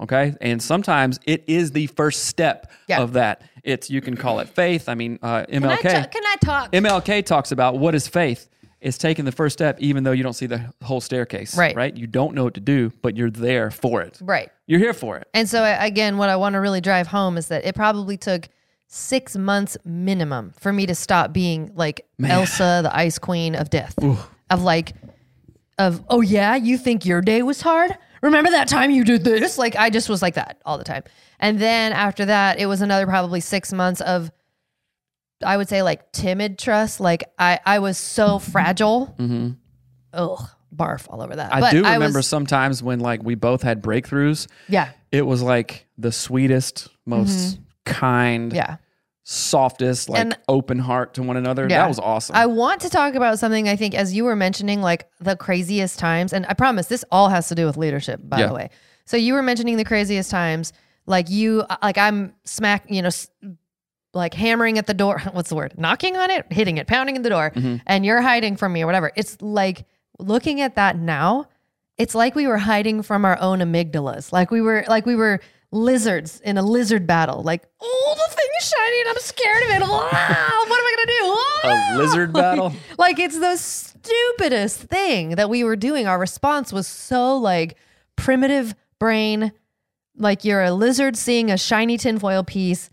Okay. 0.00 0.34
And 0.40 0.62
sometimes 0.62 1.20
it 1.26 1.44
is 1.46 1.72
the 1.72 1.86
first 1.88 2.24
step 2.24 2.70
Yeah. 2.88 3.00
of 3.02 3.12
that. 3.14 3.42
It's, 3.62 3.90
you 3.90 4.00
can 4.00 4.16
call 4.16 4.40
it 4.40 4.48
faith. 4.48 4.88
I 4.88 4.94
mean, 4.94 5.18
uh, 5.22 5.44
Can 5.44 5.64
I, 5.64 5.76
MLK. 5.76 6.10
can 6.10 6.22
I 6.26 6.36
talk? 6.42 6.72
MLK 6.72 7.24
talks 7.26 7.52
about 7.52 7.78
what 7.78 7.94
is 7.94 8.08
faith. 8.08 8.48
It's 8.80 8.96
taking 8.96 9.26
the 9.26 9.32
first 9.32 9.52
step, 9.52 9.78
even 9.78 10.04
though 10.04 10.12
you 10.12 10.22
don't 10.22 10.32
see 10.32 10.46
the 10.46 10.72
whole 10.82 11.02
staircase. 11.02 11.54
Right. 11.54 11.76
Right. 11.76 11.94
You 11.94 12.06
don't 12.06 12.34
know 12.34 12.44
what 12.44 12.54
to 12.54 12.60
do, 12.60 12.90
but 13.02 13.14
you're 13.14 13.30
there 13.30 13.70
for 13.70 14.00
it. 14.00 14.18
right. 14.22 14.50
You're 14.66 14.78
here 14.80 14.94
for 14.94 15.18
it. 15.18 15.28
And 15.34 15.46
so 15.48 15.64
again, 15.78 16.16
what 16.16 16.30
I 16.30 16.36
want 16.36 16.54
to 16.54 16.60
really 16.60 16.80
drive 16.80 17.08
home 17.08 17.36
is 17.36 17.48
that 17.48 17.64
it 17.66 17.74
probably 17.74 18.16
took 18.16 18.48
six 18.86 19.36
months 19.36 19.76
minimum 19.84 20.54
for 20.58 20.72
me 20.72 20.86
to 20.86 20.94
stop 20.94 21.32
being 21.32 21.70
like 21.74 22.06
Elsa, 22.24 22.80
the 22.82 22.96
Ice 22.96 23.18
Queen 23.18 23.54
of 23.54 23.68
death, 23.68 23.94
of 24.48 24.62
like, 24.62 24.94
of 25.78 26.02
oh 26.08 26.20
yeah, 26.22 26.56
you 26.56 26.78
think 26.78 27.04
your 27.04 27.20
day 27.20 27.42
was 27.42 27.60
hard? 27.60 27.96
Remember 28.22 28.50
that 28.50 28.68
time 28.68 28.90
you 28.90 29.04
did 29.04 29.24
this? 29.24 29.56
Like 29.58 29.76
I 29.76 29.90
just 29.90 30.08
was 30.08 30.20
like 30.22 30.34
that 30.34 30.60
all 30.64 30.78
the 30.78 30.84
time. 30.84 31.04
And 31.38 31.58
then 31.58 31.92
after 31.92 32.26
that, 32.26 32.58
it 32.58 32.66
was 32.66 32.82
another 32.82 33.06
probably 33.06 33.40
six 33.40 33.72
months 33.72 34.00
of 34.00 34.30
I 35.44 35.56
would 35.56 35.68
say 35.68 35.82
like 35.82 36.12
timid 36.12 36.58
trust. 36.58 37.00
Like 37.00 37.24
I, 37.38 37.58
I 37.64 37.78
was 37.78 37.96
so 37.96 38.38
fragile. 38.38 39.14
Mm-hmm. 39.18 39.50
Ugh, 40.12 40.48
barf 40.74 41.06
all 41.08 41.22
over 41.22 41.34
that. 41.36 41.54
I 41.54 41.60
But 41.60 41.70
do 41.70 41.78
remember 41.82 42.18
was- 42.18 42.26
sometimes 42.26 42.82
when 42.82 43.00
like 43.00 43.22
we 43.22 43.36
both 43.36 43.62
had 43.62 43.82
breakthroughs. 43.82 44.48
yeah, 44.68 44.90
It 45.12 45.22
was 45.22 45.40
like 45.42 45.86
the 45.96 46.12
sweetest, 46.12 46.88
most 47.06 47.58
kind, 47.86 48.50
Mm-hmm. 48.52 48.56
yeah. 48.56 48.76
Softest, 49.34 50.08
like 50.08 50.20
And- 50.20 50.36
open 50.48 50.78
heart 50.80 51.14
to 51.14 51.22
one 51.22 51.36
another. 51.36 51.62
Yeah. 51.70 51.82
That 51.82 51.88
was 51.88 52.00
awesome. 52.00 52.34
I 52.34 52.46
want 52.46 52.80
to 52.80 52.90
talk 52.90 53.14
about 53.14 53.38
something 53.38 53.68
I 53.68 53.76
think 53.76 53.94
as 53.94 54.12
you 54.12 54.24
were 54.24 54.34
mentioning, 54.34 54.82
like 54.82 55.08
the 55.20 55.36
craziest 55.36 55.98
times, 56.00 56.32
and 56.32 56.44
I 56.48 56.54
promise 56.54 56.86
this 56.86 57.04
all 57.12 57.28
has 57.28 57.46
to 57.48 57.54
do 57.54 57.64
with 57.64 57.76
leadership, 57.76 58.20
by 58.24 58.40
Yeah. 58.40 58.46
the 58.48 58.54
way. 58.54 58.70
So 59.04 59.16
you 59.16 59.34
were 59.34 59.42
mentioning 59.42 59.76
the 59.76 59.84
craziest 59.84 60.30
times, 60.32 60.72
like 61.06 61.30
you, 61.30 61.64
like 61.80 61.96
I'm 61.96 62.34
smack, 62.44 62.84
you 62.88 63.02
know, 63.02 63.10
like 64.14 64.34
hammering 64.34 64.78
at 64.78 64.86
the 64.88 64.94
door. 64.94 65.20
What's 65.32 65.48
the 65.48 65.54
word? 65.56 65.74
Knocking 65.78 66.16
on 66.16 66.30
it, 66.30 66.46
hitting 66.52 66.78
it, 66.78 66.88
pounding 66.88 67.16
at 67.16 67.22
the 67.22 67.30
door, 67.30 67.52
Mm-hmm. 67.54 67.76
and 67.86 68.04
you're 68.04 68.20
hiding 68.20 68.56
from 68.56 68.72
me 68.72 68.82
or 68.82 68.86
whatever. 68.86 69.12
It's 69.14 69.40
like 69.40 69.84
looking 70.18 70.60
at 70.60 70.74
that 70.74 70.96
now. 70.98 71.46
It's 71.98 72.14
like 72.16 72.34
we 72.34 72.46
were 72.48 72.58
hiding 72.58 73.02
from 73.02 73.24
our 73.24 73.38
own 73.40 73.60
amygdalas. 73.60 74.32
Like 74.32 74.50
we 74.50 74.60
were, 74.60 74.84
like 74.88 75.06
we 75.06 75.14
were 75.14 75.40
lizards 75.72 76.40
in 76.40 76.58
a 76.58 76.62
lizard 76.62 77.06
battle. 77.06 77.42
Like, 77.42 77.64
oh, 77.80 78.14
the 78.16 78.34
thing 78.34 78.48
is 78.60 78.68
shiny 78.68 79.00
and 79.00 79.08
I'm 79.10 79.18
scared 79.18 79.62
of 79.62 79.70
it. 79.70 79.82
Ah, 79.82 80.64
what 80.68 80.78
am 80.78 80.84
I 80.84 80.94
gonna 80.96 81.06
do? 81.06 81.34
Ah!" 81.68 81.92
a 81.94 81.98
lizard 81.98 82.32
battle. 82.32 82.72
like 82.98 83.18
it's 83.18 83.38
the 83.38 83.56
stupidest 83.56 84.80
thing 84.82 85.30
that 85.30 85.48
we 85.50 85.64
were 85.64 85.76
doing. 85.76 86.06
Our 86.06 86.18
response 86.18 86.72
was 86.72 86.86
so 86.86 87.36
like 87.36 87.76
primitive 88.16 88.74
brain, 88.98 89.52
like 90.16 90.44
you're 90.44 90.62
a 90.62 90.72
lizard 90.72 91.16
seeing 91.16 91.50
a 91.50 91.58
shiny 91.58 91.98
tinfoil 91.98 92.44
piece, 92.44 92.90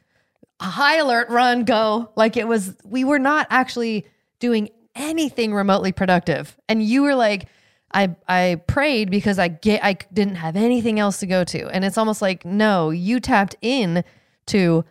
high 0.62 0.98
alert, 0.98 1.29
run, 1.29 1.63
go. 1.63 2.12
Like 2.15 2.38
it 2.38 2.48
was, 2.48 2.75
we 2.84 3.03
were 3.03 3.19
not 3.19 3.48
actually 3.50 4.05
doing 4.39 4.69
anything 4.96 5.53
remotely 5.53 5.91
productive. 5.91 6.57
And 6.67 6.81
you 6.81 7.03
were 7.03 7.15
like, 7.15 7.48
I 7.94 8.15
I 8.27 8.62
prayed 8.67 9.10
because 9.10 9.39
I 9.39 9.48
get 9.48 9.84
I 9.84 9.98
didn't 10.13 10.36
have 10.36 10.56
anything 10.56 11.00
else 11.00 11.20
to 11.22 11.25
go 11.25 11.44
to. 11.46 11.67
And 11.70 11.86
it's 11.86 11.98
almost 11.98 12.22
like, 12.22 12.46
no, 12.46 12.89
you 12.89 13.20
tapped 13.20 13.56
in 13.62 14.03
to 14.48 14.84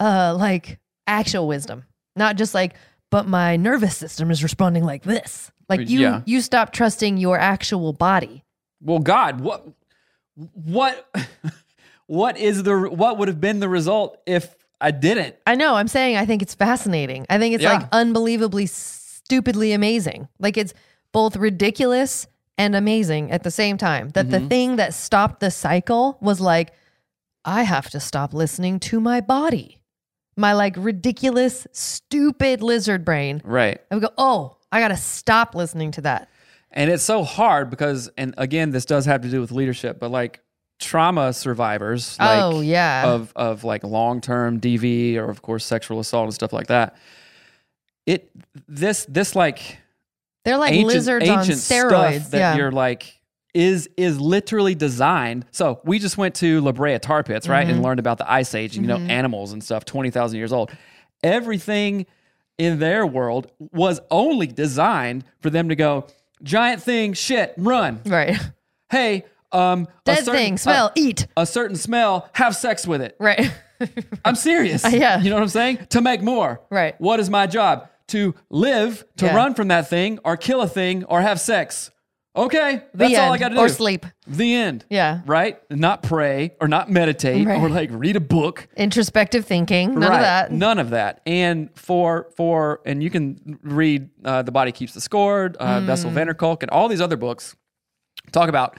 uh 0.00 0.34
like 0.38 0.78
actual 1.06 1.48
wisdom. 1.48 1.84
Not 2.16 2.36
just 2.36 2.54
like, 2.54 2.74
but 3.10 3.26
my 3.26 3.56
nervous 3.56 3.96
system 3.96 4.30
is 4.30 4.42
responding 4.42 4.84
like 4.84 5.02
this. 5.02 5.50
Like 5.68 5.88
you 5.88 6.00
Yeah. 6.00 6.22
you 6.26 6.40
stopped 6.40 6.74
trusting 6.74 7.16
your 7.16 7.38
actual 7.38 7.92
body. 7.92 8.44
Well, 8.80 9.00
God, 9.00 9.40
what, 9.40 9.66
what, 10.36 11.12
what 12.06 12.38
is 12.38 12.62
the 12.62 12.76
what 12.88 13.18
would 13.18 13.28
have 13.28 13.40
been 13.40 13.60
the 13.60 13.68
result 13.68 14.18
if 14.26 14.54
I 14.80 14.92
didn't? 14.92 15.36
I 15.46 15.56
know, 15.56 15.74
I'm 15.74 15.88
saying 15.88 16.16
I 16.16 16.24
think 16.26 16.42
it's 16.42 16.54
fascinating. 16.54 17.26
I 17.28 17.38
think 17.38 17.54
it's 17.54 17.64
Yeah. 17.64 17.74
like 17.78 17.88
unbelievably 17.92 18.66
stupidly 18.66 19.72
amazing. 19.72 20.28
Like 20.38 20.56
it's 20.56 20.72
both 21.18 21.34
ridiculous 21.36 22.26
and 22.56 22.76
amazing 22.76 23.30
at 23.32 23.42
the 23.42 23.50
same 23.50 23.76
time. 23.76 24.04
That 24.10 24.26
Mm-hmm. 24.28 24.42
the 24.44 24.48
thing 24.48 24.76
that 24.76 24.94
stopped 24.94 25.40
the 25.40 25.50
cycle 25.50 26.16
was 26.20 26.40
like, 26.40 26.68
I 27.44 27.62
have 27.64 27.90
to 27.90 27.98
stop 28.00 28.32
listening 28.32 28.78
to 28.90 29.00
my 29.00 29.20
body. 29.20 29.68
My 30.36 30.52
like 30.52 30.74
ridiculous, 30.78 31.66
stupid 31.72 32.62
lizard 32.62 33.04
brain. 33.04 33.42
Right. 33.44 33.78
I 33.90 33.94
would 33.96 34.02
go, 34.08 34.14
oh, 34.16 34.56
I 34.70 34.78
got 34.80 34.88
to 34.88 34.96
stop 34.96 35.54
listening 35.56 35.90
to 35.92 36.00
that. 36.02 36.28
And 36.70 36.90
it's 36.90 37.02
so 37.02 37.24
hard 37.24 37.70
because, 37.70 38.08
and 38.16 38.34
again, 38.38 38.70
this 38.70 38.84
does 38.84 39.04
have 39.06 39.22
to 39.22 39.28
do 39.28 39.40
with 39.40 39.50
leadership, 39.50 39.98
but 39.98 40.10
like 40.12 40.40
trauma 40.78 41.32
survivors, 41.32 42.16
like 42.20 42.42
Oh, 42.44 42.60
yeah. 42.60 43.08
of 43.14 43.32
of 43.34 43.64
like 43.64 43.82
long 43.82 44.20
term 44.20 44.60
DV 44.60 45.16
or 45.16 45.28
of 45.30 45.42
course 45.42 45.64
sexual 45.64 45.98
assault 45.98 46.26
and 46.26 46.34
stuff 46.34 46.52
like 46.52 46.68
that. 46.68 46.94
It 48.06 48.30
this 48.68 49.04
this 49.08 49.34
like 49.34 49.78
They're 50.48 50.56
like 50.58 50.72
ancient 50.72 50.86
lizards 50.94 51.28
on 51.28 51.38
ancient 51.40 51.58
steroids. 51.58 52.20
stuff 52.20 52.30
that 52.32 52.38
yeah. 52.38 52.56
you're 52.56 52.72
like 52.72 53.14
is 53.54 53.88
is 53.96 54.20
literally 54.20 54.74
designed. 54.74 55.46
So 55.52 55.80
we 55.84 55.98
just 55.98 56.16
went 56.18 56.34
to 56.36 56.60
La 56.60 56.72
Brea 56.72 56.98
tar 56.98 57.22
pits, 57.22 57.48
right, 57.48 57.66
Mm-hmm. 57.66 57.74
and 57.76 57.82
learned 57.82 58.00
about 58.00 58.18
the 58.18 58.30
ice 58.30 58.54
age 58.54 58.76
and 58.76 58.84
you 58.86 58.88
know 58.88 58.98
animals 58.98 59.52
and 59.52 59.62
stuff, 59.62 59.84
twenty 59.84 60.10
thousand 60.10 60.38
years 60.38 60.52
old. 60.52 60.70
Everything 61.22 62.06
in 62.58 62.78
their 62.78 63.06
world 63.06 63.50
was 63.72 64.00
only 64.10 64.46
designed 64.46 65.24
for 65.40 65.50
them 65.50 65.68
to 65.68 65.76
go 65.76 66.06
giant 66.42 66.82
thing, 66.82 67.12
shit, 67.12 67.54
run. 67.56 68.00
right. 68.06 68.36
Hey, 68.90 69.24
um, 69.52 69.82
a 69.82 69.88
Dead 70.04 70.18
certain- 70.24 70.34
thing, 70.34 70.56
smell, 70.58 70.86
a- 70.86 70.92
eat. 70.94 71.26
a 71.36 71.44
certain 71.46 71.76
smell, 71.76 72.28
have 72.32 72.56
sex 72.56 72.86
with 72.86 73.02
it. 73.02 73.16
Right. 73.20 73.52
I'm 74.24 74.34
serious. 74.34 74.84
Yeah. 74.92 75.20
You 75.20 75.30
know 75.30 75.36
what 75.36 75.42
I'm 75.42 75.48
saying? 75.48 75.86
To 75.90 76.00
make 76.00 76.22
more. 76.22 76.60
Right. 76.70 76.98
What 77.00 77.20
is 77.20 77.28
my 77.30 77.46
job? 77.46 77.88
To 78.08 78.34
live, 78.50 79.04
to 79.18 79.26
Yeah. 79.26 79.36
run 79.36 79.54
from 79.54 79.68
that 79.68 79.88
thing, 79.88 80.18
or 80.24 80.36
kill 80.36 80.60
a 80.62 80.68
thing, 80.68 81.04
or 81.04 81.20
have 81.20 81.40
sex. 81.40 81.90
Okay. 82.36 82.82
That's 82.94 83.18
all. 83.18 83.32
I 83.32 83.38
got 83.38 83.48
to 83.48 83.54
do. 83.56 83.60
Or 83.60 83.68
sleep. 83.68 84.06
The 84.28 84.54
end. 84.54 84.84
Yeah. 84.88 85.22
Right? 85.26 85.58
Not 85.70 86.02
pray 86.04 86.52
or 86.60 86.68
not 86.68 86.88
meditate 86.88 87.44
Right. 87.46 87.60
or 87.60 87.68
like 87.68 87.90
read 87.92 88.14
a 88.16 88.20
book. 88.20 88.68
Introspective 88.76 89.44
thinking. 89.44 89.94
None 89.98 90.08
right. 90.10 90.16
of 90.16 90.20
that. 90.22 90.52
None 90.52 90.78
of 90.78 90.90
that. 90.90 91.20
And 91.26 91.70
for 91.74 92.28
for 92.36 92.80
and 92.86 93.02
you 93.02 93.10
can 93.10 93.58
read 93.62 94.10
uh, 94.24 94.42
The 94.42 94.52
Body 94.52 94.70
Keeps 94.70 94.94
the 94.94 95.00
Score, 95.00 95.52
uh, 95.58 95.80
Mm. 95.80 95.86
Bessel 95.86 96.10
van 96.10 96.28
der 96.28 96.34
Kolk, 96.34 96.62
and 96.62 96.70
all 96.70 96.86
these 96.88 97.00
other 97.00 97.16
books 97.16 97.56
talk 98.30 98.48
about 98.48 98.76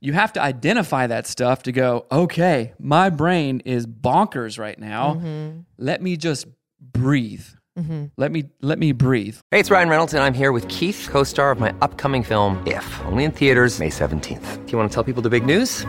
you 0.00 0.12
have 0.12 0.32
to 0.34 0.42
identify 0.42 1.06
that 1.06 1.26
stuff 1.26 1.62
to 1.62 1.72
go, 1.72 2.06
okay, 2.12 2.72
my 2.78 3.08
brain 3.10 3.60
is 3.64 3.86
bonkers 3.86 4.58
right 4.58 4.78
now. 4.78 5.14
Mm-hmm. 5.14 5.58
Let 5.78 6.02
me 6.02 6.16
just 6.16 6.46
breathe. 6.80 7.44
Mm-hmm. 7.80 8.06
Let 8.16 8.30
me 8.30 8.44
let 8.60 8.78
me 8.78 8.92
breathe. 8.92 9.36
Hey, 9.50 9.60
it's 9.60 9.70
Ryan 9.70 9.88
Reynolds, 9.88 10.14
and 10.14 10.22
I'm 10.22 10.34
here 10.34 10.52
with 10.52 10.68
Keith, 10.68 11.08
co 11.10 11.24
star 11.24 11.50
of 11.50 11.58
my 11.58 11.74
upcoming 11.80 12.22
film, 12.22 12.62
If, 12.66 13.00
only 13.06 13.24
in 13.24 13.32
theaters, 13.32 13.78
May 13.80 13.90
17th. 13.90 14.66
Do 14.66 14.72
you 14.72 14.78
want 14.78 14.90
to 14.90 14.94
tell 14.94 15.04
people 15.04 15.22
the 15.22 15.30
big 15.30 15.46
news? 15.46 15.86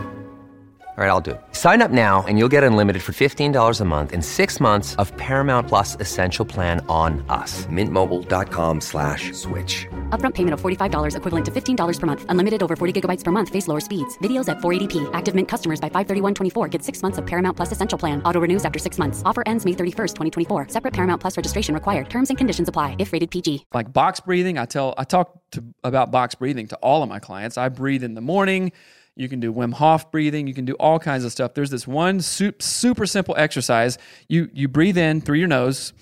All 0.94 1.02
right, 1.02 1.08
I'll 1.08 1.22
do 1.22 1.30
it. 1.30 1.40
Sign 1.52 1.80
up 1.80 1.90
now 1.90 2.22
and 2.28 2.38
you'll 2.38 2.50
get 2.52 2.62
unlimited 2.62 3.02
for 3.02 3.12
$15 3.12 3.80
a 3.80 3.84
month 3.86 4.12
and 4.12 4.22
six 4.22 4.60
months 4.60 4.94
of 4.96 5.10
Paramount 5.16 5.66
Plus 5.66 5.96
Essential 6.00 6.44
Plan 6.44 6.84
on 6.86 7.24
us. 7.30 7.64
Mintmobile.com 7.66 8.80
slash 8.82 9.32
switch. 9.32 9.86
Upfront 10.10 10.34
payment 10.34 10.52
of 10.52 10.60
$45 10.60 11.16
equivalent 11.16 11.44
to 11.46 11.50
$15 11.50 11.98
per 12.00 12.06
month. 12.06 12.26
Unlimited 12.28 12.62
over 12.62 12.76
40 12.76 13.00
gigabytes 13.00 13.24
per 13.24 13.30
month. 13.30 13.48
Face 13.48 13.68
lower 13.68 13.80
speeds. 13.80 14.18
Videos 14.18 14.50
at 14.50 14.58
480p. 14.58 15.08
Active 15.14 15.34
Mint 15.34 15.48
customers 15.48 15.80
by 15.80 15.88
531.24 15.88 16.70
get 16.70 16.84
six 16.84 17.00
months 17.00 17.16
of 17.16 17.26
Paramount 17.26 17.56
Plus 17.56 17.72
Essential 17.72 17.98
Plan. 17.98 18.22
Auto 18.24 18.40
renews 18.40 18.62
after 18.66 18.78
six 18.78 18.98
months. 18.98 19.22
Offer 19.24 19.44
ends 19.46 19.64
May 19.64 19.72
31st, 19.72 20.14
2024. 20.14 20.68
Separate 20.68 20.92
Paramount 20.92 21.22
Plus 21.22 21.38
registration 21.38 21.74
required. 21.74 22.10
Terms 22.10 22.28
and 22.28 22.36
conditions 22.36 22.68
apply 22.68 22.96
if 22.98 23.14
rated 23.14 23.30
PG. 23.30 23.64
like 23.72 23.90
box 23.94 24.20
breathing 24.20 24.58
i 24.58 24.66
tell 24.66 24.94
i 24.98 25.04
talk 25.04 25.40
to 25.52 25.64
about 25.84 26.10
box 26.10 26.34
breathing 26.34 26.66
to 26.66 26.76
all 26.76 27.02
of 27.02 27.08
my 27.08 27.18
clients 27.18 27.56
i 27.56 27.68
breathe 27.70 28.04
in 28.04 28.12
the 28.14 28.20
morning 28.20 28.72
you 29.16 29.28
can 29.28 29.40
do 29.40 29.52
wim 29.52 29.74
hof 29.74 30.10
breathing. 30.10 30.46
You 30.46 30.54
can 30.54 30.64
do 30.64 30.74
all 30.74 30.98
kinds 30.98 31.24
of 31.24 31.32
stuff. 31.32 31.54
There's 31.54 31.70
this 31.70 31.86
one 31.86 32.20
super, 32.20 33.06
simple 33.06 33.34
exercise. 33.36 33.98
You 34.28 34.48
you 34.52 34.68
breathe 34.68 34.96
in 34.98 35.20
through 35.20 35.38
your 35.38 35.48
nose. 35.48 35.92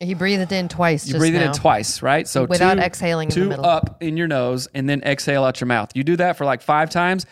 He 0.00 0.14
breathed 0.14 0.42
it 0.42 0.50
in 0.52 0.68
twice. 0.68 1.06
you 1.06 1.16
breathe 1.16 1.36
it 1.36 1.42
in 1.42 1.52
twice 1.52 2.02
right? 2.02 2.26
So 2.26 2.44
Without 2.44 2.74
two- 2.74 2.80
exhaling 2.80 3.28
in 3.28 3.34
the 3.34 3.34
two 3.40 3.48
middle. 3.50 3.64
up 3.64 4.02
in 4.02 4.16
your 4.16 4.26
nose 4.26 4.66
and 4.74 4.88
then 4.88 5.00
exhale 5.02 5.44
out 5.44 5.60
your 5.60 5.68
mouth. 5.68 5.90
You 5.94 6.02
do 6.02 6.16
that 6.16 6.36
for 6.36 6.44
like 6.44 6.60
five 6.60 6.90
times. 6.90 7.24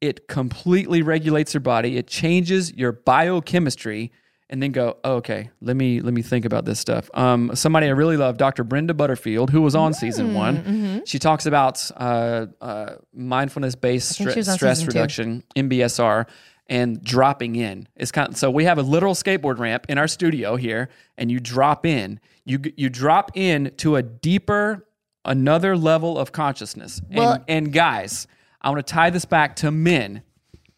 It 0.00 0.26
completely 0.26 1.02
regulates 1.02 1.52
your 1.52 1.60
body. 1.60 1.98
It 1.98 2.06
changes 2.06 2.72
your 2.72 2.92
biochemistry 2.92 4.10
and 4.50 4.62
then 4.62 4.72
go 4.72 4.96
oh, 5.04 5.14
okay 5.16 5.50
let 5.60 5.74
me 5.76 6.00
let 6.00 6.12
me 6.14 6.22
think 6.22 6.44
about 6.44 6.64
this 6.64 6.78
stuff 6.78 7.10
um, 7.14 7.50
somebody 7.54 7.86
i 7.86 7.90
really 7.90 8.16
love 8.16 8.36
dr 8.36 8.62
brenda 8.64 8.94
butterfield 8.94 9.50
who 9.50 9.60
was 9.62 9.74
on 9.74 9.92
season 9.94 10.28
Mm, 10.30 10.34
one 10.34 10.56
mm-hmm. 10.58 10.98
she 11.06 11.18
talks 11.18 11.46
about 11.46 11.90
uh, 11.96 12.46
uh, 12.60 12.94
mindfulness 13.14 13.74
based 13.74 14.18
think 14.18 14.30
she 14.30 14.38
was 14.38 14.48
on 14.48 14.56
stress 14.56 14.78
season 14.78 14.92
two. 14.92 14.98
reduction 14.98 15.42
mbsr 15.56 16.26
and 16.68 17.02
dropping 17.02 17.56
in 17.56 17.86
it's 17.96 18.12
kind 18.12 18.30
of, 18.30 18.36
so 18.36 18.50
we 18.50 18.64
have 18.64 18.78
a 18.78 18.82
literal 18.82 19.14
skateboard 19.14 19.58
ramp 19.58 19.86
in 19.88 19.98
our 19.98 20.08
studio 20.08 20.56
here 20.56 20.88
and 21.18 21.30
you 21.30 21.40
drop 21.40 21.84
in 21.86 22.20
you 22.44 22.60
you 22.76 22.88
drop 22.88 23.30
in 23.34 23.72
to 23.76 23.96
a 23.96 24.02
deeper 24.02 24.86
another 25.24 25.76
level 25.76 26.18
of 26.18 26.32
consciousness 26.32 27.00
and, 27.10 27.18
Well- 27.18 27.44
and 27.48 27.72
guys 27.72 28.26
i 28.60 28.68
want 28.70 28.86
to 28.86 28.92
tie 28.92 29.10
this 29.10 29.24
back 29.24 29.56
to 29.56 29.70
men 29.70 30.22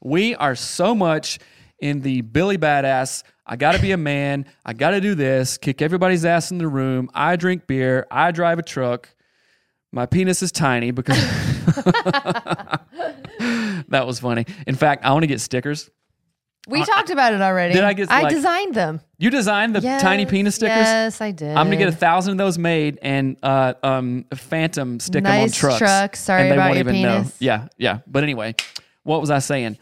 we 0.01 0.35
are 0.37 0.55
so 0.55 0.95
much 0.95 1.39
in 1.81 2.01
the 2.01 2.21
Billy 2.23 2.57
Badass. 2.57 3.23
I 3.47 3.57
got 3.57 3.73
to 3.77 3.81
be 3.81 3.93
a 3.93 3.97
man. 3.97 4.47
I 4.65 4.73
got 4.73 4.91
to 4.91 5.01
do 5.01 5.15
this. 5.15 5.57
Kick 5.57 5.81
everybody's 5.81 6.25
ass 6.25 6.51
in 6.51 6.59
the 6.59 6.67
room. 6.69 7.09
I 7.15 7.37
drink 7.37 7.67
beer. 7.67 8.07
I 8.11 8.33
drive 8.33 8.59
a 8.59 8.63
truck. 8.63 9.09
My 9.93 10.05
penis 10.07 10.43
is 10.43 10.51
tiny 10.53 10.91
because 10.91 11.17
that 13.89 14.05
was 14.07 14.19
funny. 14.21 14.47
In 14.67 14.75
fact, 14.75 15.05
I 15.05 15.13
want 15.13 15.23
to 15.23 15.27
get 15.29 15.41
stickers. 15.41 15.91
We 16.69 16.85
talked 16.85 17.11
about 17.11 17.33
it 17.33 17.41
already. 17.41 17.75
Did 17.75 17.85
I 17.85 17.93
get, 17.93 18.11
I 18.11 18.23
like- 18.23 18.35
designed 18.35 18.75
them. 18.75 19.01
You 19.19 19.31
designed 19.31 19.77
the 19.77 19.81
Yes, 19.81 20.03
tiny 20.03 20.27
penis 20.27 20.57
stickers. 20.57 20.77
Yes, 20.79 21.21
I 21.21 21.31
did. 21.31 21.57
I'm 21.57 21.67
gonna 21.67 21.77
get 21.77 21.89
a 21.89 21.93
thousand 21.93 22.33
of 22.33 22.39
those 22.39 22.59
made 22.59 22.99
and 23.03 23.37
uh, 23.43 23.75
um, 23.85 24.25
Phantom 24.35 24.99
stick 24.99 25.23
them 25.23 25.33
on 25.33 25.39
Nice 25.43 25.57
trucks. 25.57 25.79
truck. 25.79 26.17
Sorry 26.17 26.43
and 26.43 26.51
they 26.51 26.57
about 26.57 26.65
won't 26.75 26.79
your 26.79 26.89
even 26.89 27.03
know. 27.03 27.19
penis. 27.19 27.37
Yeah, 27.39 27.69
yeah. 27.79 28.01
But 28.09 28.25
anyway, 28.25 28.57
what 29.05 29.21
was 29.21 29.31
I 29.31 29.39
saying? 29.39 29.79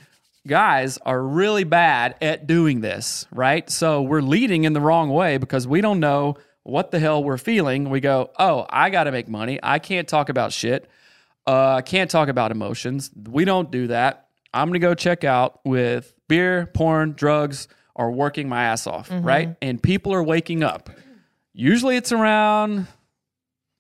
Guys 0.47 0.99
are 0.99 1.21
really 1.23 1.65
bad 1.65 2.17
at 2.21 2.47
doing 2.47 2.81
this, 2.81 3.27
right? 3.33 3.69
So 3.71 4.03
we're 4.03 4.21
leading 4.21 4.65
in 4.65 4.73
the 4.73 4.81
wrong 4.81 5.11
way 5.11 5.39
because 5.39 5.67
we 5.67 5.81
don't 5.81 6.01
know 6.01 6.37
what 6.63 6.91
the 6.91 6.99
hell 6.99 7.23
we're 7.23 7.39
feeling. 7.39 7.91
We 7.91 8.01
go, 8.01 8.31
oh, 8.39 8.67
I 8.69 8.91
got 8.91 9.05
to 9.05 9.13
make 9.13 9.29
money. 9.29 9.59
I 9.63 9.79
can't 9.79 10.09
talk 10.09 10.29
about 10.29 10.53
shit. 10.53 10.89
Uh, 11.47 11.75
I 11.77 11.83
can't 11.83 12.11
talk 12.11 12.29
about 12.29 12.51
emotions. 12.53 13.11
We 13.29 13.45
don't 13.45 13.71
do 13.71 13.89
that. 13.89 14.29
I'm 14.53 14.69
going 14.69 14.81
to 14.81 14.87
go 14.87 14.95
check 14.95 15.25
out 15.25 15.61
with 15.65 16.15
beer, 16.29 16.71
porn, 16.73 17.13
drugs, 17.13 17.69
or 17.95 18.11
working 18.13 18.49
my 18.49 18.65
ass 18.65 18.87
off, 18.87 19.11
right? 19.11 19.57
And 19.61 19.83
people 19.83 20.13
are 20.15 20.23
waking 20.23 20.63
up. 20.63 20.91
Usually 21.53 21.97
it's 21.97 22.13
around 22.13 22.87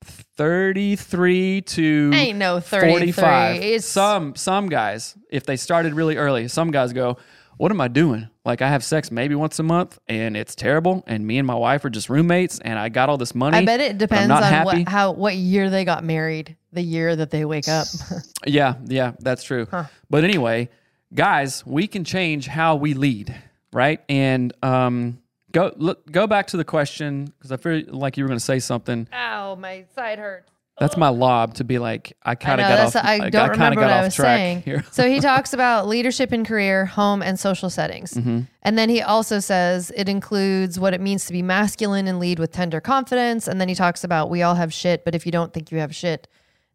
33 0.09 1.63
to 1.63 2.11
Ain't 2.15 2.39
no 2.39 2.61
33. 2.61 3.13
45. 3.13 3.57
It's- 3.57 3.85
some 3.85 4.35
some 4.37 4.69
guys, 4.69 5.17
if 5.31 5.45
they 5.47 5.57
started 5.57 5.95
really 5.95 6.17
early, 6.17 6.49
some 6.49 6.71
guys 6.71 6.93
go, 6.93 7.17
"What 7.57 7.71
am 7.71 7.81
I 7.81 7.89
doing? 7.89 8.29
Like 8.45 8.61
I 8.63 8.69
have 8.69 8.85
sex 8.85 9.11
maybe 9.11 9.35
once 9.35 9.59
a 9.59 9.63
month 9.63 9.99
and 10.09 10.37
it's 10.37 10.55
terrible 10.55 11.03
and 11.07 11.27
me 11.27 11.39
and 11.39 11.47
my 11.47 11.55
wife 11.55 11.85
are 11.85 11.91
just 11.91 12.11
roommates 12.11 12.59
and 12.59 12.79
I 12.79 12.89
got 12.91 13.09
all 13.09 13.17
this 13.17 13.35
money. 13.35 13.57
I 13.59 13.65
bet 13.65 13.81
it 13.81 13.97
depends 13.99 14.29
not 14.29 14.43
on 14.43 14.53
happy." 14.53 14.65
what 14.85 14.89
how 14.89 15.13
what 15.13 15.35
year 15.35 15.71
they 15.71 15.85
got 15.85 16.05
married, 16.05 16.57
the 16.73 16.83
year 16.83 17.17
that 17.17 17.31
they 17.31 17.45
wake 17.45 17.69
up. 17.69 17.87
Yeah, 18.47 18.75
yeah, 18.85 19.13
that's 19.21 19.43
true. 19.43 19.67
But 20.11 20.23
anyway, 20.25 20.69
guys, 21.15 21.65
we 21.65 21.87
can 21.87 22.05
change 22.05 22.47
how 22.47 22.77
we 22.77 22.93
lead, 22.93 23.35
right? 23.73 24.01
And 24.09 24.53
um, 24.63 25.19
go 25.55 25.73
look, 25.77 26.11
go 26.13 26.27
back 26.27 26.49
to 26.49 26.59
the 26.59 26.65
question 26.65 27.25
because 27.39 27.51
I 27.51 27.57
feel 27.57 27.83
like 27.89 28.19
you 28.19 28.25
were 28.25 28.29
going 28.29 28.39
to 28.39 28.45
say 28.45 28.59
something. 28.59 29.09
Ow, 29.13 29.55
my 29.55 29.85
side 29.95 30.19
hurts. 30.19 30.51
That's 30.81 30.97
my 30.97 31.09
lob 31.09 31.55
to 31.55 31.65
be 31.65 31.79
like 31.79 32.17
I 32.25 32.33
I 32.33 32.35
kind 32.35 32.61
of 32.61 32.67
got 32.67 32.97
off. 32.97 32.97
I 33.05 33.19
don't 33.31 33.31
kinda 33.31 33.51
remember 33.53 33.81
got 33.83 33.87
what 33.87 33.93
I 33.93 34.03
was 34.03 34.15
saying. 34.17 34.63
here. 34.63 34.85
so 34.91 35.09
he 35.09 35.21
talks 35.31 35.53
about 35.53 35.87
leadership 35.87 36.33
in 36.33 36.45
career, 36.45 36.85
home, 36.85 37.23
and 37.23 37.39
social 37.39 37.71
settings, 37.71 38.15
Mm-hmm. 38.15 38.41
and 38.63 38.77
then 38.77 38.89
he 38.89 39.01
also 39.01 39.39
says 39.39 39.93
it 39.97 40.09
includes 40.09 40.81
what 40.81 40.93
it 40.93 41.01
means 41.01 41.27
to 41.27 41.33
be 41.33 41.43
masculine 41.43 42.09
and 42.09 42.19
lead 42.19 42.41
with 42.41 42.51
tender 42.51 42.81
confidence. 42.81 43.47
And 43.47 43.61
then 43.61 43.69
he 43.69 43.77
talks 43.77 44.03
about 44.03 44.31
we 44.31 44.43
all 44.43 44.57
have 44.57 44.73
shit, 44.73 45.05
but 45.05 45.15
if 45.15 45.25
you 45.27 45.31
don't 45.31 45.53
think 45.53 45.71
you 45.71 45.79
have 45.79 45.95
shit, 45.95 46.27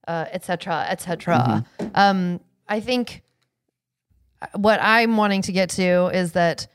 uh, 0.08 0.28
etc. 0.32 0.86
cetera, 0.86 0.86
et 0.90 1.02
cetera. 1.02 1.66
Mm-hmm. 1.82 1.88
Um, 1.96 2.40
I 2.70 2.80
think 2.80 3.22
what 4.56 4.80
I'm 4.82 5.18
wanting 5.18 5.42
to 5.44 5.52
get 5.52 5.70
to 5.72 6.08
is 6.14 6.32
that 6.34 6.68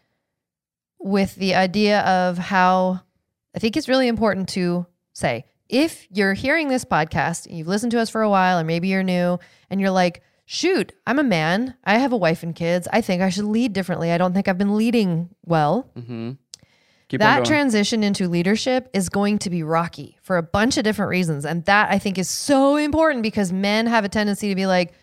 with 1.05 1.37
the 1.37 1.55
idea 1.55 2.01
of 2.01 2.38
how 2.38 3.01
I 3.55 3.59
think 3.61 3.77
it's 3.77 3.88
really 3.88 4.09
important 4.09 4.49
to 4.51 4.87
say 5.12 5.45
if 5.69 6.07
you're 6.11 6.35
hearing 6.35 6.69
this 6.69 6.85
podcast, 6.85 7.47
you've 7.49 7.69
listened 7.69 7.93
to 7.93 8.01
us 8.01 8.11
for 8.11 8.23
a 8.23 8.29
while, 8.29 8.59
or 8.59 8.64
maybe 8.64 8.88
you're 8.88 9.03
new, 9.03 9.38
and 9.71 9.81
you're 9.81 9.90
like, 9.90 10.23
shoot, 10.47 10.93
I'm 11.07 11.19
a 11.19 11.25
man, 11.25 11.75
I 11.85 11.99
have 11.99 12.12
a 12.12 12.17
wife 12.17 12.43
and 12.43 12.55
kids, 12.55 12.88
I 12.93 13.01
think 13.01 13.23
I 13.23 13.29
should 13.29 13.45
lead 13.45 13.73
differently. 13.73 14.11
I 14.11 14.19
don't 14.19 14.33
think 14.33 14.49
I've 14.49 14.59
been 14.59 14.77
leading 14.77 15.29
well. 15.45 15.90
Mm-hmm. 15.97 16.33
On 17.12 17.19
that 17.19 17.45
transition 17.45 18.03
into 18.03 18.29
leadership 18.29 18.88
is 18.93 19.09
going 19.09 19.38
to 19.40 19.51
be 19.51 19.62
rocky 19.62 20.19
for 20.23 20.37
a 20.37 20.43
bunch 20.43 20.79
of 20.79 20.85
different 20.85 21.11
reasons. 21.11 21.45
And 21.45 21.64
that 21.67 21.90
I 21.93 21.99
think 21.99 22.19
is 22.19 22.29
so 22.29 22.77
important 22.77 23.23
because 23.23 23.53
men 23.53 23.87
have 23.87 24.05
a 24.05 24.09
tendency 24.09 24.49
to 24.49 24.55
be 24.55 24.67
like, 24.67 24.95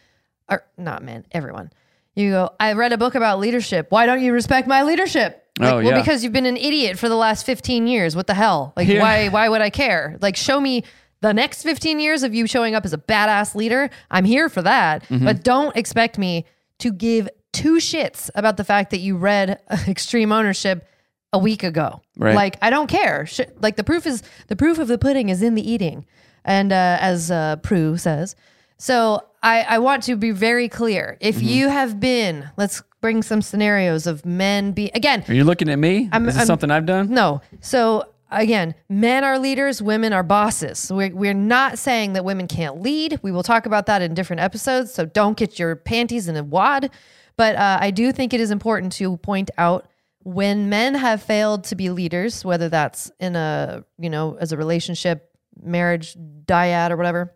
or 0.50 0.66
not 0.78 1.04
men, 1.04 1.26
everyone. 1.32 1.72
You 2.16 2.32
go, 2.32 2.50
I 2.60 2.74
read 2.74 2.92
a 2.92 2.98
book 2.98 3.16
about 3.16 3.40
leadership. 3.40 3.88
Why 3.92 4.08
don't 4.08 4.22
you 4.22 4.34
respect 4.34 4.68
my 4.68 4.84
leadership? 4.84 5.40
Like, 5.60 5.72
Oh, 5.74 5.76
well, 5.78 5.86
yeah. 5.86 6.00
because 6.00 6.24
you've 6.24 6.34
been 6.34 6.46
an 6.46 6.58
idiot 6.58 6.98
for 6.98 7.10
the 7.10 7.16
last 7.16 7.46
15 7.46 7.86
years. 7.88 8.16
What 8.16 8.28
the 8.28 8.34
hell? 8.34 8.74
Like, 8.76 8.88
Yeah. 8.88 9.02
why 9.02 9.28
why 9.30 9.50
would 9.50 9.62
I 9.62 9.70
care? 9.70 10.18
Like, 10.22 10.36
show 10.36 10.60
me 10.62 10.84
the 11.22 11.34
next 11.34 11.64
15 11.64 12.00
years 12.00 12.24
of 12.24 12.34
you 12.34 12.48
showing 12.48 12.74
up 12.74 12.86
as 12.86 12.94
a 12.94 12.98
badass 12.98 13.54
leader. 13.54 13.90
I'm 14.10 14.26
here 14.26 14.50
for 14.50 14.62
that. 14.64 15.04
Mm-hmm. 15.04 15.26
But 15.26 15.44
don't 15.44 15.76
expect 15.76 16.18
me 16.18 16.46
to 16.80 16.92
give 16.92 17.30
two 17.54 17.76
shits 17.76 18.30
about 18.34 18.58
the 18.58 18.64
fact 18.64 18.92
that 18.92 19.00
you 19.02 19.18
read 19.18 19.60
Extreme 19.88 20.32
Ownership 20.32 20.88
a 21.34 21.38
week 21.38 21.64
ago. 21.64 22.02
Right. 22.18 22.34
Like, 22.36 22.58
I 22.62 22.70
don't 22.70 22.88
care. 22.88 23.26
Sh- 23.26 23.42
like 23.62 23.76
the 23.76 23.84
proof 23.84 24.08
is 24.08 24.24
the 24.48 24.56
proof 24.56 24.80
of 24.80 24.88
the 24.88 24.98
pudding 24.98 25.30
is 25.30 25.42
in 25.44 25.56
the 25.56 25.70
eating, 25.70 26.06
and 26.44 26.72
uh, 26.74 26.98
as 27.00 27.30
uh, 27.30 27.58
Prue 27.58 27.98
says. 27.98 28.36
So 28.78 29.22
I, 29.43 29.62
I 29.63 29.80
want 29.80 30.04
to 30.04 30.15
be 30.15 30.32
very 30.32 30.69
clear. 30.69 31.17
If 31.19 31.38
Mm-hmm. 31.38 31.47
you 31.47 31.69
have 31.69 31.99
been, 31.99 32.49
let's 32.58 32.84
bring 33.01 33.23
some 33.23 33.41
scenarios 33.41 34.06
of 34.06 34.25
men 34.25 34.71
be 34.73 34.91
again. 34.93 35.23
Are 35.27 35.34
you 35.34 35.43
looking 35.43 35.69
at 35.69 35.80
me? 35.80 36.10
I'm- 36.12 36.27
Is 36.27 36.36
this 36.36 36.41
I'm- 36.41 36.47
something 36.47 36.69
I've 36.69 36.86
done? 36.86 37.10
No. 37.10 37.41
So 37.60 38.06
again, 38.30 38.75
men 38.89 39.23
are 39.23 39.39
leaders, 39.39 39.82
women 39.82 40.13
are 40.13 40.23
bosses. 40.23 40.77
So 40.80 40.95
we're, 40.95 41.13
we're 41.15 41.34
not 41.34 41.80
saying 41.80 42.13
that 42.13 42.23
women 42.23 42.47
can't 42.47 42.82
lead. 42.82 43.19
We 43.23 43.32
will 43.32 43.43
talk 43.43 43.65
about 43.65 43.88
that 43.88 44.01
in 44.04 44.13
different 44.13 44.41
episodes. 44.41 44.93
So 44.93 45.06
don't 45.06 45.36
get 45.36 45.58
your 45.58 45.75
panties 45.75 46.27
in 46.27 46.36
a 46.38 46.43
wad. 46.43 46.91
But 47.38 47.56
uh, 47.56 47.80
I 47.82 47.89
do 47.91 48.12
think 48.12 48.34
it 48.34 48.39
is 48.39 48.51
important 48.51 48.91
to 48.93 49.17
point 49.17 49.49
out 49.58 49.88
when 50.23 50.69
men 50.69 50.93
have 50.93 51.23
failed 51.23 51.63
to 51.65 51.75
be 51.75 51.89
leaders, 51.89 52.45
whether 52.45 52.69
that's 52.69 53.12
in 53.19 53.36
a, 53.36 53.84
you 53.97 54.10
know, 54.12 54.38
as 54.39 54.51
a 54.51 54.58
relationship, 54.58 55.32
marriage, 55.63 56.15
dyad, 56.45 56.91
or 56.91 56.97
whatever, 56.97 57.34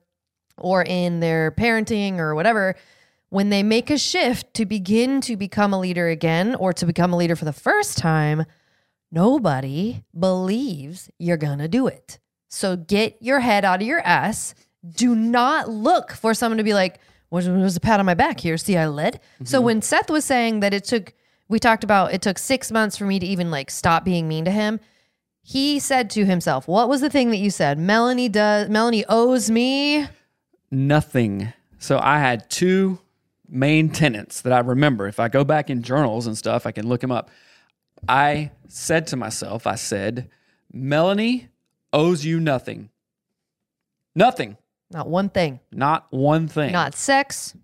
or 0.57 0.83
in 0.83 1.19
their 1.19 1.51
parenting 1.51 2.17
or 2.17 2.35
whatever, 2.35 2.75
when 3.29 3.49
they 3.49 3.63
make 3.63 3.89
a 3.89 3.97
shift 3.97 4.53
to 4.53 4.65
begin 4.65 5.21
to 5.21 5.35
become 5.35 5.73
a 5.73 5.79
leader 5.79 6.07
again 6.07 6.55
or 6.55 6.73
to 6.73 6.85
become 6.85 7.13
a 7.13 7.17
leader 7.17 7.35
for 7.35 7.45
the 7.45 7.53
first 7.53 7.97
time, 7.97 8.45
nobody 9.11 10.03
believes 10.17 11.09
you're 11.19 11.37
going 11.37 11.59
to 11.59 11.67
do 11.67 11.87
it. 11.87 12.19
So 12.49 12.77
get 12.77 13.17
your 13.19 13.41
head 13.41 13.65
out 13.65 13.81
of 13.81 13.87
your 13.87 13.99
ass. 13.99 14.55
Do 14.87 15.15
not 15.15 15.69
look 15.69 16.11
for 16.11 16.33
someone 16.33 16.57
to 16.57 16.63
be 16.63 16.73
like, 16.73 16.99
was, 17.29 17.49
was 17.49 17.75
a 17.75 17.79
pat 17.79 17.99
on 17.99 18.05
my 18.05 18.13
back 18.13 18.39
here. 18.39 18.57
See, 18.57 18.77
I 18.77 18.87
led. 18.87 19.19
So 19.43 19.57
mm-hmm. 19.57 19.65
when 19.65 19.81
Seth 19.81 20.09
was 20.09 20.23
saying 20.23 20.61
that 20.61 20.73
it 20.73 20.85
took, 20.85 21.13
we 21.49 21.59
talked 21.59 21.83
about 21.83 22.13
it 22.13 22.21
took 22.21 22.37
six 22.37 22.71
months 22.71 22.95
for 22.95 23.05
me 23.05 23.19
to 23.19 23.25
even 23.25 23.51
like 23.51 23.69
stop 23.69 24.05
being 24.05 24.27
mean 24.27 24.45
to 24.45 24.51
him. 24.51 24.79
He 25.41 25.79
said 25.79 26.09
to 26.11 26.25
himself, 26.25 26.67
"What 26.67 26.89
was 26.89 27.01
the 27.01 27.09
thing 27.09 27.29
that 27.29 27.37
you 27.37 27.51
said? 27.51 27.77
Melanie 27.77 28.29
does. 28.29 28.69
Melanie 28.69 29.05
owes 29.07 29.51
me." 29.51 30.07
Nothing. 30.71 31.53
So 31.79 31.99
I 32.01 32.19
had 32.19 32.49
two 32.49 32.99
main 33.47 33.89
tenants 33.89 34.41
that 34.41 34.53
I 34.53 34.59
remember. 34.59 35.07
If 35.07 35.19
I 35.19 35.27
go 35.27 35.43
back 35.43 35.69
in 35.69 35.83
journals 35.83 36.27
and 36.27 36.37
stuff, 36.37 36.65
I 36.65 36.71
can 36.71 36.87
look 36.87 37.01
them 37.01 37.11
up. 37.11 37.29
I 38.09 38.51
said 38.67 39.07
to 39.07 39.15
myself, 39.17 39.67
I 39.67 39.75
said, 39.75 40.29
Melanie 40.71 41.49
owes 41.93 42.25
you 42.25 42.39
nothing. 42.39 42.89
Nothing. 44.15 44.57
Not 44.91 45.07
one 45.07 45.29
thing. 45.29 45.59
Not 45.71 46.07
one 46.11 46.47
thing. 46.47 46.71
Not 46.71 46.95
sex. 46.95 47.55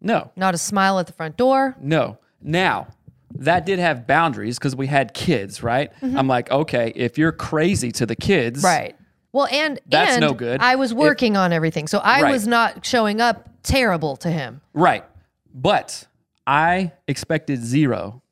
No. 0.00 0.30
Not 0.36 0.54
a 0.54 0.58
smile 0.58 0.98
at 0.98 1.06
the 1.06 1.12
front 1.12 1.36
door. 1.36 1.76
No. 1.80 2.18
Now, 2.42 2.88
that 3.36 3.66
did 3.66 3.78
have 3.78 4.06
boundaries 4.06 4.58
because 4.58 4.76
we 4.76 4.86
had 4.86 5.14
kids, 5.14 5.62
right? 5.62 5.90
I'm 6.02 6.28
like, 6.28 6.50
okay, 6.50 6.92
if 6.94 7.16
you're 7.18 7.32
crazy 7.32 7.90
to 7.92 8.06
the 8.06 8.16
kids, 8.16 8.62
Mm-hmm. 8.62 8.66
Right. 8.66 8.96
Well, 9.34 9.48
and 9.50 9.80
That's 9.86 10.12
and 10.12 10.20
no 10.20 10.32
good. 10.32 10.60
I 10.62 10.76
was 10.76 10.92
If- 10.92 10.96
working 10.96 11.36
on 11.36 11.52
everything, 11.52 11.88
so 11.88 11.98
I 11.98 12.22
Right. 12.22 12.30
was 12.32 12.46
not 12.46 12.86
showing 12.86 13.20
up 13.20 13.48
terrible 13.64 14.16
to 14.18 14.30
him. 14.30 14.60
Right. 14.72 15.04
But 15.52 16.06
I 16.46 16.92
expected 17.08 17.62
zero. 17.64 18.22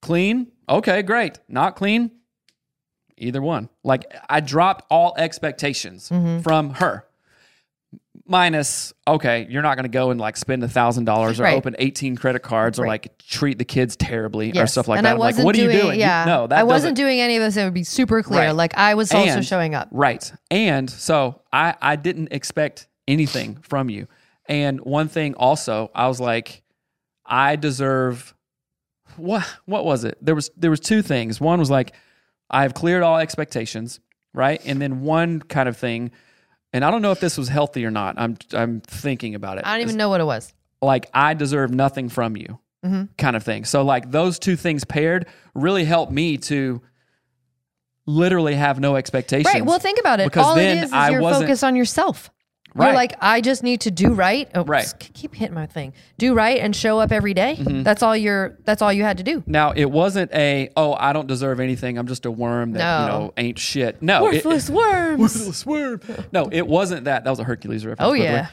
Clean? 0.00 0.46
Okay, 0.68 1.02
great. 1.02 1.38
Not 1.48 1.76
clean? 1.76 2.10
Either 3.18 3.42
one. 3.42 3.68
Like 3.84 4.06
I 4.30 4.40
dropped 4.40 4.86
all 4.90 5.12
expectations 5.18 6.08
Mm-hmm. 6.08 6.40
from 6.40 6.70
her. 6.74 7.04
Minus, 8.24 8.92
okay, 9.06 9.46
you're 9.50 9.62
not 9.62 9.76
going 9.76 9.82
to 9.84 9.88
go 9.88 10.10
and 10.10 10.20
like 10.20 10.36
spend 10.36 10.62
a 10.62 10.68
thousand 10.68 11.06
dollars 11.06 11.40
or 11.40 11.42
Right. 11.44 11.56
open 11.56 11.74
18 11.78 12.14
credit 12.16 12.40
cards 12.42 12.78
or 12.78 12.82
Right. 12.82 12.88
like 13.04 13.18
treat 13.18 13.58
the 13.58 13.64
kids 13.64 13.96
terribly 13.96 14.50
or 14.52 14.54
Yes. 14.54 14.72
stuff 14.72 14.86
like 14.86 14.98
and 14.98 15.06
that. 15.06 15.10
I 15.10 15.12
I'm 15.14 15.18
like, 15.18 15.30
wasn't 15.34 15.44
what 15.46 15.56
are 15.56 15.58
doing, 15.58 15.74
you 15.76 15.82
doing? 15.82 15.94
You- 15.94 16.00
Yeah, 16.06 16.24
no, 16.26 16.46
that 16.46 16.58
I 16.58 16.62
wasn't 16.62 16.94
doesn't- 16.94 17.04
doing 17.04 17.20
any 17.20 17.36
of 17.36 17.42
this. 17.42 17.56
It 17.56 17.64
would 17.64 17.74
be 17.74 17.82
super 17.84 18.22
clear. 18.22 18.40
Right. 18.46 18.50
Like 18.52 18.76
I 18.78 18.94
was 18.94 19.12
also 19.12 19.28
And- 19.28 19.44
showing 19.46 19.74
up. 19.74 19.88
Right. 19.90 20.32
And 20.50 20.88
so 20.88 21.40
I, 21.52 21.74
I 21.82 21.96
didn't 21.96 22.28
expect 22.32 22.86
anything 23.08 23.58
from 23.62 23.90
you. 23.90 24.06
And 24.48 24.80
one 24.80 25.08
thing 25.08 25.34
also, 25.34 25.90
I 25.94 26.06
was 26.06 26.20
like, 26.20 26.62
I 27.26 27.56
deserve 27.56 28.34
what 29.16 29.46
what 29.66 29.84
was 29.84 30.04
it? 30.04 30.16
There 30.22 30.34
was 30.34 30.50
there 30.56 30.70
was 30.70 30.80
two 30.80 31.02
things. 31.02 31.40
One 31.40 31.58
was 31.58 31.70
like, 31.70 31.92
I've 32.50 32.72
cleared 32.74 33.02
all 33.02 33.18
expectations, 33.18 34.00
right? 34.32 34.60
And 34.64 34.80
then 34.80 35.02
one 35.02 35.40
kind 35.40 35.68
of 35.68 35.76
thing, 35.76 36.10
and 36.72 36.84
I 36.84 36.90
don't 36.90 37.02
know 37.02 37.12
if 37.12 37.20
this 37.20 37.36
was 37.38 37.48
healthy 37.48 37.84
or 37.84 37.90
not. 37.90 38.14
I'm 38.18 38.36
I'm 38.52 38.80
thinking 38.80 39.34
about 39.34 39.58
it. 39.58 39.66
I 39.66 39.72
don't 39.72 39.82
even 39.82 39.96
know 39.96 40.08
what 40.08 40.20
it 40.20 40.24
was. 40.26 40.52
like 40.80 41.08
I 41.14 41.34
deserve 41.34 41.70
nothing 41.72 42.08
from 42.08 42.36
you, 42.36 42.58
Mm-hmm. 42.84 43.04
kind 43.16 43.36
of 43.36 43.42
thing. 43.44 43.64
So 43.64 43.82
like 43.82 44.10
those 44.10 44.38
two 44.38 44.56
things 44.56 44.84
paired 44.84 45.26
really 45.54 45.84
helped 45.84 46.10
me 46.12 46.36
to 46.38 46.82
literally 48.06 48.54
have 48.54 48.80
no 48.80 48.96
expectations. 48.96 49.52
Right. 49.54 49.64
Well, 49.64 49.78
think 49.78 50.00
about 50.00 50.20
it. 50.20 50.24
Because 50.26 50.46
All 50.46 50.54
then 50.56 50.78
it 50.78 50.80
is 50.80 50.86
is 50.88 50.92
I 50.92 51.10
you're 51.10 51.20
wasn't- 51.20 51.44
focused 51.44 51.64
on 51.64 51.76
yourself. 51.76 52.30
You're 52.74 52.84
Right. 52.86 52.94
like, 52.94 53.14
I 53.20 53.40
just 53.42 53.62
need 53.62 53.82
to 53.82 53.90
do 53.90 54.12
right. 54.14 54.48
Oh, 54.54 54.64
Right. 54.64 54.92
Keep 54.98 55.34
hitting 55.34 55.54
my 55.54 55.66
thing. 55.66 55.92
Do 56.18 56.32
right 56.34 56.58
and 56.58 56.74
show 56.74 56.98
up 57.00 57.12
every 57.12 57.34
day. 57.34 57.56
Mm-hmm. 57.58 57.82
That's 57.82 58.02
all 58.02 58.16
you're. 58.16 58.56
That's 58.64 58.80
all 58.82 58.92
you 58.92 59.02
had 59.02 59.18
to 59.18 59.22
do. 59.22 59.42
Now 59.46 59.72
it 59.72 59.90
wasn't 59.90 60.32
a 60.32 60.70
oh 60.76 60.94
I 60.94 61.12
don't 61.12 61.26
deserve 61.28 61.60
anything 61.60 61.98
I'm 61.98 62.06
just 62.06 62.24
a 62.24 62.30
worm 62.30 62.72
that 62.72 62.78
you 63.02 63.08
know 63.08 63.32
ain't 63.36 63.58
shit. 63.58 64.00
No, 64.02 64.26
it- 64.28 64.44
Worthless 64.44 64.70
worms. 64.80 65.20
worthless 65.20 65.66
worm. 65.66 66.00
No, 66.32 66.48
it 66.50 66.66
wasn't 66.66 67.04
that. 67.04 67.24
That 67.24 67.30
was 67.30 67.38
a 67.40 67.44
Hercules 67.44 67.84
reference. 67.84 68.00
Oh 68.08 68.12
by 68.12 68.16
the 68.18 68.24
way. 68.24 68.30
yeah. 68.32 68.46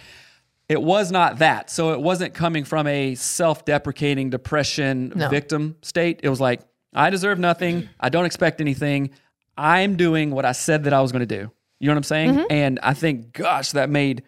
it 0.67 0.81
was 0.81 1.11
not 1.11 1.39
that. 1.39 1.69
So 1.69 1.93
it 1.93 2.01
wasn't 2.01 2.33
coming 2.33 2.63
from 2.65 2.87
a 2.87 3.15
self-deprecating 3.15 4.29
depression 4.29 5.13
No. 5.15 5.29
victim 5.29 5.75
state. 5.81 6.19
It 6.23 6.29
was 6.29 6.39
like, 6.41 6.61
I 6.93 7.09
deserve 7.09 7.39
nothing. 7.39 7.89
I 7.99 8.09
don't 8.09 8.25
expect 8.25 8.61
anything. 8.61 9.11
I'm 9.57 9.95
doing 9.95 10.31
what 10.31 10.45
I 10.45 10.51
said 10.53 10.83
that 10.85 10.93
I 10.93 11.01
was 11.01 11.11
going 11.11 11.27
to 11.27 11.37
do. 11.37 11.51
You 11.79 11.87
know 11.87 11.93
what 11.93 11.97
I'm 11.97 12.03
saying? 12.03 12.31
Mm-hmm. 12.33 12.51
And 12.51 12.79
I 12.83 12.93
think, 12.93 13.33
gosh, 13.33 13.71
that 13.71 13.89
made 13.89 14.23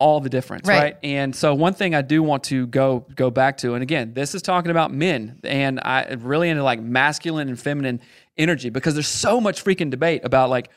all 0.00 0.20
the 0.20 0.28
difference, 0.28 0.68
Right. 0.68 0.82
right. 0.82 0.96
And 1.04 1.34
so 1.34 1.54
one 1.54 1.72
thing 1.72 1.94
I 1.94 2.02
do 2.02 2.22
want 2.22 2.44
to 2.44 2.66
go 2.66 3.06
go 3.14 3.30
back 3.30 3.58
to, 3.58 3.74
and 3.74 3.82
again, 3.82 4.12
this 4.12 4.34
is 4.34 4.42
talking 4.42 4.70
about 4.72 4.92
men, 4.92 5.38
and 5.44 5.80
I 5.80 6.12
really 6.18 6.50
into 6.50 6.64
like 6.64 6.80
masculine 6.80 7.48
and 7.48 7.58
feminine 7.58 8.00
energy 8.36 8.70
because 8.70 8.94
there's 8.94 9.06
so 9.08 9.40
much 9.40 9.64
freaking 9.64 9.90
debate 9.90 10.22
about 10.24 10.50
like 10.50 10.68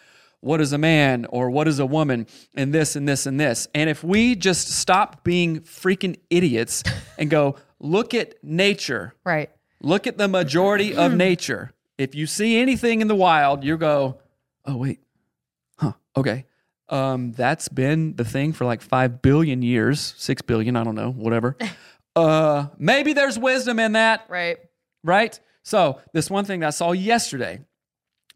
what 0.41 0.62
is 0.62 0.72
a 0.72 0.78
man 0.78 1.26
or 1.30 1.50
what 1.50 1.67
is 1.67 1.80
a 1.80 1.86
woman 1.86 2.28
and 2.56 2.72
this 2.72 2.96
and 2.96 3.10
this 3.10 3.26
and 3.26 3.39
this. 3.39 3.67
And 3.74 3.89
if 3.89 4.04
we 4.04 4.36
just 4.36 4.70
stop 4.70 5.24
being 5.24 5.62
freaking 5.62 6.15
idiots 6.30 6.84
and 7.17 7.28
go 7.30 7.56
look 7.80 8.13
at 8.13 8.36
nature, 8.43 9.15
Right. 9.26 9.50
look 9.82 10.06
at 10.06 10.20
the 10.20 10.28
majority 10.28 10.96
of 10.96 11.13
nature. 11.15 11.72
If 11.98 12.13
you 12.13 12.28
see 12.28 12.60
anything 12.62 13.02
in 13.02 13.08
the 13.08 13.15
wild, 13.15 13.63
you 13.63 13.78
go, 13.78 14.20
oh 14.63 14.78
wait, 14.78 15.00
okay. 16.18 16.46
Um, 16.90 17.34
that's 17.34 17.68
been 17.68 18.16
the 18.16 18.24
thing 18.26 18.54
for 18.54 18.64
like 18.66 18.82
five 18.82 19.22
billion 19.22 19.62
years, 19.62 20.14
six 20.18 20.42
billion, 20.42 20.76
I 20.78 20.84
don't 20.86 20.96
know, 20.96 21.12
whatever. 21.12 21.58
uh, 22.16 22.68
maybe 22.78 23.12
there's 23.14 23.38
wisdom 23.38 23.78
in 23.80 23.92
that, 23.94 24.26
Right. 24.30 24.58
right? 25.04 25.38
So 25.64 26.00
this 26.14 26.30
one 26.30 26.46
thing 26.46 26.62
that 26.62 26.68
I 26.68 26.70
saw 26.70 26.94
yesterday, 26.94 27.60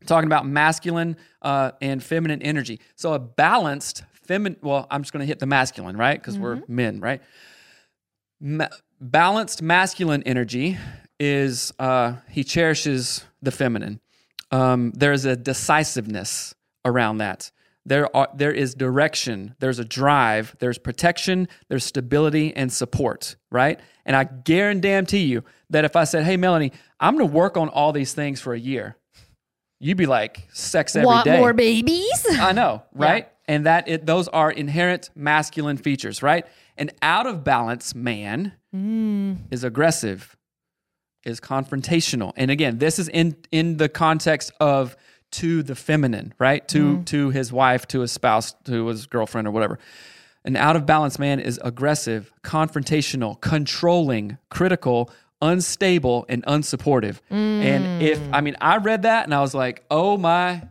talking 0.05 0.27
about 0.27 0.45
masculine 0.45 1.15
uh, 1.41 1.71
and 1.81 2.03
feminine 2.03 2.41
energy. 2.41 2.81
So 2.95 3.13
a 3.13 3.19
balanced 3.19 4.03
feminine. 4.11 4.59
Well, 4.61 4.85
I'm 4.91 5.01
just 5.03 5.13
going 5.13 5.21
to 5.21 5.27
hit 5.27 5.39
the 5.39 5.45
masculine, 5.45 5.95
right? 5.95 6.19
Because 6.19 6.37
we're 6.37 6.61
men, 6.67 6.99
right? 6.99 7.21
Ma- 8.41 8.67
balanced 8.99 9.61
masculine 9.61 10.23
energy 10.23 10.77
is 11.19 11.71
uh, 11.79 12.15
he 12.29 12.43
cherishes 12.43 13.23
the 13.41 13.51
feminine. 13.51 14.01
Um, 14.51 14.91
there's 14.91 15.23
a 15.25 15.35
decisiveness 15.37 16.53
around 16.83 17.19
that. 17.19 17.51
There 17.85 18.15
are 18.15 18.29
there 18.35 18.51
is 18.51 18.75
direction. 18.75 19.55
There's 19.59 19.79
a 19.79 19.85
drive. 19.85 20.55
There's 20.59 20.77
protection. 20.77 21.47
There's 21.67 21.83
stability 21.83 22.55
and 22.55 22.71
support. 22.71 23.35
Right. 23.51 23.79
And 24.05 24.15
I 24.15 24.25
guarantee 24.25 25.23
you 25.23 25.43
that 25.71 25.83
if 25.85 25.95
I 25.95 26.03
said, 26.03 26.23
"Hey, 26.23 26.37
Melanie, 26.37 26.73
I'm 26.99 27.17
going 27.17 27.27
to 27.27 27.33
work 27.33 27.57
on 27.57 27.69
all 27.69 27.91
these 27.91 28.13
things 28.13 28.39
for 28.39 28.53
a 28.53 28.59
year," 28.59 28.97
you'd 29.79 29.97
be 29.97 30.05
like, 30.05 30.47
"Sex 30.53 30.95
every 30.95 31.07
day." 31.23 31.31
Want 31.31 31.39
more 31.39 31.53
babies? 31.53 32.25
I 32.29 32.51
know, 32.51 32.83
right? 32.93 33.29
And 33.47 33.65
that 33.65 33.87
it, 33.87 34.05
those 34.05 34.27
are 34.27 34.51
inherent 34.51 35.09
masculine 35.15 35.77
features, 35.77 36.21
right? 36.21 36.45
An 36.77 36.91
out 37.01 37.25
of 37.25 37.43
balance 37.43 37.95
man 37.95 38.53
mm. 38.73 39.37
is 39.49 39.63
aggressive, 39.63 40.37
is 41.25 41.39
confrontational, 41.39 42.31
and 42.35 42.51
again, 42.51 42.77
this 42.77 42.99
is 42.99 43.09
in 43.09 43.37
in 43.51 43.77
the 43.77 43.89
context 43.89 44.51
of 44.59 44.95
to 45.31 45.63
the 45.63 45.75
feminine, 45.75 46.33
right? 46.39 46.67
To 46.69 47.03
to 47.03 47.29
his 47.29 47.51
wife, 47.51 47.87
to 47.89 48.01
his 48.01 48.11
spouse, 48.11 48.53
to 48.65 48.87
his 48.87 49.05
girlfriend, 49.07 49.47
or 49.47 49.51
whatever. 49.51 49.79
An 50.43 50.55
out 50.55 50.75
of 50.75 50.85
balance 50.85 51.19
man 51.19 51.39
is 51.39 51.59
aggressive, 51.63 52.33
confrontational, 52.43 53.39
controlling, 53.41 54.37
critical, 54.49 55.11
unstable, 55.41 56.25
and 56.29 56.43
unsupportive. 56.45 57.19
And 57.29 58.01
if 58.01 58.19
I 58.33 58.41
mean, 58.41 58.55
I 58.59 58.77
read 58.77 59.03
that 59.03 59.25
and 59.25 59.33
I 59.33 59.41
was 59.41 59.53
like, 59.53 59.83
oh 59.91 60.17
my 60.17 60.63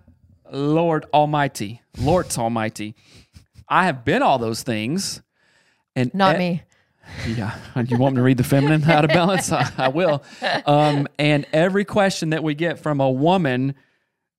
Lord 0.50 1.06
Almighty, 1.14 1.80
Lord 1.98 2.26
Almighty. 2.36 2.94
I 3.68 3.84
have 3.84 4.04
been 4.04 4.22
all 4.22 4.38
those 4.38 4.62
things. 4.62 5.22
And 5.94 6.12
Not 6.12 6.36
e- 6.36 6.38
me. 6.38 6.62
Yeah. 7.28 7.56
You 7.86 7.98
want 7.98 8.14
me 8.14 8.18
to 8.18 8.22
read 8.22 8.36
the 8.36 8.44
feminine 8.44 8.84
out 8.90 9.04
of 9.04 9.10
balance? 9.10 9.52
I, 9.52 9.70
I 9.76 9.88
will. 9.88 10.22
Um, 10.66 11.06
and 11.18 11.46
every 11.52 11.84
question 11.84 12.30
that 12.30 12.42
we 12.42 12.54
get 12.54 12.78
from 12.78 13.00
a 13.00 13.10
woman 13.10 13.74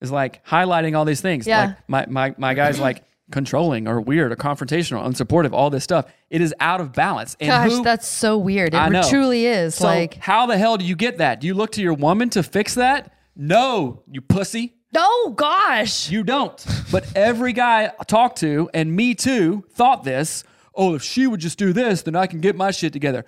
is 0.01 0.11
like 0.11 0.45
highlighting 0.45 0.97
all 0.97 1.05
these 1.05 1.21
things. 1.21 1.45
Yeah. 1.47 1.75
Like 1.87 1.89
my, 1.89 2.05
my, 2.07 2.35
my 2.37 2.53
guy's 2.53 2.79
like 2.79 3.03
controlling 3.31 3.87
or 3.87 4.01
weird 4.01 4.31
or 4.31 4.35
confrontational, 4.35 5.05
unsupportive, 5.05 5.53
all 5.53 5.69
this 5.69 5.83
stuff. 5.83 6.05
It 6.29 6.41
is 6.41 6.53
out 6.59 6.81
of 6.81 6.91
balance. 6.93 7.37
And 7.39 7.49
Gosh, 7.49 7.71
who- 7.77 7.83
that's 7.83 8.07
so 8.07 8.37
weird. 8.37 8.73
It 8.73 8.77
I 8.77 8.89
know. 8.89 9.03
truly 9.09 9.45
is. 9.45 9.75
So 9.75 9.85
like, 9.85 10.15
how 10.15 10.45
the 10.47 10.57
hell 10.57 10.77
do 10.77 10.83
you 10.85 10.95
get 10.95 11.19
that? 11.19 11.39
Do 11.39 11.47
you 11.47 11.53
look 11.53 11.71
to 11.73 11.81
your 11.81 11.93
woman 11.93 12.29
to 12.31 12.43
fix 12.43 12.75
that? 12.75 13.13
No, 13.35 14.03
you 14.07 14.19
pussy. 14.21 14.75
No, 14.93 15.29
gosh. 15.29 16.09
You 16.09 16.23
don't. 16.23 16.65
But 16.91 17.05
every 17.15 17.53
guy 17.53 17.93
I 17.97 18.03
talked 18.03 18.39
to, 18.39 18.69
and 18.73 18.93
me 18.93 19.15
too, 19.15 19.63
thought 19.71 20.03
this. 20.03 20.43
Oh, 20.75 20.95
if 20.95 21.03
she 21.03 21.27
would 21.27 21.39
just 21.39 21.57
do 21.57 21.71
this, 21.71 22.01
then 22.01 22.15
I 22.17 22.27
can 22.27 22.41
get 22.41 22.57
my 22.57 22.71
shit 22.71 22.91
together. 22.91 23.25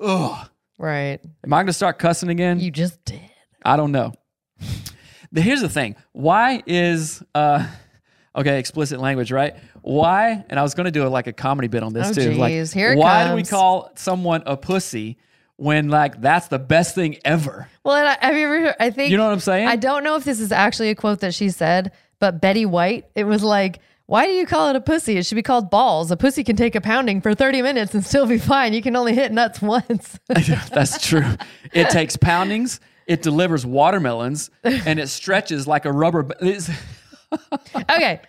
Ugh. 0.00 0.48
Right. 0.78 1.18
Am 1.42 1.52
I 1.52 1.56
going 1.58 1.66
to 1.66 1.72
start 1.72 1.98
cussing 1.98 2.28
again? 2.28 2.60
You 2.60 2.70
just 2.70 3.04
did. 3.04 3.20
I 3.64 3.76
don't 3.76 3.90
know. 3.90 4.12
Here's 5.34 5.60
the 5.60 5.68
thing. 5.68 5.96
Why 6.12 6.62
is 6.66 7.22
uh 7.34 7.66
okay, 8.36 8.58
explicit 8.58 9.00
language, 9.00 9.32
right? 9.32 9.56
Why? 9.82 10.44
And 10.50 10.58
I 10.58 10.62
was 10.62 10.74
going 10.74 10.84
to 10.86 10.90
do 10.90 11.06
like 11.08 11.26
a 11.26 11.32
comedy 11.32 11.68
bit 11.68 11.82
on 11.82 11.92
this 11.92 12.10
Oh, 12.10 12.12
too. 12.12 12.32
Like. 12.32 12.52
Here 12.72 12.92
it 12.92 12.98
why 12.98 13.28
do 13.28 13.34
we 13.34 13.44
call 13.44 13.90
someone 13.96 14.42
a 14.46 14.56
pussy 14.56 15.16
when 15.56 15.88
like 15.88 16.20
that's 16.20 16.48
the 16.48 16.58
best 16.58 16.94
thing 16.94 17.16
ever? 17.24 17.68
Well, 17.84 17.94
and 17.96 18.08
I, 18.08 18.26
have 18.26 18.36
you 18.36 18.44
ever? 18.46 18.60
heard- 18.66 18.76
I 18.80 18.90
think 18.90 19.10
You 19.10 19.16
know 19.16 19.24
what 19.26 19.32
I'm 19.32 19.40
saying? 19.40 19.68
I 19.68 19.76
don't 19.76 20.04
know 20.04 20.16
if 20.16 20.24
this 20.24 20.40
is 20.40 20.52
actually 20.52 20.90
a 20.90 20.94
quote 20.94 21.20
that 21.20 21.34
she 21.34 21.48
said, 21.50 21.92
but 22.18 22.40
Betty 22.40 22.66
White. 22.66 23.06
It 23.14 23.24
was 23.24 23.42
like, 23.42 23.78
"Why 24.06 24.26
do 24.26 24.32
you 24.32 24.44
call 24.46 24.68
it 24.70 24.76
a 24.76 24.80
pussy? 24.80 25.16
It 25.16 25.24
should 25.24 25.36
be 25.36 25.42
called 25.42 25.70
balls. 25.70 26.10
A 26.10 26.16
pussy 26.16 26.44
can 26.44 26.56
take 26.56 26.74
a 26.74 26.80
pounding 26.80 27.20
for 27.20 27.34
30 27.34 27.62
minutes 27.62 27.94
and 27.94 28.04
still 28.04 28.26
be 28.26 28.38
fine. 28.38 28.72
You 28.74 28.82
can 28.82 28.96
only 28.96 29.14
hit 29.14 29.32
nuts 29.32 29.62
once." 29.62 30.18
That's 30.28 31.06
true. 31.06 31.24
It 31.72 31.88
takes 31.90 32.16
poundings, 32.16 32.80
it 33.06 33.22
delivers 33.22 33.64
watermelons, 33.64 34.50
and 34.64 34.98
it 34.98 35.08
stretches 35.08 35.66
like 35.66 35.84
a 35.84 35.92
rubber. 35.92 36.26
okay, 37.90 38.20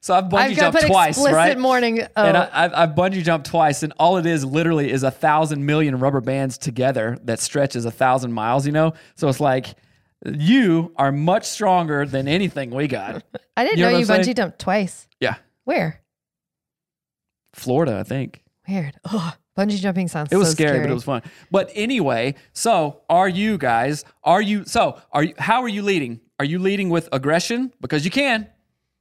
So 0.00 0.14
I've 0.14 0.24
bungee 0.24 0.38
I've 0.38 0.56
jumped 0.56 0.86
twice, 0.86 1.18
right? 1.18 1.58
morning. 1.58 2.02
Oh, 2.16 2.24
And 2.24 2.36
I, 2.36 2.44
oh. 2.44 2.50
I've, 2.52 2.74
I've 2.74 2.88
bungee 2.90 3.22
jumped 3.22 3.46
twice, 3.46 3.82
and 3.82 3.92
all 3.98 4.16
it 4.16 4.26
is 4.26 4.44
literally 4.44 4.90
is 4.90 5.02
a 5.02 5.10
thousand 5.10 5.64
million 5.66 5.98
rubber 5.98 6.20
bands 6.20 6.58
together 6.58 7.18
that 7.24 7.38
stretches 7.40 7.84
a 7.84 7.90
thousand 7.90 8.32
miles. 8.32 8.66
You 8.66 8.72
know, 8.72 8.94
so 9.14 9.28
it's 9.28 9.40
like 9.40 9.74
you 10.24 10.92
are 10.96 11.12
much 11.12 11.44
stronger 11.46 12.06
than 12.06 12.28
anything 12.28 12.70
we 12.70 12.86
got. 12.88 13.22
I 13.56 13.64
didn't 13.64 13.78
you 13.78 13.84
know 13.84 13.92
know, 13.92 13.98
you 13.98 14.06
bungee 14.06 14.24
saying? 14.24 14.34
jumped 14.36 14.58
twice. 14.58 15.06
Yeah, 15.20 15.36
Where? 15.64 16.00
Florida, 17.52 17.98
I 17.98 18.02
think. 18.02 18.42
Weird. 18.68 18.94
Ugh, 19.04 19.34
bungee 19.56 19.80
jumping 19.80 20.08
sounds. 20.08 20.32
It 20.32 20.36
was 20.36 20.48
so 20.48 20.54
scary, 20.54 20.80
but 20.80 20.90
it 20.90 20.94
was 20.94 21.04
fun. 21.04 21.22
But 21.50 21.70
anyway, 21.74 22.34
so 22.52 23.02
are 23.08 23.28
you 23.28 23.58
guys? 23.58 24.04
Are 24.22 24.42
you? 24.42 24.64
So 24.64 25.00
are 25.12 25.22
you? 25.22 25.34
How 25.38 25.62
are 25.62 25.68
you 25.68 25.82
leading? 25.82 26.20
Are 26.38 26.44
you 26.44 26.58
leading 26.58 26.90
with 26.90 27.08
aggression? 27.12 27.72
Because 27.80 28.04
you 28.04 28.10
can. 28.10 28.48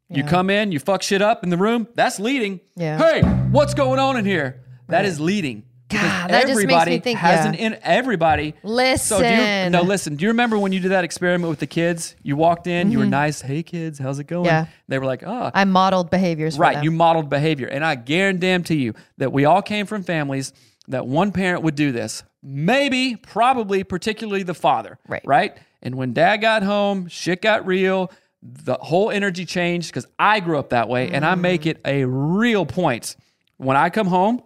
You 0.10 0.24
come 0.24 0.52
in, 0.52 0.72
you 0.72 0.78
fuck 0.78 1.02
shit 1.02 1.24
up 1.24 1.44
in 1.44 1.50
the 1.50 1.58
room. 1.58 1.88
That's 1.96 2.20
leading. 2.20 2.60
Yeah. 2.76 3.00
Hey, 3.00 3.22
what's 3.50 3.74
going 3.74 3.98
on 3.98 4.16
in 4.16 4.26
here? 4.26 4.64
That 4.88 5.06
is 5.06 5.20
leading. 5.20 5.64
God, 5.94 6.30
that 6.30 6.48
just 6.48 6.66
makes 6.66 6.86
me 6.86 7.00
think- 7.00 7.20
has 7.20 7.46
yeah. 7.46 7.50
an 7.50 7.56
in 7.56 7.80
everybody. 7.82 8.52
So 8.62 9.20
do 9.20 9.26
you, 9.26 9.32
Listen. 9.32 9.72
no, 9.72 9.82
listen. 9.82 10.16
Do 10.16 10.24
you 10.24 10.30
remember 10.30 10.58
when 10.58 10.72
you 10.72 10.80
did 10.80 10.92
that 10.92 11.04
experiment 11.04 11.50
with 11.50 11.60
the 11.60 11.68
kids? 11.68 12.16
You 12.24 12.36
walked 12.36 12.68
in, 12.68 12.92
you 12.92 13.00
were 13.00 13.06
nice. 13.06 13.42
Hey 13.42 13.64
kids, 13.64 14.00
how's 14.00 14.20
it 14.20 14.26
going? 14.26 14.46
Mm-hmm. 14.46 14.66
Yeah. 14.66 14.66
They 14.88 15.00
were 15.00 15.06
like, 15.06 15.24
oh, 15.24 15.52
I 15.54 15.66
modeled 15.66 16.10
behaviors. 16.10 16.58
Right, 16.58 16.84
you 16.84 16.92
modeled 16.92 17.30
behavior. 17.30 17.68
And 17.68 17.84
I 17.86 17.96
guarantee 17.96 18.76
you 18.76 18.94
that 19.18 19.32
we 19.32 19.46
all 19.46 19.62
came 19.62 19.86
from 19.86 20.04
families 20.04 20.54
that 20.88 21.08
one 21.08 21.32
parent 21.32 21.64
would 21.64 21.76
do 21.76 21.92
this. 21.92 22.24
Maybe, 22.42 23.16
probably, 23.16 23.84
particularly 23.84 24.44
the 24.44 24.54
father. 24.54 25.00
Right. 25.08 25.22
Right? 25.26 25.58
And 25.82 25.96
when 25.96 26.14
dad 26.14 26.38
got 26.38 26.64
home, 26.64 27.08
shit 27.08 27.42
got 27.42 27.66
real. 27.66 28.12
The 28.42 28.76
whole 28.76 29.10
energy 29.10 29.46
changed 29.46 29.90
because 29.90 30.06
I 30.20 30.42
grew 30.42 30.58
up 30.58 30.70
that 30.70 30.90
way. 30.90 31.10
And 31.10 31.26
I 31.26 31.36
make 31.36 31.66
it 31.66 31.80
a 31.86 32.04
real 32.04 32.66
point 32.66 33.16
when 33.58 33.78
I 33.78 33.90
come 33.90 34.08
home 34.08 34.44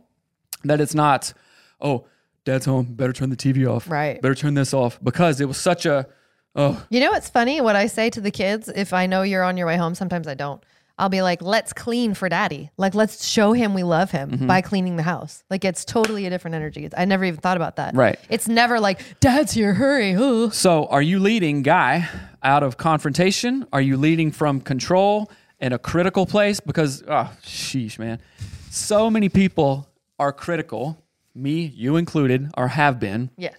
that 0.68 0.82
it's 0.82 0.96
not, 0.96 1.34
oh, 1.82 2.06
dad's 2.46 2.66
home, 2.66 2.86
better 2.94 3.14
turn 3.14 3.30
the 3.30 3.38
TV 3.38 3.68
off. 3.68 3.90
Right. 3.90 4.22
Better 4.22 4.36
turn 4.36 4.54
this 4.54 4.74
off. 4.74 5.00
Because 5.04 5.42
it 5.42 5.48
was 5.48 5.58
such 5.58 5.86
a, 5.86 6.08
oh, 6.56 6.86
You 6.90 7.00
know 7.00 7.12
what's 7.12 7.30
funny? 7.30 7.62
What 7.62 7.76
I 7.76 7.88
say 7.88 8.10
to 8.12 8.22
the 8.22 8.32
kids, 8.32 8.70
if 8.74 8.94
I 8.94 9.06
know 9.06 9.22
you're 9.24 9.44
on 9.44 9.58
your 9.58 9.68
way 9.68 9.78
home, 9.78 9.96
sometimes 9.96 10.28
I 10.28 10.34
don't. 10.34 10.64
I'll 11.00 11.10
be 11.10 11.22
like, 11.22 11.44
let's 11.44 11.74
clean 11.74 12.16
for 12.16 12.28
daddy. 12.28 12.72
Like, 12.76 12.96
let's 12.96 13.24
show 13.24 13.54
him 13.54 13.76
we 13.76 13.84
love 13.84 14.10
him 14.10 14.32
Mm-hmm. 14.32 14.48
by 14.48 14.62
cleaning 14.62 14.96
the 14.96 15.04
house. 15.04 15.44
Like, 15.48 15.64
it's 15.64 15.86
totally 15.86 16.26
a 16.26 16.32
different 16.32 16.56
energy. 16.56 16.90
I 16.98 17.06
never 17.06 17.24
even 17.24 17.40
thought 17.40 17.56
about 17.56 17.76
that. 17.76 17.94
Right. 17.96 18.18
It's 18.30 18.48
never 18.48 18.80
like, 18.80 19.20
dad's 19.20 19.52
here, 19.52 19.76
hurry. 19.76 20.16
Ugh. 20.16 20.52
So, 20.52 20.88
are 20.88 21.04
you 21.04 21.20
leading, 21.20 21.62
guy, 21.62 22.10
out 22.42 22.64
of 22.64 22.78
confrontation? 22.78 23.68
Are 23.72 23.80
you 23.82 23.96
leading 23.96 24.32
from 24.32 24.60
control 24.60 25.30
and 25.60 25.72
a 25.72 25.78
critical 25.78 26.26
place? 26.26 26.60
Because, 26.60 27.04
oh, 27.08 27.32
sheesh, 27.44 28.00
man. 28.00 28.20
So 28.72 29.12
many 29.12 29.30
people 29.30 29.88
are 30.20 30.32
critical, 30.34 31.04
me, 31.36 31.66
you 31.76 31.96
included, 31.98 32.50
or 32.58 32.70
have 32.70 33.00
been, 33.00 33.30
Yes. 33.38 33.56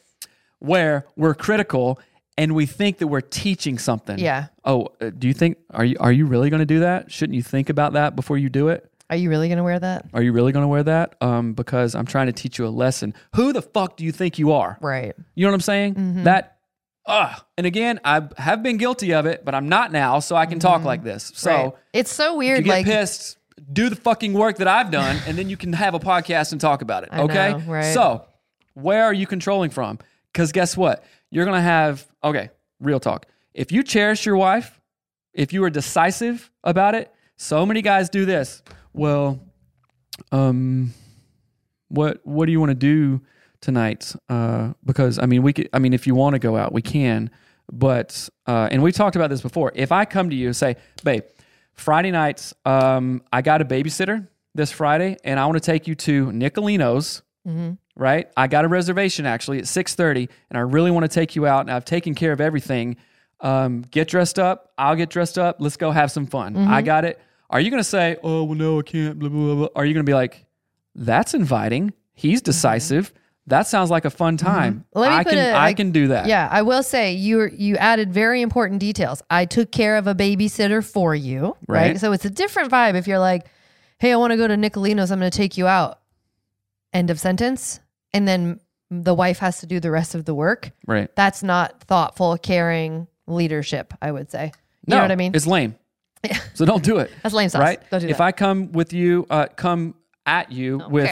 where 0.59 1.07
we're 1.17 1.35
critical 1.35 2.01
and 2.37 2.55
we 2.55 2.67
think 2.67 2.99
that 2.99 3.07
we're 3.09 3.21
teaching 3.21 3.79
something. 3.79 4.19
Yeah. 4.19 4.47
Oh, 4.65 4.89
uh, 5.01 5.11
do 5.11 5.27
you 5.29 5.35
think, 5.35 5.59
are 5.71 5.85
you, 5.85 5.97
are 6.01 6.13
you 6.13 6.27
really 6.27 6.51
going 6.51 6.61
to 6.61 6.67
do 6.67 6.81
that? 6.81 7.11
Shouldn't 7.11 7.35
you 7.37 7.43
think 7.43 7.69
about 7.69 7.95
that 7.95 8.15
before 8.17 8.39
you 8.39 8.49
do 8.49 8.69
it? 8.69 8.91
Are 9.11 9.17
you 9.17 9.31
really 9.31 9.49
gonna 9.49 9.65
wear 9.65 9.79
that? 9.79 10.05
Are 10.13 10.21
you 10.21 10.33
really 10.33 10.53
going 10.53 10.65
to 10.65 10.69
wear 10.69 10.83
that? 10.83 11.15
Um, 11.23 11.55
because 11.55 11.95
I'm 11.95 12.05
trying 12.05 12.27
to 12.27 12.33
teach 12.35 12.59
you 12.59 12.67
a 12.67 12.69
lesson. 12.69 13.15
Who 13.37 13.55
the 13.55 13.63
fuck 13.63 13.97
do 13.97 14.05
you 14.05 14.13
think 14.13 14.39
you 14.39 14.53
are? 14.53 14.77
Right. 14.83 15.15
You 15.35 15.47
know 15.47 15.51
what 15.51 15.55
I'm 15.55 15.61
saying? 15.63 15.95
Mm-hmm. 15.95 16.25
That, 16.25 16.59
uh, 17.07 17.35
and 17.57 17.67
again, 17.67 18.01
I 18.05 18.29
have 18.37 18.63
been 18.63 18.77
guilty 18.77 19.15
of 19.15 19.25
it, 19.25 19.47
but 19.47 19.55
I'm 19.55 19.67
not 19.71 19.93
now, 19.93 20.19
so 20.19 20.37
I 20.37 20.45
can 20.45 20.59
talk 20.59 20.85
like 20.85 21.03
this. 21.05 21.33
So 21.35 21.51
Mm-hmm. 21.51 21.65
Right. 21.65 21.75
it's 21.95 22.13
so 22.13 22.33
if 22.35 22.37
weird. 22.39 22.59
you 22.59 22.65
get 22.65 22.71
like 22.71 22.85
pissed, 22.85 23.38
do 23.73 23.89
the 23.89 23.97
fucking 23.97 24.33
work 24.33 24.57
that 24.59 24.69
I've 24.69 24.91
done, 24.91 25.17
and 25.27 25.37
then 25.37 25.49
you 25.49 25.57
can 25.57 25.73
have 25.73 25.95
a 25.95 26.01
podcast 26.01 26.53
and 26.53 26.61
talk 26.61 26.83
about 26.83 27.05
it. 27.05 27.11
I 27.13 27.21
okay? 27.23 27.51
know, 27.53 27.59
right. 27.67 27.95
So, 27.95 28.25
where 28.75 29.05
are 29.05 29.13
you 29.13 29.27
controlling 29.27 29.71
from? 29.71 29.99
Because 30.33 30.53
guess 30.53 30.77
what? 30.77 31.05
You're 31.31 31.45
gonna 31.45 31.61
have 31.61 32.07
okay, 32.23 32.51
real 32.81 33.01
talk. 33.01 33.27
If 33.55 33.73
you 33.73 33.83
cherish 33.83 34.25
your 34.25 34.37
wife, 34.37 34.81
if 35.33 35.53
you 35.53 35.65
are 35.65 35.71
decisive 35.71 36.51
about 36.65 36.95
it, 36.95 37.13
so 37.37 37.65
many 37.67 37.83
guys 37.83 38.09
do 38.09 38.25
this. 38.25 38.63
Well, 38.93 39.41
um, 40.33 40.93
what 41.89 42.21
what 42.25 42.47
do 42.47 42.53
you 42.53 42.61
want 42.61 42.71
to 42.71 42.75
do 42.75 43.21
tonight? 43.61 44.15
Uh, 44.29 44.73
because 44.85 45.19
I 45.19 45.27
mean, 45.27 45.43
we 45.43 45.53
could. 45.53 45.69
I 45.73 45.79
mean, 45.79 45.93
if 45.93 46.07
you 46.07 46.15
want 46.15 46.35
to 46.35 46.39
go 46.39 46.57
out, 46.57 46.73
we 46.73 46.83
can. 46.83 47.31
But 47.71 48.29
uh, 48.47 48.69
and 48.71 48.83
we 48.83 48.93
talked 48.93 49.17
about 49.17 49.31
this 49.31 49.43
before. 49.43 49.73
If 49.75 49.93
I 49.93 50.05
come 50.05 50.31
to 50.31 50.37
you 50.37 50.47
and 50.47 50.57
say, 50.57 50.77
"Babe, 51.05 51.23
Friday 51.79 52.11
nights, 52.11 52.55
um, 52.65 53.23
I 53.33 53.43
got 53.43 53.61
a 53.63 53.65
babysitter 53.65 54.27
this 54.55 54.71
Friday, 54.73 55.17
and 55.25 55.39
I 55.41 55.47
want 55.47 55.57
to 55.57 55.65
take 55.65 55.87
you 55.87 55.95
to 55.97 56.33
Nicolino's." 56.33 57.23
Right, 57.97 58.29
I 58.37 58.47
got 58.47 58.65
a 58.65 58.69
reservation 58.69 59.27
actually 59.27 59.59
at 59.59 59.67
six 59.67 59.95
thirty, 59.95 60.29
and 60.51 60.57
I 60.59 60.61
really 60.61 60.91
want 60.91 61.05
to 61.05 61.09
take 61.09 61.35
you 61.35 61.47
out, 61.47 61.63
and 61.63 61.71
I've 61.71 61.85
taken 61.85 62.15
care 62.15 62.31
of 62.33 62.41
everything. 62.41 62.97
Um, 63.41 63.83
get 63.91 64.07
dressed 64.09 64.39
up. 64.39 64.73
I'll 64.79 64.95
get 64.97 65.11
dressed 65.11 65.39
up. 65.39 65.57
Let's 65.59 65.77
go 65.77 65.91
have 65.91 66.11
some 66.13 66.27
fun. 66.27 66.57
I 66.57 66.83
got 66.83 67.05
it. 67.05 67.21
Are 67.51 67.61
you 67.61 67.71
going 67.71 67.81
to 67.81 67.89
say, 67.89 68.17
"Oh, 68.23 68.45
well, 68.45 68.55
no, 68.55 68.79
I 68.79 68.83
can't"? 68.83 69.19
Blah 69.19 69.31
blah 69.31 69.45
blah. 69.47 69.55
blah. 69.55 69.69
Are 69.75 69.85
you 69.85 69.95
going 69.95 70.05
to 70.05 70.09
be 70.11 70.15
like, 70.15 70.45
"That's 70.95 71.35
inviting. 71.35 71.93
He's 72.15 72.41
decisive. 72.43 73.13
That 73.49 73.67
sounds 73.67 73.91
like 73.91 74.05
a 74.05 74.11
fun 74.11 74.37
time. 74.37 74.85
Let 74.95 75.11
me 75.11 75.17
I 75.17 75.25
put 75.25 75.33
can 75.33 75.75
can 75.75 75.91
do 75.91 76.09
that." 76.09 76.27
Yeah, 76.27 76.49
I 76.51 76.63
will 76.63 76.83
say 76.83 77.13
you 77.13 77.49
you 77.53 77.77
added 77.77 78.13
very 78.13 78.43
important 78.43 78.81
details. 78.81 79.23
I 79.31 79.45
took 79.45 79.73
care 79.73 79.97
of 79.97 80.07
a 80.07 80.15
babysitter 80.15 80.85
for 80.85 81.15
you, 81.15 81.57
right? 81.67 81.93
Right. 81.93 82.01
So 82.01 82.13
it's 82.13 82.25
a 82.25 82.31
different 82.31 82.71
vibe 82.71 82.95
if 82.95 83.07
you're 83.07 83.19
like, 83.19 83.47
"Hey, 83.99 84.13
I 84.13 84.17
want 84.17 84.33
to 84.33 84.37
go 84.37 84.47
to 84.47 84.57
Nicolino's. 84.57 85.11
I'm 85.11 85.19
going 85.19 85.31
to 85.31 85.37
take 85.37 85.57
you 85.57 85.67
out." 85.67 86.01
End 86.93 87.11
of 87.11 87.19
sentence. 87.21 87.81
And 88.15 88.27
then 88.27 88.61
the 88.91 89.15
wife 89.15 89.39
has 89.39 89.61
to 89.61 89.67
do 89.67 89.81
the 89.81 89.91
rest 89.91 90.15
of 90.15 90.25
the 90.25 90.35
work. 90.35 90.71
Right. 90.87 91.15
That's 91.15 91.43
not 91.43 91.83
thoughtful, 91.83 92.39
caring 92.39 93.07
leadership. 93.27 93.93
I 94.01 94.13
would 94.13 94.31
say. 94.31 94.53
You 94.87 94.93
no, 94.93 94.97
know 94.97 95.03
what 95.03 95.13
I 95.13 95.17
mean? 95.17 95.33
It's 95.35 95.47
lame. 95.47 95.75
So 96.55 96.65
don't 96.65 96.83
do 96.83 96.99
it. 96.99 97.13
That's 97.23 97.35
lame 97.37 97.49
sauce. 97.49 97.61
right? 97.61 97.81
Don't 97.91 98.01
do 98.01 98.09
if. 98.09 98.21
I 98.21 98.33
come 98.33 98.73
with 98.73 98.93
you, 98.93 99.27
uh, 99.31 99.47
come 99.55 99.95
at 100.27 100.51
you 100.51 100.83
with 100.91 101.09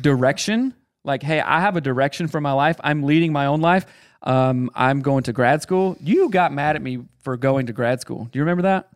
direction, 0.00 0.74
like, 1.04 1.22
hey, 1.22 1.40
I 1.40 1.60
have 1.60 1.76
a 1.76 1.80
direction 1.80 2.28
for 2.28 2.40
my 2.40 2.52
life. 2.52 2.76
I'm 2.82 3.02
leading 3.02 3.32
my 3.32 3.46
own 3.46 3.60
life. 3.60 3.86
Um, 4.22 4.70
I'm 4.74 5.00
going 5.00 5.22
to 5.24 5.32
grad 5.32 5.62
school. 5.62 5.96
You 6.00 6.28
got 6.28 6.52
mad 6.52 6.76
at 6.76 6.82
me 6.82 7.04
for 7.22 7.36
going 7.36 7.66
to 7.66 7.72
grad 7.72 8.00
school. 8.00 8.28
Do 8.30 8.38
you 8.38 8.42
remember 8.42 8.62
that? 8.62 8.88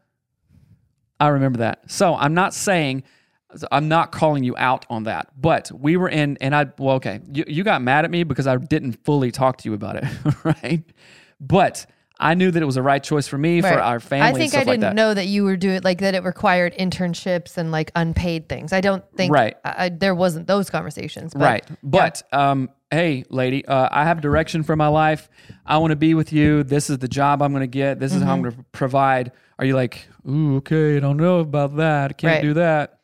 I 1.19 1.29
remember 1.29 1.59
that. 1.59 1.91
So 1.91 2.15
I'm 2.15 2.35
not 2.35 2.53
saying, 2.53 3.05
I'm 3.71 3.89
not 3.89 4.13
calling 4.13 4.45
you 4.45 4.57
out 4.57 4.85
on 4.91 5.05
that, 5.05 5.29
but 5.41 5.71
we 5.73 5.97
were 5.97 6.09
in, 6.09 6.37
and 6.41 6.55
I, 6.55 6.67
well, 6.79 6.97
okay, 6.97 7.21
you, 7.33 7.45
you 7.47 7.65
got 7.65 7.81
mad 7.83 8.05
at 8.05 8.11
me 8.11 8.25
because 8.25 8.47
I 8.47 8.57
didn't 8.57 9.05
fully 9.05 9.31
talk 9.31 9.59
to 9.59 9.69
you 9.69 9.75
about 9.75 9.97
it, 9.97 10.05
right? 10.45 10.83
But 11.41 11.87
I 12.25 12.35
knew 12.35 12.51
that 12.51 12.63
it 12.63 12.65
was 12.67 12.77
the 12.77 12.83
right 12.83 13.03
choice 13.03 13.29
for 13.29 13.37
me, 13.37 13.61
for 13.61 13.69
our 13.81 14.01
family. 14.01 14.29
I 14.29 14.33
think 14.33 14.55
I 14.55 14.59
didn't 14.61 14.69
like 14.69 14.81
that. 14.81 14.95
know 14.95 15.13
that 15.13 15.27
you 15.27 15.45
were 15.45 15.57
doing 15.57 15.83
like 15.83 15.99
that. 16.01 16.15
It 16.15 16.25
required 16.25 16.75
internships 16.77 17.59
and 17.59 17.71
like 17.71 17.93
unpaid 17.95 18.49
things. 18.49 18.73
I 18.73 18.81
don't 18.81 19.05
think 19.15 19.31
Right. 19.33 19.57
I, 19.65 19.85
I- 19.85 19.89
there 19.91 20.15
wasn't 20.15 20.47
those 20.47 20.71
conversations. 20.71 21.35
But 21.35 21.43
right. 21.43 21.67
But 21.83 22.23
um, 22.33 22.71
hey, 22.91 23.25
lady, 23.29 23.65
uh, 23.67 23.89
I 23.93 24.05
have 24.05 24.21
direction 24.23 24.63
for 24.63 24.75
my 24.75 24.89
life. 24.89 25.29
I 25.67 25.77
want 25.79 25.91
to 25.91 25.97
be 25.97 26.15
with 26.15 26.33
you. 26.33 26.63
This 26.65 26.89
is 26.89 26.97
the 26.99 27.09
job 27.09 27.43
I'm 27.43 27.53
going 27.53 27.61
to 27.61 27.67
get. 27.67 28.01
This 28.01 28.15
is 28.15 28.23
how 28.23 28.33
I'm 28.33 28.39
Mm-hmm. 28.39 28.43
going 28.51 28.57
to 28.57 28.65
provide. 28.73 29.33
Are 29.59 29.65
you 29.67 29.75
like, 29.75 30.09
ooh, 30.29 30.57
okay, 30.57 30.97
I 30.97 31.01
don't 31.01 31.19
know 31.19 31.41
about 31.41 31.77
that. 31.77 32.11
I 32.11 32.15
can't 32.15 32.33
Right. 32.37 32.43
do 32.43 32.55
that. 32.55 33.01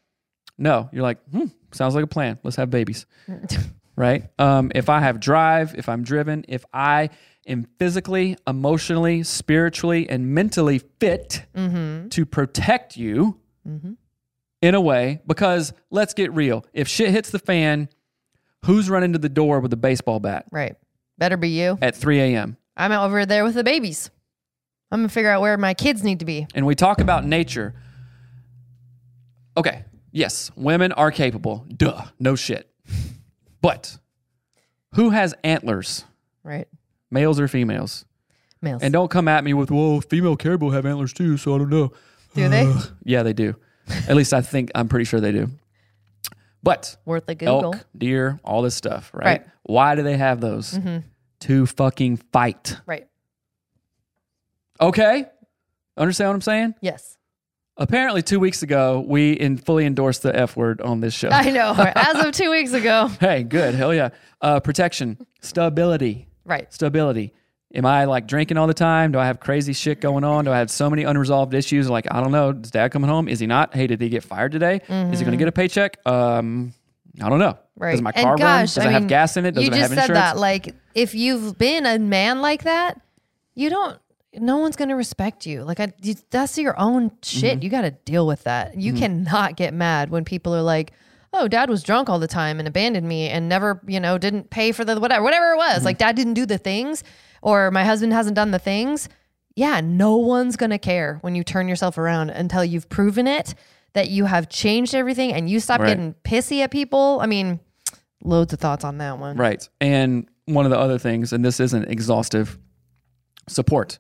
No, 0.59 0.89
you're 0.93 1.03
like, 1.03 1.19
hmm, 1.31 1.45
sounds 1.73 1.95
like 1.95 2.05
a 2.05 2.09
plan. 2.09 2.39
Let's 2.43 2.57
have 2.57 2.71
babies. 2.71 3.05
right. 3.97 4.25
Um, 4.39 4.73
if 4.75 4.89
I 4.89 5.01
have 5.01 5.21
drive, 5.21 5.75
if 5.77 5.89
I'm 5.89 6.03
driven, 6.03 6.45
if 6.49 6.65
I 6.73 7.11
am 7.47 7.67
physically, 7.79 8.37
emotionally, 8.47 9.23
spiritually, 9.23 10.09
and 10.09 10.29
mentally 10.35 10.79
fit 11.01 11.47
Mm-hmm. 11.55 12.09
to 12.09 12.27
protect 12.27 12.97
you 12.97 13.39
in 14.63 14.75
a 14.75 14.81
way, 14.81 15.21
because 15.27 15.73
let's 15.91 16.13
get 16.15 16.33
real. 16.33 16.65
If 16.73 16.87
shit 16.89 17.11
hits 17.11 17.31
the 17.31 17.39
fan, 17.39 17.89
who's 18.67 18.91
running 18.91 19.13
to 19.15 19.19
the 19.19 19.29
door 19.29 19.61
with 19.61 19.73
a 19.73 19.77
baseball 19.77 20.21
bat 20.21 20.45
right, 20.51 20.77
better 21.19 21.37
be 21.37 21.49
you. 21.51 21.79
at 21.81 21.95
3 21.97 22.21
a.m.? 22.21 22.57
I'm 22.77 22.93
over 22.93 23.25
there 23.27 23.43
with 23.45 23.55
the 23.55 23.65
babies. 23.65 24.11
I'm 24.91 25.01
gonna 25.01 25.09
figure 25.09 25.31
out 25.31 25.41
where 25.41 25.57
my 25.57 25.73
kids 25.75 26.03
need 26.03 26.19
to 26.21 26.25
be. 26.25 26.47
And 26.55 26.67
we 26.67 26.75
talk 26.75 27.01
about 27.01 27.25
nature. 27.25 27.75
Okay, 29.57 29.85
yes, 30.13 30.51
women 30.57 30.93
are 30.93 31.11
capable. 31.11 31.65
Duh, 31.75 32.03
no 32.19 32.35
shit. 32.37 32.71
But 33.63 33.99
who 34.95 35.11
has 35.11 35.35
antlers, 35.45 36.05
Right, 36.43 36.67
males 37.11 37.41
or 37.41 37.49
females? 37.49 38.05
males. 38.63 38.83
And 38.83 38.93
don't 38.93 39.11
come 39.11 39.29
at 39.29 39.43
me 39.45 39.55
with, 39.55 39.71
well, 39.71 40.01
female 40.01 40.37
caribou 40.37 40.71
have 40.71 40.85
antlers 40.87 41.13
too, 41.13 41.37
so 41.37 41.55
I 41.55 41.59
don't 41.59 41.71
know. 41.71 41.93
Do 42.35 42.49
they? 42.49 42.73
Yeah, 43.05 43.23
they 43.23 43.33
do. 43.33 43.57
At 44.09 44.15
least 44.17 44.33
I 44.33 44.41
think, 44.41 44.71
I'm 44.75 44.89
pretty 44.89 45.05
sure 45.05 45.21
they 45.21 45.33
do. 45.33 45.51
But 46.63 46.97
Worth 47.07 47.29
a 47.29 47.35
Google. 47.35 47.75
elk, 47.75 47.87
deer, 47.97 48.39
all 48.45 48.63
this 48.63 48.75
stuff, 48.75 49.11
right? 49.15 49.25
Right. 49.25 49.47
Why 49.63 49.95
do 49.95 50.03
they 50.03 50.17
have 50.17 50.41
those? 50.41 50.79
To 51.41 51.67
fucking 51.67 52.19
fight. 52.33 52.77
Right. 52.87 53.09
Okay? 54.81 55.25
Understand 55.97 56.29
what 56.31 56.35
I'm 56.35 56.41
saying? 56.43 56.75
Yes. 56.81 57.17
Apparently, 57.77 58.23
two 58.23 58.39
weeks 58.39 58.63
ago, 58.63 59.03
we 59.07 59.33
in 59.33 59.57
fully 59.57 59.87
endorsed 59.87 60.23
the 60.23 60.39
F 60.39 60.55
word 60.55 60.83
on 60.83 61.01
this 61.01 61.15
show. 61.15 61.31
I 61.31 61.51
know. 61.51 61.75
As 61.79 62.25
of 62.27 62.33
two 62.33 62.51
weeks 62.51 62.75
ago. 62.75 63.09
hey, 63.21 63.43
good. 63.43 63.75
Hell 63.75 63.95
yeah. 63.95 64.11
Uh, 64.43 64.61
protection, 64.61 65.19
stability, 65.41 66.29
Right. 66.45 66.73
stability. 66.73 67.33
Am 67.73 67.87
I 67.87 68.05
like 68.07 68.27
drinking 68.27 68.57
all 68.57 68.67
the 68.67 68.75
time? 68.75 69.13
Do 69.13 69.19
I 69.21 69.27
have 69.27 69.39
crazy 69.39 69.73
shit 69.73 70.01
going 70.01 70.25
on? 70.25 70.45
Do 70.45 70.51
I 70.51 70.59
have 70.59 70.71
so 70.73 70.91
many 70.91 71.05
unresolved 71.05 71.55
issues? 71.55 71.89
Like, 71.89 72.07
I 72.11 72.21
don't 72.21 72.33
know. 72.33 72.51
Is 72.51 72.73
dad 72.73 72.91
coming 72.91 73.09
home? 73.09 73.29
Is 73.29 73.39
he 73.39 73.47
not? 73.47 73.75
Hey, 73.75 73.87
did 73.87 74.01
he 74.01 74.09
get 74.09 74.25
fired 74.25 74.51
today? 74.51 74.81
Is 74.89 75.21
he 75.21 75.25
going 75.25 75.31
to 75.33 75.37
get 75.37 75.47
a 75.47 75.53
paycheck? 75.53 76.05
Um, 76.05 76.75
I 77.23 77.29
don't 77.29 77.39
know. 77.39 77.53
Mm-hmm. 77.53 77.83
Right. 77.83 77.91
Does 77.93 78.03
my 78.03 78.11
And 78.17 78.25
car 78.25 78.33
run? 78.33 78.39
gosh, 78.39 78.75
Does 78.75 78.85
I 78.85 78.89
it 78.89 78.93
have 78.93 79.03
mean, 79.03 79.09
gas 79.09 79.37
in 79.37 79.47
it? 79.47 79.53
Does 79.53 79.63
you 79.65 79.71
it 79.71 79.75
just 79.75 79.93
have 79.95 80.07
said 80.07 80.17
that. 80.17 80.37
Like, 80.37 80.75
if 80.97 81.15
you've 81.15 81.57
been 81.59 81.87
a 81.87 81.99
man 82.01 82.41
like 82.41 82.65
that, 82.65 83.01
you 83.55 83.71
don't. 83.71 83.99
No 84.35 84.59
one's 84.59 84.77
gonna 84.77 84.97
respect 84.97 85.47
you. 85.47 85.63
Like, 85.63 85.79
I, 85.81 85.93
that's 86.31 86.57
your 86.59 86.79
own 86.79 87.13
shit. 87.23 87.55
Mm-hmm. 87.59 87.63
You 87.65 87.71
got 87.71 87.83
to 87.83 87.91
deal 87.93 88.27
with 88.27 88.45
that. 88.45 88.77
You 88.77 88.95
cannot 88.95 89.57
get 89.57 89.75
mad 89.75 90.11
when 90.11 90.25
people 90.25 90.55
are 90.57 90.63
like, 90.63 90.93
"Oh, 91.33 91.49
dad 91.49 91.71
was 91.71 91.83
drunk 91.83 92.09
all 92.09 92.19
the 92.19 92.27
time 92.29 92.59
and 92.59 92.67
abandoned 92.69 93.07
me 93.09 93.29
and 93.29 93.49
never, 93.49 93.81
you 93.87 94.01
know, 94.01 94.19
didn't 94.19 94.51
pay 94.51 94.73
for 94.73 94.85
the 94.85 94.99
whatever, 95.01 95.23
whatever 95.23 95.53
it 95.53 95.57
was. 95.57 95.77
Mm-hmm. 95.77 95.85
Like, 95.85 95.99
dad 95.99 96.17
didn't 96.17 96.35
do 96.35 96.47
the 96.47 96.59
things, 96.59 97.03
or 97.43 97.71
my 97.71 97.85
husband 97.85 98.13
hasn't 98.13 98.37
done 98.37 98.51
the 98.51 98.59
things." 98.59 99.09
Yeah, 99.57 99.81
no 99.81 100.17
one's 100.17 100.57
gonna 100.57 100.79
care 100.79 101.19
when 101.23 101.35
you 101.35 101.43
turn 101.43 101.67
yourself 101.69 101.99
around 101.99 102.31
until 102.31 102.65
you've 102.65 102.89
proven 102.89 103.27
it 103.27 103.55
that 103.93 104.09
you 104.09 104.25
have 104.27 104.49
changed 104.49 104.95
everything 104.95 105.33
and 105.33 105.51
you 105.51 105.59
stop 105.59 105.81
Right. 105.81 105.89
getting 105.89 106.15
pissy 106.25 106.61
at 106.63 106.71
people. 106.71 107.19
I 107.21 107.27
mean, 107.27 107.59
loads 108.23 108.53
of 108.53 108.61
thoughts 108.61 108.85
on 108.85 108.99
that 108.99 109.19
one. 109.19 109.37
Right. 109.37 109.69
And 109.81 110.29
one 110.47 110.65
of 110.67 110.71
the 110.71 110.79
other 110.79 110.99
things, 110.99 111.33
and 111.33 111.45
this 111.45 111.59
isn't 111.59 111.89
exhaustive, 111.91 112.59
support. 113.49 113.99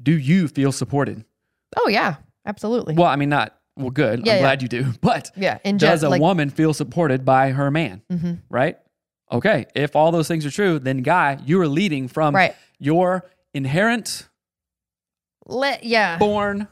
Do 0.00 0.12
you 0.16 0.46
feel 0.48 0.70
supported? 0.70 1.24
Oh 1.76 1.88
yeah, 1.88 2.16
absolutely. 2.46 2.94
Well, 2.94 3.08
I 3.08 3.16
mean, 3.16 3.28
not, 3.28 3.56
well, 3.76 3.90
good. 3.90 4.24
Yeah, 4.26 4.32
I'm 4.32 4.36
yeah. 4.38 4.42
glad 4.42 4.62
you 4.62 4.68
do. 4.68 4.92
But 5.00 5.30
Yeah, 5.36 5.58
does 5.76 6.02
a 6.02 6.08
like- 6.08 6.20
woman 6.20 6.50
feel 6.50 6.72
supported 6.74 7.24
by 7.24 7.50
her 7.50 7.70
man? 7.70 8.02
Mm-hmm. 8.12 8.34
Right? 8.48 8.78
Okay. 9.32 9.66
If 9.74 9.96
all 9.96 10.12
those 10.12 10.28
things 10.28 10.44
are 10.46 10.50
true, 10.50 10.78
then 10.78 10.98
guy, 10.98 11.38
you 11.44 11.60
are 11.60 11.66
leading 11.68 12.08
from 12.08 12.34
Right. 12.34 12.54
your 12.78 13.24
inherent 13.52 14.28
Let 15.46 15.84
yeah. 15.84 16.18
born 16.18 16.68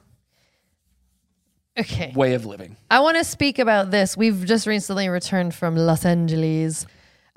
Okay. 1.79 2.13
way 2.15 2.35
of 2.35 2.45
living. 2.45 2.77
I 2.91 3.01
want 3.01 3.17
to 3.17 3.25
speak 3.25 3.59
about 3.59 3.91
this. 3.91 4.15
We've 4.17 4.45
just 4.45 4.67
recently 4.67 5.09
returned 5.09 5.55
from 5.55 5.75
Los 5.75 6.05
Angeles, 6.05 6.87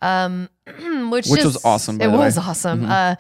um, 0.02 0.50
which 1.10 1.28
Which 1.28 1.44
was 1.46 1.64
awesome, 1.64 2.02
It 2.02 2.08
was 2.08 2.36
way. 2.36 2.42
Mm-hmm. 2.42 2.50
awesome. 2.50 2.86
Uh, 2.86 3.16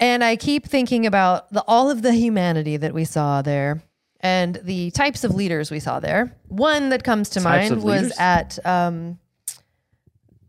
and 0.00 0.24
I 0.24 0.34
keep 0.36 0.66
thinking 0.66 1.06
about 1.06 1.52
the 1.52 1.62
all 1.68 1.90
of 1.90 2.02
the 2.02 2.12
humanity 2.12 2.76
that 2.76 2.92
we 2.92 3.04
saw 3.04 3.40
there 3.42 3.82
and 4.20 4.56
the 4.62 4.90
types 4.92 5.24
of 5.24 5.34
leaders 5.34 5.70
we 5.70 5.80
saw 5.80 5.98
there. 6.00 6.36
One 6.48 6.90
that 6.90 7.02
comes 7.04 7.30
to 7.30 7.40
Types 7.40 7.70
mind 7.70 7.82
was 7.82 8.02
leaders? 8.02 8.18
at 8.18 8.58
um, 8.66 9.18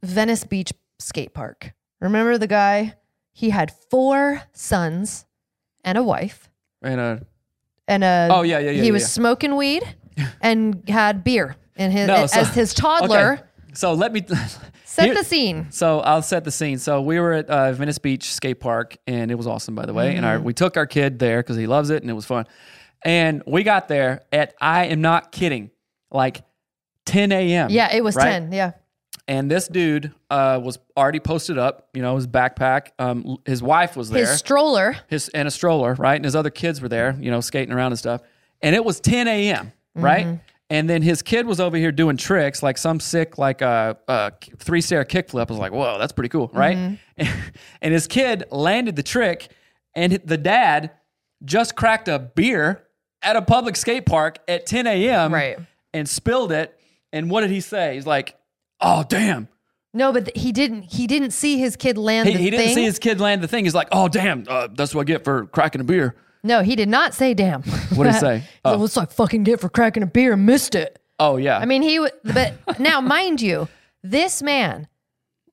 Venice 0.03 0.43
Beach 0.43 0.72
Skate 0.99 1.34
Park. 1.34 1.74
Remember 1.99 2.38
the 2.38 2.47
guy? 2.47 2.95
He 3.34 3.49
had 3.49 3.72
four 3.89 4.41
sons 4.53 5.26
and 5.84 5.97
a 5.97 6.03
wife. 6.03 6.49
And 6.82 6.99
a. 6.99 7.26
and 7.88 8.03
a. 8.03 8.28
Oh, 8.32 8.41
yeah, 8.41 8.59
yeah, 8.59 8.72
yeah, 8.72 8.82
he 8.82 8.88
yeah, 8.88 8.93
was 8.93 9.03
yeah. 9.03 9.07
smoking 9.07 9.55
weed 9.55 9.84
and 10.41 10.88
had 10.89 11.24
beer 11.24 11.55
in 11.76 11.91
his 11.91 12.07
No, 12.07 12.26
so- 12.26 12.39
as 12.41 12.53
his 12.53 12.74
toddler. 12.74 13.34
Okay, 13.34 13.43
So 13.74 13.93
let 13.93 14.11
me 14.11 14.26
Set 14.86 15.05
Here- 15.05 15.13
the 15.15 15.24
scene. 15.24 15.67
So 15.72 16.01
I'll 16.01 16.22
set 16.22 16.43
the 16.43 16.51
scene. 16.51 16.78
So 16.78 17.01
we 17.01 17.17
were 17.19 17.32
at 17.34 17.49
uh, 17.49 17.72
Venice 17.72 17.97
Beach 17.99 18.34
Skate 18.34 18.59
Park, 18.59 18.97
and 19.07 19.32
it 19.32 19.36
was 19.36 19.47
awesome, 19.47 19.74
by 19.74 19.86
the 19.86 19.93
way. 19.93 20.15
And 20.17 20.26
our, 20.26 20.36
Mm-hmm. 20.36 20.43
we 20.45 20.53
took 20.53 20.76
our 20.76 20.86
kid 20.86 21.17
there 21.19 21.39
because 21.41 21.55
he 21.55 21.65
loves 21.67 21.89
it, 21.89 22.01
and 22.03 22.09
it 22.11 22.13
was 22.13 22.26
fun. 22.26 22.45
And 23.04 23.41
we 23.47 23.64
got 23.64 23.88
there 23.88 24.22
at 24.32 24.54
I 24.62 24.86
am 24.86 25.02
not 25.02 25.32
kidding, 25.32 25.72
like 26.12 26.43
10 27.06 27.32
a.m. 27.32 27.70
Yeah, 27.70 27.93
it 27.93 28.04
was 28.04 28.16
right? 28.16 28.26
ten. 28.32 28.52
Yeah. 28.52 28.72
And 29.28 29.49
this 29.49 29.68
dude 29.68 30.12
uh, 30.30 30.60
was 30.62 30.78
already 30.97 31.20
posted 31.20 31.58
up, 31.58 31.89
you 31.93 32.02
know, 32.02 32.16
his 32.16 32.28
backpack. 32.28 32.88
Um, 32.99 33.38
his 33.45 33.64
wife 33.64 33.95
was 33.95 34.10
there, 34.10 34.26
His 34.26 34.38
stroller. 34.38 34.97
his 35.08 35.30
and 35.30 35.47
a 35.47 35.52
stroller, 35.52 35.93
right? 35.93 36.16
And 36.16 36.26
his 36.26 36.36
other 36.36 36.49
kids 36.49 36.82
were 36.82 36.89
there, 36.89 37.16
you 37.20 37.32
know, 37.32 37.39
skating 37.39 37.74
around 37.74 37.91
and 37.93 37.99
stuff. 37.99 38.22
And 38.62 38.76
it 38.76 38.84
was 38.84 38.99
10 38.99 39.28
a.m., 39.28 39.72
right? 39.95 40.26
Mm-hmm. 40.26 40.36
And 40.70 40.89
then 40.89 41.02
his 41.02 41.22
kid 41.22 41.45
was 41.45 41.60
over 41.60 41.78
here 41.78 41.91
doing 41.91 42.18
tricks, 42.18 42.62
like 42.64 42.78
some 42.78 42.99
sick, 42.99 43.38
like 43.38 43.62
a, 43.62 43.97
a 44.08 44.32
three 44.58 44.82
stair 44.82 45.04
kickflip. 45.06 45.49
I 45.49 45.54
was 45.54 45.60
like, 45.60 45.72
whoa, 45.72 45.97
that's 45.99 46.14
pretty 46.14 46.30
cool, 46.30 46.49
right? 46.54 46.78
Mm-hmm. 46.78 47.39
And 47.82 47.93
his 47.93 48.08
kid 48.08 48.45
landed 48.52 48.95
the 48.95 49.04
trick, 49.04 49.49
and 49.95 50.14
the 50.26 50.38
dad 50.38 50.91
just 51.45 51.76
cracked 51.76 52.08
a 52.08 52.20
beer 52.20 52.84
at 53.24 53.36
a 53.36 53.41
public 53.41 53.76
skate 53.76 54.05
park 54.05 54.39
at 54.47 54.65
10 54.65 54.88
a.m. 54.88 55.34
Right. 55.34 55.57
and 55.93 56.07
spilled 56.07 56.51
it. 56.51 56.78
And 57.13 57.30
what 57.30 57.41
did 57.41 57.49
he 57.51 57.59
say? 57.61 57.95
He's 57.95 58.05
like, 58.07 58.36
oh, 58.80 59.03
damn. 59.07 59.47
No, 59.93 60.13
but 60.13 60.26
th- 60.26 60.41
he 60.41 60.51
didn't. 60.53 60.84
He 60.84 61.05
didn't 61.05 61.32
see 61.32 61.57
his 61.59 61.76
kid 61.76 61.97
land 61.97 62.30
He, 62.30 62.36
the 62.36 62.39
he 62.41 62.49
didn't 62.49 62.74
see 62.74 62.84
his 62.86 62.97
kid 62.97 63.19
land 63.19 63.41
the 63.43 63.47
thing. 63.49 63.65
He's 63.65 63.76
like, 63.76 63.89
oh, 63.91 64.07
damn, 64.07 64.45
uh, 64.47 64.69
that's 64.74 64.95
what 64.95 65.01
I 65.01 65.03
get 65.03 65.26
for 65.26 65.47
cracking 65.47 65.82
a 65.82 65.84
beer. 65.84 66.15
no, 66.43 66.61
he 66.63 66.78
did 66.78 66.88
not 66.88 67.13
say 67.13 67.34
"damn." 67.34 67.61
What 67.63 68.05
did 68.05 68.13
he 68.13 68.19
say? 68.19 68.43
Like, 68.63 68.80
What's 68.80 68.95
I 68.95 69.05
fucking 69.05 69.43
get 69.43 69.59
for 69.59 69.67
cracking 69.67 70.01
a 70.01 70.05
beer? 70.07 70.32
and 70.34 70.45
Missed 70.45 70.76
it. 70.76 70.97
Oh, 71.19 71.36
yeah. 71.36 71.57
I 71.57 71.65
mean, 71.65 71.82
he. 71.82 71.95
w- 71.97 72.13
But 72.24 72.80
now, 72.80 73.01
mind 73.01 73.41
you, 73.41 73.67
this 74.01 74.41
man, 74.41 74.88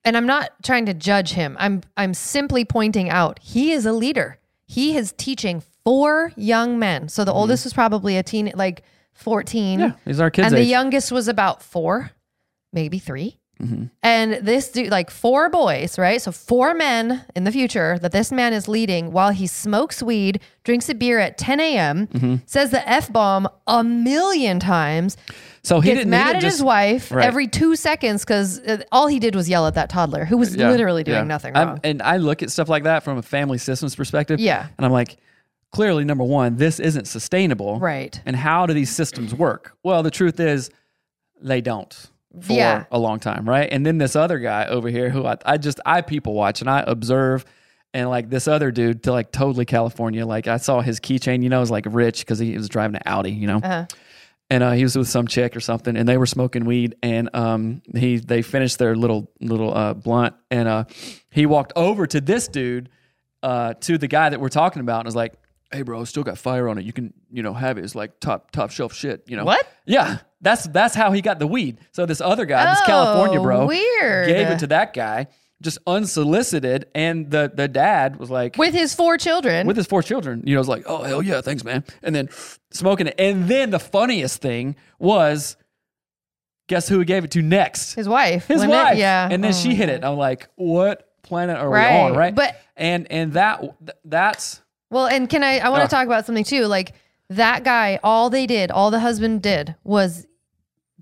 and 0.04 0.16
I'm 0.16 0.26
not 0.26 0.50
trying 0.62 0.86
to 0.86 0.94
judge 0.94 1.32
him. 1.32 1.56
I'm. 1.58 1.80
I'm 1.96 2.14
simply 2.14 2.64
pointing 2.64 3.10
out 3.10 3.40
he 3.42 3.72
is 3.72 3.86
a 3.86 3.92
leader. 3.92 4.38
He 4.66 4.96
is 4.96 5.12
teaching 5.18 5.62
four 5.88 6.32
young 6.36 6.78
men. 6.78 7.08
So 7.08 7.24
the 7.24 7.32
oldest 7.32 7.64
was 7.64 7.72
probably 7.72 8.16
a 8.18 8.22
teen, 8.22 8.52
like 8.54 8.82
14. 9.14 9.78
Mm-hmm. 9.80 9.88
Yeah, 9.88 9.92
he's 10.04 10.20
our 10.20 10.30
kid's 10.30 10.48
and 10.48 10.56
the 10.56 10.62
youngest 10.64 11.10
was 11.12 11.28
about 11.28 11.62
four, 11.62 12.10
maybe 12.72 12.98
3 12.98 13.34
Mm-hmm. 13.60 13.84
And 14.04 14.34
this 14.46 14.70
dude, 14.70 14.92
like 14.92 15.10
four 15.10 15.48
boys, 15.50 15.98
right? 15.98 16.22
So 16.22 16.30
four 16.30 16.74
men 16.74 17.24
in 17.34 17.42
the 17.42 17.50
future 17.50 17.98
that 17.98 18.12
this 18.12 18.30
man 18.30 18.52
is 18.52 18.68
leading 18.68 19.10
while 19.10 19.30
he 19.30 19.48
smokes 19.48 20.00
weed, 20.00 20.38
drinks 20.62 20.88
a 20.88 20.94
beer 20.94 21.18
at 21.18 21.38
10 21.38 21.58
a.m., 21.58 22.06
Mm-hmm. 22.06 22.36
says 22.46 22.70
the 22.70 22.88
f 22.88 23.12
bomb 23.12 23.48
a 23.66 23.82
million 23.82 24.60
times, 24.60 25.16
so 25.64 25.80
he 25.80 25.88
gets 25.90 25.98
didn't 25.98 26.10
mad 26.10 26.36
at 26.36 26.42
just, 26.42 26.58
his 26.58 26.62
wife 26.62 27.10
Right. 27.10 27.24
every 27.26 27.48
two 27.48 27.74
seconds 27.74 28.24
because 28.24 28.60
all 28.92 29.08
he 29.08 29.18
did 29.18 29.34
was 29.34 29.48
yell 29.48 29.66
at 29.66 29.74
that 29.74 29.90
toddler 29.90 30.24
who 30.24 30.36
was 30.36 30.54
Yeah, 30.54 30.70
literally 30.70 31.02
doing 31.02 31.16
yeah. 31.18 31.24
nothing 31.24 31.56
I'm- 31.56 31.66
wrong. 31.68 31.80
and 31.82 32.00
I 32.00 32.18
look 32.18 32.44
at 32.44 32.52
stuff 32.52 32.68
like 32.68 32.84
that 32.84 33.02
from 33.02 33.18
a 33.18 33.22
family 33.22 33.58
systems 33.58 33.96
perspective. 33.96 34.38
Yeah. 34.38 34.68
And 34.76 34.86
I'm 34.86 34.92
like, 34.92 35.16
clearly, 35.70 36.04
number 36.04 36.24
one, 36.24 36.56
this 36.56 36.80
isn't 36.80 37.06
sustainable. 37.06 37.78
Right. 37.78 38.20
And 38.26 38.34
how 38.36 38.66
do 38.66 38.74
these 38.74 38.90
systems 38.94 39.34
work? 39.34 39.76
Well, 39.82 40.02
the 40.02 40.10
truth 40.10 40.40
is, 40.40 40.70
they 41.40 41.60
don't 41.60 41.94
for 42.40 42.52
Yeah. 42.52 42.84
a 42.90 42.98
long 42.98 43.20
time, 43.20 43.48
right? 43.48 43.68
And 43.70 43.84
then 43.86 43.98
this 43.98 44.16
other 44.16 44.38
guy 44.38 44.66
over 44.66 44.88
here 44.88 45.10
who 45.10 45.24
I, 45.26 45.36
I 45.44 45.56
just 45.58 45.80
I 45.86 46.00
people 46.02 46.34
watch 46.34 46.60
and 46.60 46.68
I 46.70 46.84
observe. 46.86 47.44
And 47.94 48.10
like 48.10 48.28
this 48.28 48.46
other 48.46 48.70
dude 48.70 49.02
to 49.04 49.12
like 49.12 49.32
totally 49.32 49.64
California, 49.64 50.26
like 50.26 50.46
I 50.46 50.58
saw 50.58 50.82
his 50.82 51.00
keychain, 51.00 51.42
you 51.42 51.48
know, 51.48 51.60
was 51.60 51.70
like 51.70 51.86
rich 51.88 52.20
because 52.20 52.38
he 52.38 52.54
was 52.56 52.68
driving 52.68 52.96
an 52.96 53.02
Audi, 53.06 53.32
you 53.32 53.46
know, 53.46 53.56
Uh-huh. 53.58 53.86
and 54.50 54.62
uh, 54.62 54.72
he 54.72 54.82
was 54.82 54.94
with 54.96 55.08
some 55.08 55.26
chick 55.26 55.56
or 55.56 55.60
something, 55.60 55.96
and 55.96 56.06
they 56.06 56.18
were 56.18 56.26
smoking 56.26 56.66
weed, 56.66 56.96
and 57.02 57.30
um, 57.34 57.80
he 57.96 58.18
they 58.18 58.42
finished 58.42 58.78
their 58.78 58.94
little 58.94 59.30
little 59.40 59.74
uh, 59.74 59.94
blunt, 59.94 60.34
and 60.50 60.68
uh, 60.68 60.84
he 61.30 61.46
walked 61.46 61.72
over 61.76 62.06
to 62.06 62.20
this 62.20 62.46
dude, 62.46 62.90
uh, 63.42 63.72
to 63.80 63.96
the 63.96 64.06
guy 64.06 64.28
that 64.28 64.38
we're 64.38 64.48
talking 64.50 64.80
about, 64.80 64.98
and 65.00 65.06
was 65.06 65.16
like, 65.16 65.32
"Hey, 65.70 65.82
bro, 65.82 66.04
still 66.04 66.22
got 66.22 66.38
fire 66.38 66.68
on 66.68 66.78
it. 66.78 66.84
You 66.84 66.92
can 66.92 67.12
you 67.30 67.42
know 67.42 67.52
have 67.54 67.78
it. 67.78 67.84
It's 67.84 67.94
like 67.94 68.20
top 68.20 68.50
top 68.50 68.70
shelf 68.70 68.92
shit. 68.94 69.24
You 69.26 69.36
know 69.36 69.44
What? 69.44 69.66
Yeah, 69.86 70.18
that's 70.40 70.66
that's 70.68 70.94
how 70.94 71.12
he 71.12 71.20
got 71.22 71.38
the 71.38 71.46
weed. 71.46 71.78
So 71.92 72.06
this 72.06 72.20
other 72.20 72.44
guy, 72.46 72.70
this 72.70 72.80
Oh, 72.82 72.86
California 72.86 73.40
bro, 73.40 73.66
weird. 73.66 74.28
gave 74.28 74.48
it 74.48 74.58
to 74.60 74.66
that 74.68 74.92
guy 74.94 75.26
just 75.60 75.78
unsolicited, 75.88 76.86
and 76.94 77.30
the 77.32 77.50
the 77.52 77.66
dad 77.66 78.16
was 78.16 78.30
like, 78.30 78.56
With 78.56 78.72
his 78.74 78.94
four 78.94 79.18
children. 79.18 79.66
with 79.66 79.76
his 79.76 79.86
four 79.88 80.02
children, 80.04 80.42
you 80.46 80.54
know, 80.54 80.60
was 80.60 80.68
like, 80.68 80.84
oh 80.86 81.02
hell 81.02 81.20
yeah, 81.20 81.40
thanks, 81.40 81.64
man. 81.64 81.82
And 82.02 82.14
then 82.14 82.28
smoking 82.70 83.08
it. 83.08 83.16
And 83.18 83.48
then 83.48 83.70
the 83.70 83.80
funniest 83.80 84.40
thing 84.40 84.76
was, 85.00 85.56
guess 86.68 86.88
who 86.88 86.98
he 87.00 87.04
gave 87.04 87.24
it 87.24 87.32
to 87.32 87.42
next? 87.42 87.94
his 87.94 88.08
wife. 88.08 88.46
His 88.46 88.56
wasn't 88.58 88.72
wife. 88.72 88.98
Yeah. 88.98 89.28
And 89.30 89.42
then 89.42 89.50
Oh. 89.50 89.56
she 89.56 89.74
hit 89.74 89.88
it. 89.88 90.04
Oh 90.04 90.12
I'm 90.12 90.18
like, 90.18 90.48
what 90.54 91.08
planet 91.22 91.56
are 91.58 91.68
Right. 91.68 91.92
we 92.04 92.10
on? 92.10 92.16
Right. 92.16 92.34
But- 92.34 92.54
and 92.76 93.10
and 93.10 93.32
that 93.32 93.64
that's 94.04 94.60
Well, 94.90 95.06
and 95.06 95.28
can 95.28 95.42
I? 95.42 95.58
I 95.58 95.68
want 95.68 95.82
to 95.82 95.88
talk 95.88 96.06
about 96.06 96.24
something 96.26 96.44
too. 96.44 96.66
Like 96.66 96.94
that 97.30 97.64
guy, 97.64 97.98
all 98.02 98.30
they 98.30 98.46
did, 98.46 98.70
all 98.70 98.90
the 98.90 99.00
husband 99.00 99.42
did 99.42 99.74
was 99.84 100.26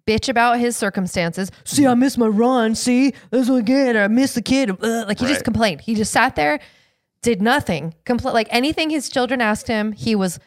bitch 0.06 0.28
about 0.28 0.58
his 0.58 0.76
circumstances. 0.76 1.50
See, 1.64 1.86
I 1.86 1.94
missed 1.94 2.18
my 2.18 2.26
run. 2.26 2.74
See, 2.74 3.12
that's 3.30 3.48
what 3.48 3.58
I 3.58 3.62
get. 3.62 3.96
I 3.96 4.08
missed 4.08 4.34
the 4.36 4.42
kid. 4.42 4.70
Ugh. 4.70 4.80
Like 5.08 5.18
he 5.18 5.26
just 5.26 5.38
Right. 5.38 5.44
complained. 5.44 5.80
He 5.82 5.94
just 5.94 6.12
sat 6.12 6.36
there, 6.36 6.60
did 7.22 7.40
nothing. 7.42 7.94
Compl- 8.04 8.32
like 8.32 8.48
anything 8.50 8.90
his 8.90 9.08
children 9.08 9.40
asked 9.40 9.66
him, 9.68 9.92
he 9.92 10.14
was 10.14 10.38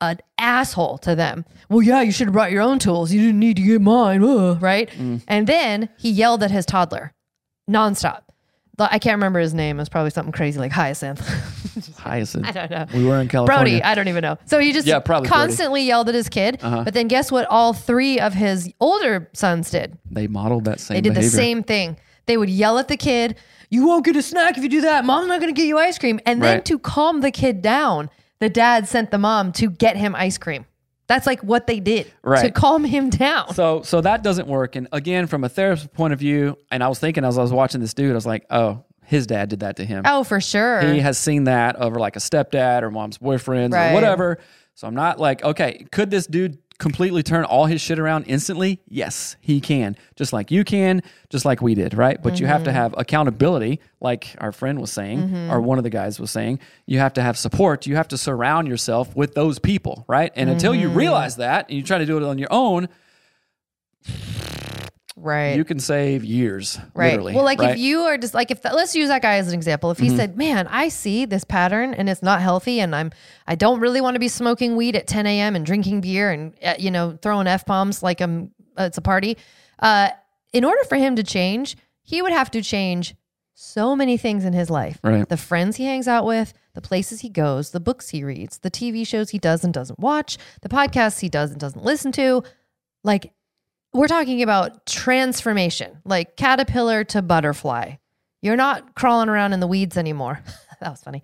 an 0.00 0.18
asshole 0.38 0.98
to 0.98 1.14
them. 1.14 1.44
Well, 1.68 1.82
yeah, 1.82 2.00
you 2.02 2.10
should 2.12 2.28
have 2.28 2.32
brought 2.32 2.52
your 2.52 2.62
own 2.62 2.78
tools. 2.78 3.12
You 3.12 3.20
didn't 3.20 3.38
need 3.40 3.56
to 3.56 3.62
get 3.62 3.80
mine, 3.80 4.22
Ugh, 4.24 4.60
right? 4.62 4.88
Mm. 4.90 5.22
And 5.28 5.46
then 5.46 5.88
he 5.98 6.10
yelled 6.10 6.42
at 6.42 6.50
his 6.50 6.64
toddler 6.66 7.12
nonstop. 7.68 8.22
The- 8.78 8.92
I 8.92 8.98
can't 8.98 9.16
remember 9.16 9.40
his 9.40 9.54
name. 9.54 9.78
It 9.78 9.82
was 9.82 9.88
probably 9.88 10.10
something 10.10 10.32
crazy 10.32 10.58
like 10.58 10.72
Hyacinth. 10.72 11.20
hyacinth. 11.98 12.46
I 12.46 12.52
don't 12.52 12.70
know. 12.70 12.86
We 12.94 13.04
were 13.04 13.20
in 13.20 13.28
California. 13.28 13.78
Brody, 13.78 13.82
I 13.82 13.94
don't 13.94 14.08
even 14.08 14.22
know. 14.22 14.38
So 14.46 14.58
he 14.58 14.72
just 14.72 14.86
Yeah, 14.86 14.98
probably 15.00 15.28
Brody. 15.28 15.42
constantly 15.46 15.82
yelled 15.82 16.08
at 16.08 16.14
his 16.14 16.28
kid. 16.28 16.58
Uh-huh. 16.62 16.84
But 16.84 16.94
then 16.94 17.08
guess 17.08 17.30
what? 17.32 17.46
All 17.50 17.72
three 17.72 18.18
of 18.20 18.34
his 18.34 18.72
older 18.80 19.28
sons 19.32 19.70
did. 19.70 19.98
they 20.10 20.26
modeled 20.26 20.64
that 20.64 20.80
same 20.80 20.94
They 20.96 21.00
did 21.00 21.10
behavior. 21.10 21.30
the 21.30 21.36
same 21.36 21.62
thing. 21.62 21.96
They 22.26 22.36
would 22.36 22.50
yell 22.50 22.78
at 22.78 22.88
the 22.88 22.96
kid, 22.96 23.36
You 23.70 23.86
won't 23.86 24.04
get 24.04 24.16
a 24.16 24.22
snack 24.22 24.56
if 24.56 24.62
you 24.62 24.68
do 24.68 24.80
that. 24.82 25.04
Mom's 25.04 25.28
not 25.28 25.40
going 25.40 25.52
to 25.54 25.58
get 25.60 25.66
you 25.68 25.78
ice 25.78 25.98
cream. 25.98 26.20
And 26.26 26.42
then 26.42 26.56
Right. 26.56 26.64
to 26.66 26.78
calm 26.78 27.20
the 27.20 27.30
kid 27.30 27.62
down, 27.62 28.10
the 28.40 28.48
dad 28.48 28.88
sent 28.88 29.10
the 29.10 29.18
mom 29.18 29.52
to 29.52 29.68
get 29.70 29.96
him 29.96 30.14
ice 30.16 30.38
cream. 30.38 30.66
That's 31.08 31.26
like 31.26 31.40
what 31.40 31.66
they 31.66 31.80
did 31.80 32.12
right. 32.22 32.44
to 32.44 32.52
calm 32.52 32.84
him 32.84 33.10
down. 33.10 33.52
So 33.54 33.82
so 33.82 34.00
that 34.00 34.22
doesn't 34.22 34.46
work. 34.46 34.76
And 34.76 34.86
again, 34.92 35.26
from 35.26 35.42
a 35.42 35.48
therapist 35.48 35.92
point 35.92 36.12
of 36.12 36.20
view, 36.20 36.56
and 36.70 36.84
I 36.84 36.88
was 36.88 37.00
thinking 37.00 37.24
as 37.24 37.36
I 37.36 37.42
was 37.42 37.52
watching 37.52 37.80
this 37.80 37.94
dude, 37.94 38.12
I 38.12 38.14
was 38.14 38.26
like, 38.26 38.46
oh, 38.48 38.84
his 39.10 39.26
dad 39.26 39.48
did 39.50 39.60
that 39.60 39.76
to 39.76 39.84
him. 39.84 40.02
oh, 40.06 40.24
for 40.24 40.40
sure. 40.40 40.80
he 40.80 41.00
has 41.00 41.18
seen 41.18 41.44
that 41.44 41.76
over 41.76 41.98
like 41.98 42.16
a 42.16 42.20
stepdad 42.20 42.82
or 42.82 42.90
mom's 42.90 43.18
boyfriends 43.18 43.72
Right. 43.74 43.90
or 43.90 43.94
whatever. 43.94 44.38
So 44.74 44.86
I'm 44.88 44.94
not 44.94 45.18
like, 45.20 45.44
okay, 45.44 45.84
could 45.92 46.10
this 46.10 46.26
dude 46.26 46.56
completely 46.78 47.22
turn 47.22 47.44
all 47.44 47.66
his 47.66 47.82
shit 47.82 47.98
around 47.98 48.24
instantly? 48.24 48.80
Yes, 48.88 49.36
he 49.42 49.60
can. 49.60 49.96
Just 50.16 50.32
like 50.32 50.50
you 50.50 50.64
can, 50.64 51.02
just 51.28 51.44
like 51.44 51.60
we 51.60 51.74
did, 51.74 51.92
right? 51.92 52.22
But 52.22 52.40
you 52.40 52.46
have 52.46 52.60
Mm-hmm. 52.62 52.64
to 52.66 52.72
have 52.72 52.94
accountability, 52.96 53.80
like 54.00 54.34
our 54.38 54.52
friend 54.52 54.80
was 54.80 54.90
saying, 54.90 55.50
or 55.50 55.60
one 55.60 55.76
of 55.76 55.84
the 55.84 55.90
guys 55.90 56.18
was 56.18 56.30
saying. 56.30 56.60
You 56.86 56.98
have 57.00 57.12
to 57.14 57.22
have 57.22 57.36
support. 57.36 57.86
You 57.86 57.96
have 57.96 58.08
to 58.08 58.16
surround 58.16 58.68
yourself 58.68 59.14
with 59.14 59.34
those 59.34 59.58
people, 59.58 60.06
right? 60.08 60.32
And 60.36 60.48
until 60.48 60.72
Mm-hmm. 60.72 60.80
you 60.82 60.88
realize 60.88 61.36
that 61.36 61.68
and 61.68 61.76
you 61.76 61.82
try 61.82 61.98
to 61.98 62.06
do 62.06 62.16
it 62.16 62.22
on 62.22 62.38
your 62.38 62.48
own, 62.50 62.88
right. 65.20 65.56
you 65.56 65.64
can 65.64 65.78
save 65.78 66.24
years. 66.24 66.78
Right. 66.94 67.10
Literally, 67.10 67.34
well, 67.34 67.44
like 67.44 67.58
right? 67.58 67.70
Mm-hmm. 67.70 67.74
if 67.74 67.78
you 67.80 68.00
are 68.02 68.18
just 68.18 68.34
like 68.34 68.50
if 68.50 68.64
let's 68.64 68.94
use 68.94 69.08
that 69.08 69.22
guy 69.22 69.36
as 69.36 69.48
an 69.48 69.54
example. 69.54 69.90
If 69.90 69.98
he 69.98 70.08
said, 70.08 70.36
"Man, 70.36 70.66
I 70.68 70.88
see 70.88 71.24
this 71.24 71.44
pattern 71.44 71.94
and 71.94 72.08
it's 72.08 72.22
not 72.22 72.40
healthy, 72.40 72.80
and 72.80 72.94
I'm 72.94 73.10
I 73.46 73.54
don't 73.54 73.80
really 73.80 74.00
want 74.00 74.14
to 74.14 74.20
be 74.20 74.28
smoking 74.28 74.76
weed 74.76 74.96
at 74.96 75.06
10 75.06 75.26
a.m. 75.26 75.56
and 75.56 75.64
drinking 75.64 76.00
beer 76.00 76.30
and 76.30 76.54
uh, 76.62 76.74
you 76.78 76.90
know 76.90 77.18
throwing 77.20 77.46
f 77.46 77.64
bombs 77.66 78.02
like 78.02 78.20
I'm 78.20 78.50
uh, 78.78 78.84
it's 78.84 78.98
a 78.98 79.02
party," 79.02 79.36
uh, 79.78 80.10
in 80.52 80.64
order 80.64 80.82
for 80.84 80.96
him 80.96 81.16
to 81.16 81.22
change, 81.22 81.76
he 82.02 82.22
would 82.22 82.32
have 82.32 82.50
to 82.52 82.62
change 82.62 83.14
so 83.60 83.94
many 83.94 84.16
things 84.16 84.44
in 84.44 84.54
his 84.54 84.70
life. 84.70 84.98
Right. 85.02 85.28
The 85.28 85.36
friends 85.36 85.76
he 85.76 85.84
hangs 85.84 86.08
out 86.08 86.24
with, 86.24 86.54
the 86.74 86.80
places 86.80 87.20
he 87.20 87.28
goes, 87.28 87.70
the 87.70 87.80
books 87.80 88.08
he 88.08 88.24
reads, 88.24 88.58
the 88.58 88.70
TV 88.70 89.06
shows 89.06 89.30
he 89.30 89.38
does 89.38 89.64
and 89.64 89.74
doesn't 89.74 89.98
watch, 89.98 90.38
the 90.62 90.70
podcasts 90.70 91.20
he 91.20 91.28
does 91.28 91.50
and 91.50 91.60
doesn't 91.60 91.84
listen 91.84 92.10
to. 92.12 92.42
Like 93.04 93.32
we're 93.92 94.08
talking 94.08 94.42
about 94.42 94.86
transformation, 94.86 95.98
like 96.04 96.36
caterpillar 96.36 97.04
to 97.04 97.22
butterfly. 97.22 97.94
You're 98.42 98.56
not 98.56 98.94
crawling 98.94 99.28
around 99.28 99.52
in 99.52 99.60
the 99.60 99.66
weeds 99.66 99.96
anymore. 99.96 100.40
that 100.80 100.90
was 100.90 101.02
funny. 101.02 101.22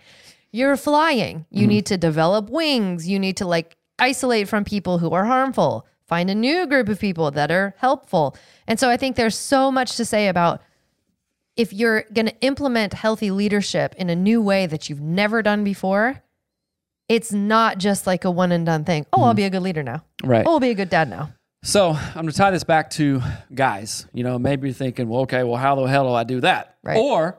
You're 0.53 0.77
flying. 0.77 1.47
You 1.51 1.63
mm-hmm. 1.63 1.69
need 1.69 1.87
to 1.87 1.97
develop 1.97 2.51
wings. 2.51 3.09
You 3.09 3.19
need 3.19 3.39
to 3.39 3.47
like 3.47 3.77
isolate 3.99 4.49
from 4.49 4.65
people 4.65 4.99
who 4.99 5.13
are 5.13 5.25
harmful, 5.25 5.87
find 6.07 6.31
a 6.31 6.35
new 6.35 6.67
group 6.67 6.89
of 6.89 7.01
people 7.01 7.31
that 7.31 7.51
are 7.51 7.75
helpful. 7.79 8.37
And 8.67 8.79
so 8.79 8.91
I 8.91 8.97
think 8.97 9.17
there's 9.17 9.39
so 9.39 9.71
much 9.71 9.97
to 9.97 10.05
say 10.05 10.29
about 10.29 10.63
if 11.57 11.73
you're 11.73 12.05
going 12.13 12.27
to 12.27 12.41
implement 12.41 12.93
healthy 12.93 13.31
leadership 13.31 13.95
in 13.97 14.11
a 14.11 14.17
new 14.17 14.43
way 14.43 14.67
that 14.67 14.91
you've 14.91 15.01
never 15.01 15.43
done 15.43 15.65
before, 15.65 16.23
it's 17.09 17.33
not 17.33 17.79
just 17.79 18.07
like 18.07 18.25
a 18.25 18.31
one 18.31 18.53
and 18.53 18.67
done 18.67 18.85
thing. 18.85 19.07
Oh, 19.13 19.23
I'll 19.23 19.29
mm-hmm. 19.29 19.37
be 19.37 19.45
a 19.45 19.51
good 19.51 19.63
leader 19.63 19.83
now. 19.83 20.05
Right. 20.23 20.45
Oh, 20.47 20.55
I'll 20.55 20.61
be 20.61 20.71
a 20.71 20.75
good 20.75 20.91
dad 20.91 21.09
now. 21.09 21.31
So 21.67 21.91
I'm 21.91 22.15
going 22.15 22.29
to 22.29 22.33
tie 22.33 22.53
this 22.53 22.63
back 22.63 22.91
to 22.91 23.21
guys. 23.53 24.07
You 24.13 24.23
know, 24.23 24.39
maybe 24.39 24.69
you're 24.69 24.75
thinking, 24.75 25.09
well, 25.09 25.23
okay, 25.23 25.43
well, 25.43 25.57
how 25.57 25.75
the 25.75 25.83
hell 25.87 26.05
do 26.05 26.15
I 26.15 26.23
do 26.23 26.41
that? 26.43 26.77
Right. 26.85 26.97
Or, 26.97 27.39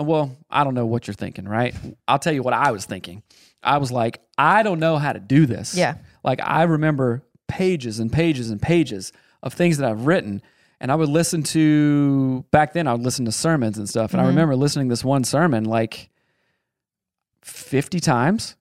well, 0.00 0.36
I 0.50 0.64
don't 0.64 0.74
know 0.74 0.86
what 0.86 1.06
you're 1.06 1.14
thinking, 1.14 1.48
right? 1.48 1.72
I'll 2.08 2.18
tell 2.18 2.32
you 2.32 2.42
what 2.42 2.52
I 2.52 2.72
was 2.72 2.84
thinking. 2.84 3.22
I 3.62 3.78
was 3.78 3.92
like, 3.92 4.20
I 4.36 4.64
don't 4.64 4.80
know 4.80 4.98
how 4.98 5.12
to 5.12 5.20
do 5.20 5.46
this. 5.46 5.76
Yeah. 5.76 5.98
Like 6.24 6.40
I 6.42 6.64
remember 6.64 7.22
pages 7.46 8.00
and 8.00 8.12
pages 8.12 8.50
and 8.50 8.60
pages 8.60 9.12
of 9.40 9.54
things 9.54 9.78
that 9.78 9.88
I've 9.88 10.04
written. 10.06 10.42
And 10.80 10.90
I 10.90 10.96
would 10.96 11.08
listen 11.08 11.44
to 11.44 12.44
back 12.50 12.72
then 12.72 12.88
I 12.88 12.92
would 12.92 13.02
listen 13.02 13.24
to 13.26 13.32
sermons 13.32 13.78
and 13.78 13.88
stuff. 13.88 14.14
And 14.14 14.20
I 14.20 14.24
mm-hmm. 14.24 14.30
remember 14.30 14.56
listening 14.56 14.88
to 14.88 14.92
this 14.92 15.04
one 15.04 15.22
sermon 15.22 15.64
like 15.64 16.10
50 17.42 18.00
times. 18.00 18.56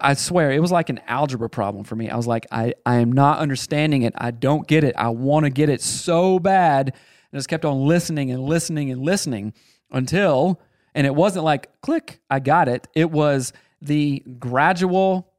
I 0.00 0.14
swear 0.14 0.52
it 0.52 0.60
was 0.60 0.72
like 0.72 0.90
an 0.90 1.00
algebra 1.06 1.50
problem 1.50 1.84
for 1.84 1.96
me. 1.96 2.08
I 2.08 2.16
was 2.16 2.26
like, 2.26 2.46
I, 2.50 2.74
I 2.86 2.96
am 2.96 3.12
not 3.12 3.38
understanding 3.38 4.02
it. 4.02 4.14
I 4.16 4.30
don't 4.30 4.66
get 4.66 4.84
it. 4.84 4.94
I 4.96 5.08
want 5.08 5.44
to 5.44 5.50
get 5.50 5.68
it 5.68 5.80
so 5.80 6.38
bad. 6.38 6.88
And 6.88 6.94
I 7.32 7.36
just 7.38 7.48
kept 7.48 7.64
on 7.64 7.86
listening 7.86 8.30
and 8.30 8.42
listening 8.42 8.90
and 8.90 9.02
listening 9.02 9.54
until, 9.90 10.60
and 10.94 11.06
it 11.06 11.14
wasn't 11.14 11.44
like 11.44 11.80
click, 11.80 12.20
I 12.30 12.38
got 12.38 12.68
it. 12.68 12.86
It 12.94 13.10
was 13.10 13.52
the 13.80 14.22
gradual 14.38 15.32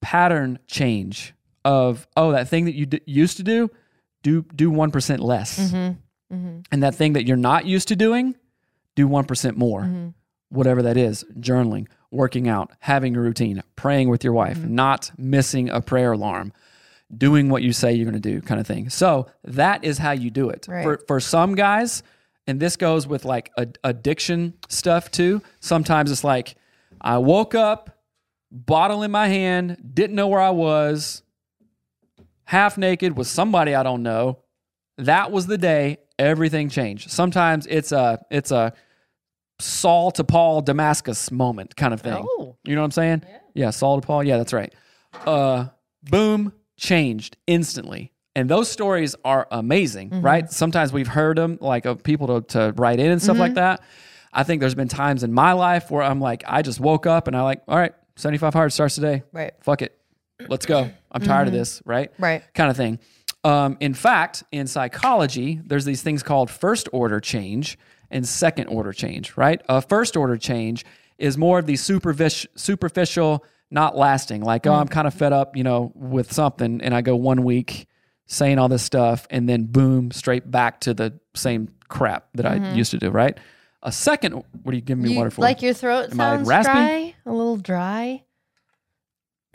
pattern 0.00 0.58
change 0.66 1.34
of, 1.64 2.06
oh, 2.16 2.32
that 2.32 2.48
thing 2.48 2.66
that 2.66 2.74
you 2.74 2.86
d- 2.86 3.00
used 3.06 3.38
to 3.38 3.42
do, 3.42 3.70
do 4.22 4.42
do 4.54 4.70
1% 4.70 5.18
less. 5.18 5.58
Mm-hmm. 5.58 6.34
Mm-hmm. 6.34 6.58
And 6.70 6.82
that 6.82 6.94
thing 6.94 7.14
that 7.14 7.26
you're 7.26 7.36
not 7.36 7.66
used 7.66 7.88
to 7.88 7.96
doing, 7.96 8.36
do 8.94 9.08
1% 9.08 9.56
more 9.56 9.82
mm-hmm. 9.82 10.08
whatever 10.48 10.82
that 10.82 10.96
is 10.96 11.24
journaling, 11.38 11.86
working 12.14 12.48
out, 12.48 12.70
having 12.78 13.16
a 13.16 13.20
routine, 13.20 13.62
praying 13.76 14.08
with 14.08 14.24
your 14.24 14.32
wife, 14.32 14.58
mm-hmm. 14.58 14.74
not 14.74 15.10
missing 15.18 15.68
a 15.68 15.80
prayer 15.80 16.12
alarm, 16.12 16.52
doing 17.16 17.48
what 17.48 17.62
you 17.62 17.72
say 17.72 17.92
you're 17.92 18.10
going 18.10 18.20
to 18.20 18.30
do, 18.32 18.40
kind 18.40 18.60
of 18.60 18.66
thing. 18.66 18.88
So 18.88 19.26
that 19.44 19.84
is 19.84 19.98
how 19.98 20.12
you 20.12 20.30
do 20.30 20.48
it. 20.48 20.66
Right. 20.68 20.82
For, 20.82 21.00
for 21.06 21.20
some 21.20 21.54
guys, 21.54 22.02
and 22.46 22.60
this 22.60 22.76
goes 22.76 23.06
with 23.06 23.24
like 23.24 23.50
a, 23.56 23.68
addiction 23.82 24.54
stuff 24.68 25.10
too, 25.10 25.42
sometimes 25.60 26.10
it's 26.10 26.24
like, 26.24 26.54
I 27.00 27.18
woke 27.18 27.54
up, 27.54 27.98
bottle 28.50 29.02
in 29.02 29.10
my 29.10 29.28
hand, 29.28 29.76
didn't 29.94 30.16
know 30.16 30.28
where 30.28 30.40
I 30.40 30.50
was, 30.50 31.22
half 32.44 32.78
naked 32.78 33.16
with 33.16 33.26
somebody 33.26 33.74
I 33.74 33.82
don't 33.82 34.02
know. 34.02 34.38
That 34.98 35.32
was 35.32 35.46
the 35.46 35.58
day 35.58 35.98
everything 36.18 36.68
changed. 36.68 37.10
Sometimes 37.10 37.66
it's 37.66 37.92
a 37.92 38.24
it's 38.30 38.50
a 38.52 38.72
Saul 39.64 40.10
to 40.12 40.24
Paul 40.24 40.62
Damascus 40.62 41.30
moment 41.30 41.76
kind 41.76 41.92
of 41.94 42.00
thing. 42.00 42.24
Oh. 42.38 42.56
You 42.64 42.74
know 42.74 42.80
what 42.82 42.86
I'm 42.86 42.90
saying? 42.92 43.22
Yeah. 43.26 43.38
yeah, 43.54 43.70
Saul 43.70 44.00
to 44.00 44.06
Paul. 44.06 44.22
Yeah, 44.24 44.36
that's 44.38 44.52
right. 44.52 44.72
Uh, 45.26 45.66
boom, 46.02 46.52
changed 46.76 47.36
instantly. 47.46 48.12
And 48.36 48.48
those 48.48 48.68
stories 48.70 49.14
are 49.24 49.46
amazing, 49.50 50.10
Mm-hmm. 50.10 50.22
right? 50.22 50.50
Sometimes 50.50 50.92
we've 50.92 51.06
heard 51.08 51.38
them, 51.38 51.58
like 51.60 51.84
of 51.86 52.02
people 52.02 52.40
to, 52.42 52.46
to 52.58 52.74
write 52.76 52.98
in 53.00 53.10
and 53.10 53.22
stuff 53.22 53.34
Mm-hmm. 53.34 53.40
like 53.40 53.54
that. 53.54 53.82
I 54.32 54.42
think 54.42 54.60
there's 54.60 54.74
been 54.74 54.88
times 54.88 55.22
in 55.22 55.32
my 55.32 55.52
life 55.52 55.90
where 55.90 56.02
I'm 56.02 56.20
like, 56.20 56.42
I 56.46 56.62
just 56.62 56.80
woke 56.80 57.06
up 57.06 57.28
and 57.28 57.36
I 57.36 57.42
like, 57.42 57.62
all 57.68 57.78
right, 57.78 57.92
75 58.16 58.52
hard 58.52 58.72
starts 58.72 58.96
today. 58.96 59.22
Right. 59.32 59.52
Fuck 59.60 59.82
it. 59.82 59.96
Let's 60.48 60.66
go. 60.66 60.90
I'm 61.12 61.22
tired 61.22 61.46
of 61.46 61.52
this, 61.52 61.80
right? 61.86 62.10
Right. 62.18 62.42
Kind 62.54 62.68
of 62.70 62.76
thing. 62.76 62.98
Um, 63.44 63.76
in 63.78 63.94
fact, 63.94 64.42
in 64.50 64.66
psychology, 64.66 65.60
there's 65.64 65.84
these 65.84 66.02
things 66.02 66.24
called 66.24 66.50
first 66.50 66.88
order 66.92 67.20
change 67.20 67.78
and 68.14 68.26
second 68.26 68.68
order 68.68 68.92
change, 68.92 69.36
right? 69.36 69.60
A 69.68 69.82
first 69.82 70.16
order 70.16 70.38
change 70.38 70.86
is 71.18 71.36
more 71.36 71.58
of 71.58 71.66
the 71.66 71.76
superficial, 71.76 73.44
not 73.70 73.96
lasting. 73.96 74.42
Like, 74.42 74.66
oh, 74.66 74.72
I'm 74.72 74.86
mm. 74.86 74.90
kind 74.90 75.06
of 75.06 75.12
fed 75.12 75.32
up, 75.32 75.56
you 75.56 75.64
know, 75.64 75.92
with 75.94 76.32
something, 76.32 76.80
and 76.80 76.94
I 76.94 77.02
go 77.02 77.16
one 77.16 77.42
week 77.42 77.88
saying 78.26 78.58
all 78.58 78.68
this 78.68 78.82
stuff, 78.82 79.26
and 79.30 79.48
then 79.48 79.64
boom, 79.64 80.10
straight 80.12 80.50
back 80.50 80.80
to 80.80 80.94
the 80.94 81.18
same 81.34 81.68
crap 81.88 82.28
that 82.34 82.46
I 82.46 82.58
mm-hmm. 82.58 82.76
used 82.76 82.92
to 82.92 82.98
do, 82.98 83.10
right? 83.10 83.36
A 83.82 83.92
second, 83.92 84.44
what 84.62 84.72
are 84.72 84.76
you 84.76 84.80
giving 84.80 85.04
me 85.04 85.10
You- 85.10 85.18
water 85.18 85.30
for? 85.30 85.42
Like 85.42 85.60
your 85.60 85.74
throat 85.74 86.10
Am 86.10 86.16
sounds 86.16 86.48
raspy? 86.48 86.72
dry, 86.72 87.14
a 87.26 87.32
little 87.32 87.58
dry. 87.58 88.22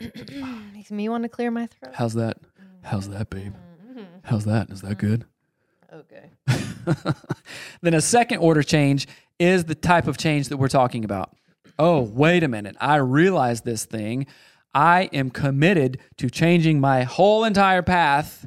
Makes 0.00 0.92
me 0.92 1.08
want 1.08 1.24
to 1.24 1.28
clear 1.28 1.50
my 1.50 1.66
throat. 1.66 1.94
How's 1.94 2.14
that? 2.14 2.38
How's 2.82 3.08
that, 3.08 3.28
babe? 3.28 3.54
Mm-hmm. 3.84 4.04
How's 4.22 4.44
that? 4.44 4.70
Is 4.70 4.82
that 4.82 4.98
good? 4.98 5.24
Okay. 5.92 6.30
then 7.82 7.94
a 7.94 8.00
second 8.00 8.38
order 8.38 8.62
change 8.62 9.08
is 9.38 9.64
the 9.64 9.74
type 9.74 10.06
of 10.06 10.16
change 10.16 10.48
that 10.48 10.56
we're 10.56 10.68
talking 10.68 11.04
about. 11.04 11.34
Oh, 11.78 12.02
wait 12.02 12.42
a 12.42 12.48
minute. 12.48 12.76
I 12.80 12.96
realize 12.96 13.62
this 13.62 13.84
thing. 13.86 14.26
I 14.74 15.08
am 15.12 15.30
committed 15.30 15.98
to 16.18 16.30
changing 16.30 16.78
my 16.78 17.02
whole 17.02 17.44
entire 17.44 17.82
path. 17.82 18.46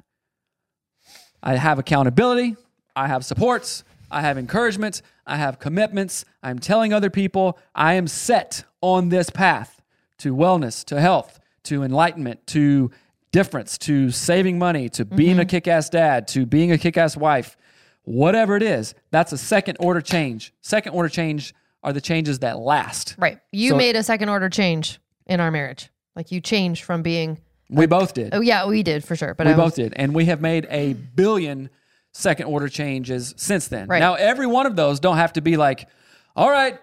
I 1.41 1.58
have 1.58 1.80
accountability. 1.80 2.56
I 2.96 3.08
have 3.08 3.26
supports. 3.26 3.84
I 4.10 4.22
have 4.22 4.38
encouragements. 4.38 5.02
I 5.26 5.38
have 5.38 5.60
commitments. 5.60 6.24
I'm 6.41 6.60
telling 6.60 6.94
other 6.94 7.10
people 7.10 7.58
I 7.76 7.94
am 7.94 8.08
set 8.08 8.64
on 8.82 9.10
this 9.10 9.30
path 9.30 9.82
to 10.20 10.36
wellness, 10.36 10.86
to 10.86 11.02
health, 11.02 11.39
to 11.64 11.84
enlightenment, 11.84 12.46
to 12.48 12.91
difference, 13.34 13.78
to 13.80 14.12
saving 14.12 14.58
money, 14.58 14.88
to 14.88 15.04
being 15.04 15.38
a 15.38 15.42
mm-hmm. 15.42 15.50
kick 15.50 15.68
ass 15.68 15.90
dad, 15.90 16.30
to 16.30 16.46
being 16.46 16.72
a 16.72 16.78
kick 16.78 16.96
ass 16.96 17.18
wife, 17.18 17.58
whatever 18.04 18.56
it 18.56 18.64
is. 18.64 18.96
That's 19.12 19.34
a 19.34 19.38
second 19.38 19.78
order 19.82 20.00
change. 20.00 20.54
Second 20.62 20.94
order 20.94 21.10
change 21.10 21.54
are 21.84 21.92
the 21.92 22.00
changes 22.00 22.40
that 22.40 22.60
last. 22.60 23.16
Right. 23.18 23.40
You 23.52 23.72
So- 23.72 23.76
made 23.76 23.98
a 23.98 24.04
second 24.04 24.30
order 24.30 24.48
change 24.50 25.02
in 25.26 25.42
our 25.42 25.52
marriage. 25.52 25.90
Like 26.16 26.32
you 26.32 26.40
changed 26.40 26.84
from 26.84 27.02
being. 27.02 27.40
We 27.70 27.88
both 27.88 28.14
did. 28.14 28.34
Oh 28.36 28.42
yeah, 28.42 28.68
we 28.68 28.84
did 28.84 29.04
for 29.04 29.16
sure. 29.16 29.34
But 29.34 29.48
we 29.48 29.54
I 29.54 29.56
both 29.56 29.76
did. 29.76 29.94
And 29.96 30.14
we 30.14 30.26
have 30.26 30.40
made 30.40 30.68
a 30.70 30.94
billion 30.94 31.70
second 32.12 32.46
order 32.46 32.70
changes 32.70 33.34
since 33.36 33.68
then. 33.68 33.88
Right. 33.88 34.00
Now, 34.00 34.14
every 34.14 34.46
one 34.46 34.68
of 34.68 34.76
those 34.76 35.00
don't 35.00 35.18
have 35.18 35.34
to 35.34 35.42
be 35.42 35.58
like, 35.58 35.90
all 36.36 36.52
right, 36.52 36.78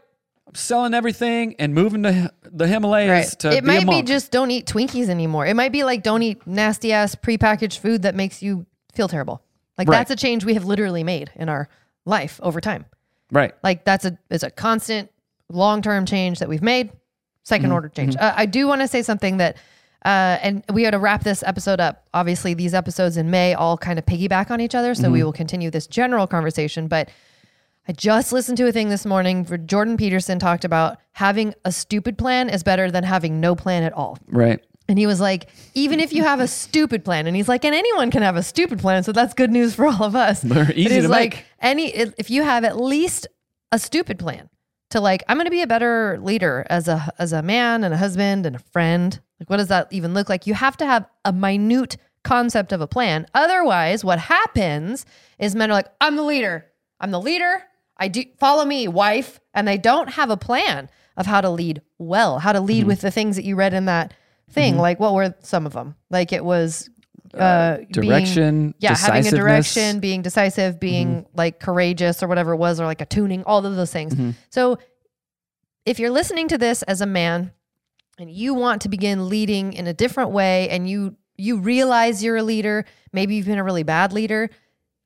I'm 0.50 0.54
selling 0.56 0.94
everything 0.94 1.54
and 1.60 1.74
moving 1.74 2.02
to 2.02 2.32
the 2.42 2.66
Himalayas 2.66 3.08
Right. 3.30 3.38
to 3.40 3.48
It 3.56 3.64
be 3.64 3.76
a 3.76 3.84
might 3.84 3.88
be 3.88 4.02
just 4.02 4.32
don't 4.32 4.50
eat 4.50 4.66
Twinkies 4.66 5.08
anymore. 5.08 5.46
It 5.46 5.54
might 5.54 5.70
be 5.70 5.84
like 5.84 6.02
don't 6.02 6.22
eat 6.22 6.44
nasty 6.46 6.92
ass 6.92 7.14
prepackaged 7.14 7.78
food 7.78 8.02
that 8.02 8.14
makes 8.16 8.42
you 8.42 8.66
feel 8.92 9.06
terrible. 9.06 9.42
Like 9.78 9.88
Right. 9.88 9.98
that's 9.98 10.10
a 10.10 10.16
change 10.16 10.44
we 10.44 10.54
have 10.54 10.64
literally 10.64 11.04
made 11.04 11.30
in 11.36 11.48
our 11.48 11.68
life 12.04 12.40
over 12.42 12.60
time. 12.60 12.84
right. 13.30 13.52
Like 13.62 13.84
that's 13.84 14.04
a 14.04 14.18
it's 14.28 14.42
a 14.42 14.50
constant 14.50 15.10
long 15.48 15.82
term 15.82 16.04
change 16.04 16.40
that 16.40 16.48
we've 16.48 16.62
made. 16.62 16.90
2nd 17.48 17.60
Mm-hmm. 17.62 17.72
order 17.72 17.88
change. 17.88 18.16
Uh, 18.16 18.32
I 18.36 18.46
do 18.46 18.66
want 18.66 18.80
to 18.80 18.88
say 18.88 19.02
something 19.02 19.36
that, 19.38 19.56
uh, 20.04 20.36
and 20.42 20.64
we 20.72 20.82
had 20.82 20.90
to 20.92 20.98
wrap 20.98 21.22
this 21.22 21.42
episode 21.46 21.78
up. 21.80 22.06
Obviously, 22.12 22.54
these 22.54 22.74
episodes 22.74 23.16
in 23.16 23.30
May 23.30 23.54
all 23.54 23.78
kind 23.78 23.98
of 23.98 24.04
piggyback 24.04 24.50
on 24.50 24.60
each 24.60 24.74
other, 24.74 24.94
so 24.96 25.04
Mm-hmm. 25.04 25.12
we 25.12 25.22
will 25.24 25.32
continue 25.32 25.70
this 25.70 25.86
general 25.86 26.26
conversation. 26.26 26.86
But 26.88 27.08
I 27.88 27.92
just 27.92 28.32
listened 28.32 28.58
to 28.58 28.66
a 28.68 28.72
thing 28.72 28.88
this 28.88 29.04
morning 29.06 29.44
where 29.46 29.58
Jordan 29.58 29.96
Peterson 29.96 30.38
talked 30.38 30.64
about 30.64 30.98
having 31.12 31.54
a 31.64 31.72
stupid 31.72 32.16
plan 32.18 32.48
is 32.48 32.62
better 32.62 32.90
than 32.90 33.04
having 33.04 33.40
no 33.40 33.56
plan 33.56 33.82
at 33.82 33.92
all. 33.92 34.18
Right. 34.28 34.64
And 34.88 34.98
he 34.98 35.06
was 35.06 35.20
like, 35.20 35.48
even 35.74 36.00
if 36.00 36.12
you 36.12 36.22
have 36.24 36.40
a 36.40 36.48
stupid 36.48 37.04
plan, 37.04 37.26
and 37.26 37.36
he's 37.36 37.48
like, 37.48 37.64
and 37.64 37.74
anyone 37.74 38.10
can 38.10 38.22
have 38.22 38.36
a 38.36 38.42
stupid 38.42 38.80
plan, 38.80 39.02
so 39.04 39.12
that's 39.12 39.34
good 39.34 39.50
news 39.50 39.74
for 39.74 39.86
all 39.86 40.02
of 40.02 40.16
us. 40.16 40.40
They're 40.42 40.64
But 40.66 40.74
he's 40.74 40.88
to 41.04 41.08
like, 41.08 41.34
make. 41.36 41.44
any 41.60 41.88
if 41.94 42.28
you 42.30 42.42
have 42.42 42.64
at 42.64 42.76
least 42.76 43.28
a 43.72 43.78
stupid 43.78 44.18
plan 44.18 44.50
to 44.90 45.00
like, 45.00 45.22
I'm 45.28 45.36
going 45.36 45.44
to 45.46 45.50
be 45.50 45.62
a 45.62 45.66
better 45.68 46.18
leader 46.20 46.66
as 46.68 46.88
a 46.88 47.12
as 47.18 47.32
a 47.32 47.40
man 47.42 47.84
and 47.84 47.94
a 47.94 47.96
husband 47.96 48.46
and 48.46 48.56
a 48.56 48.58
friend. 48.58 49.20
Like, 49.38 49.48
what 49.48 49.58
does 49.58 49.68
that 49.68 49.86
even 49.92 50.12
look 50.12 50.28
like? 50.28 50.46
You 50.48 50.54
have 50.54 50.76
to 50.78 50.86
have 50.86 51.06
a 51.24 51.32
minute 51.32 51.96
concept 52.24 52.72
of 52.72 52.80
a 52.80 52.88
plan. 52.88 53.26
Otherwise, 53.32 54.04
what 54.04 54.18
happens 54.18 55.06
is 55.38 55.54
men 55.54 55.70
are 55.70 55.74
like, 55.74 55.88
I'm 56.00 56.16
the 56.16 56.22
leader. 56.24 56.66
I'm 56.98 57.12
the 57.12 57.20
leader. 57.20 57.62
I 58.00 58.08
do 58.08 58.24
follow 58.38 58.64
me, 58.64 58.88
wife, 58.88 59.38
and 59.54 59.68
they 59.68 59.78
don't 59.78 60.08
have 60.10 60.30
a 60.30 60.36
plan 60.36 60.88
of 61.16 61.26
how 61.26 61.40
to 61.42 61.50
lead 61.50 61.82
well, 61.98 62.38
how 62.38 62.52
to 62.52 62.58
Mm-hmm. 62.58 62.66
lead 62.66 62.84
with 62.86 63.00
the 63.02 63.10
things 63.10 63.36
that 63.36 63.44
you 63.44 63.54
read 63.56 63.74
in 63.74 63.84
that 63.84 64.14
thing. 64.50 64.76
Like, 64.78 64.98
what 64.98 65.12
were 65.14 65.34
some 65.40 65.66
of 65.66 65.72
them? 65.74 65.94
Like, 66.08 66.32
it 66.32 66.44
was 66.44 66.88
uh, 67.34 67.76
being- 67.76 67.88
Direction, 67.92 68.74
yeah, 68.78 68.96
having 68.96 69.26
a 69.26 69.30
direction, 69.30 70.00
being 70.00 70.22
decisive, 70.22 70.80
being 70.80 71.26
like 71.34 71.60
courageous 71.60 72.22
or 72.22 72.28
whatever 72.28 72.52
it 72.52 72.56
was, 72.56 72.80
or 72.80 72.86
like 72.86 73.00
attuning, 73.00 73.44
all 73.44 73.64
of 73.64 73.76
those 73.76 73.92
things. 73.92 74.16
So, 74.48 74.78
if 75.84 75.98
you're 75.98 76.10
listening 76.10 76.48
to 76.48 76.58
this 76.58 76.82
as 76.84 77.00
a 77.00 77.06
man 77.06 77.52
and 78.18 78.30
you 78.30 78.54
want 78.54 78.82
to 78.82 78.88
begin 78.88 79.28
leading 79.28 79.72
in 79.74 79.86
a 79.86 79.92
different 79.94 80.30
way, 80.30 80.68
and 80.70 80.88
you 80.88 81.16
you 81.36 81.58
realize 81.58 82.22
you're 82.24 82.36
a 82.36 82.42
leader, 82.42 82.84
maybe 83.12 83.34
you've 83.34 83.46
been 83.46 83.58
a 83.58 83.64
really 83.64 83.82
bad 83.84 84.12
leader, 84.12 84.50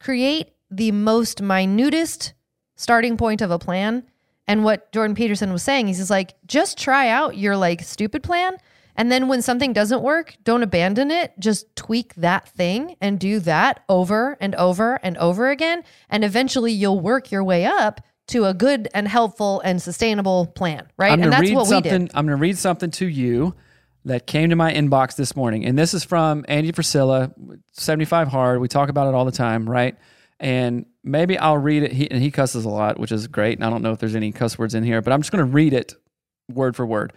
create 0.00 0.50
the 0.70 0.90
most 0.92 1.40
minutest 1.42 2.32
starting 2.76 3.16
point 3.16 3.42
of 3.42 3.50
a 3.50 3.58
plan. 3.58 4.04
And 4.46 4.64
what 4.64 4.92
Jordan 4.92 5.14
Peterson 5.14 5.52
was 5.52 5.62
saying, 5.62 5.86
he's 5.86 5.98
just 5.98 6.10
like, 6.10 6.34
just 6.46 6.78
try 6.78 7.08
out 7.08 7.36
your 7.36 7.56
like 7.56 7.82
stupid 7.82 8.22
plan. 8.22 8.56
And 8.96 9.10
then 9.10 9.26
when 9.28 9.42
something 9.42 9.72
doesn't 9.72 10.02
work, 10.02 10.36
don't 10.44 10.62
abandon 10.62 11.10
it. 11.10 11.32
Just 11.38 11.74
tweak 11.74 12.14
that 12.16 12.48
thing 12.48 12.96
and 13.00 13.18
do 13.18 13.40
that 13.40 13.80
over 13.88 14.36
and 14.40 14.54
over 14.54 15.00
and 15.02 15.16
over 15.18 15.50
again. 15.50 15.82
And 16.08 16.24
eventually 16.24 16.72
you'll 16.72 17.00
work 17.00 17.32
your 17.32 17.42
way 17.42 17.64
up 17.64 18.00
to 18.28 18.44
a 18.44 18.54
good 18.54 18.88
and 18.94 19.08
helpful 19.08 19.60
and 19.60 19.82
sustainable 19.82 20.46
plan. 20.46 20.86
Right. 20.96 21.12
I'm 21.12 21.22
and 21.22 21.32
that's 21.32 21.50
what 21.50 21.68
we 21.68 21.80
did. 21.80 22.10
I'm 22.14 22.26
going 22.26 22.36
to 22.38 22.40
read 22.40 22.56
something 22.56 22.90
to 22.92 23.06
you 23.06 23.54
that 24.04 24.26
came 24.26 24.50
to 24.50 24.56
my 24.56 24.72
inbox 24.72 25.16
this 25.16 25.34
morning. 25.34 25.64
And 25.64 25.78
this 25.78 25.94
is 25.94 26.04
from 26.04 26.44
Andy 26.46 26.72
Frisella, 26.72 27.32
75 27.72 28.28
Hard. 28.28 28.60
We 28.60 28.68
talk 28.68 28.88
about 28.90 29.08
it 29.08 29.14
all 29.14 29.24
the 29.24 29.32
time, 29.32 29.68
right? 29.68 29.96
And 30.38 30.86
maybe 31.04 31.38
I'll 31.38 31.58
read 31.58 31.84
it. 31.84 31.92
He, 31.92 32.10
and 32.10 32.22
he 32.22 32.30
cusses 32.30 32.64
a 32.64 32.68
lot, 32.68 32.98
which 32.98 33.12
is 33.12 33.28
great. 33.28 33.58
And 33.58 33.64
I 33.64 33.70
don't 33.70 33.82
know 33.82 33.92
if 33.92 33.98
there's 33.98 34.16
any 34.16 34.32
cuss 34.32 34.58
words 34.58 34.74
in 34.74 34.82
here, 34.82 35.00
but 35.02 35.12
I'm 35.12 35.20
just 35.20 35.30
going 35.30 35.44
to 35.44 35.52
read 35.52 35.72
it 35.72 35.94
word 36.52 36.74
for 36.74 36.84
word. 36.84 37.12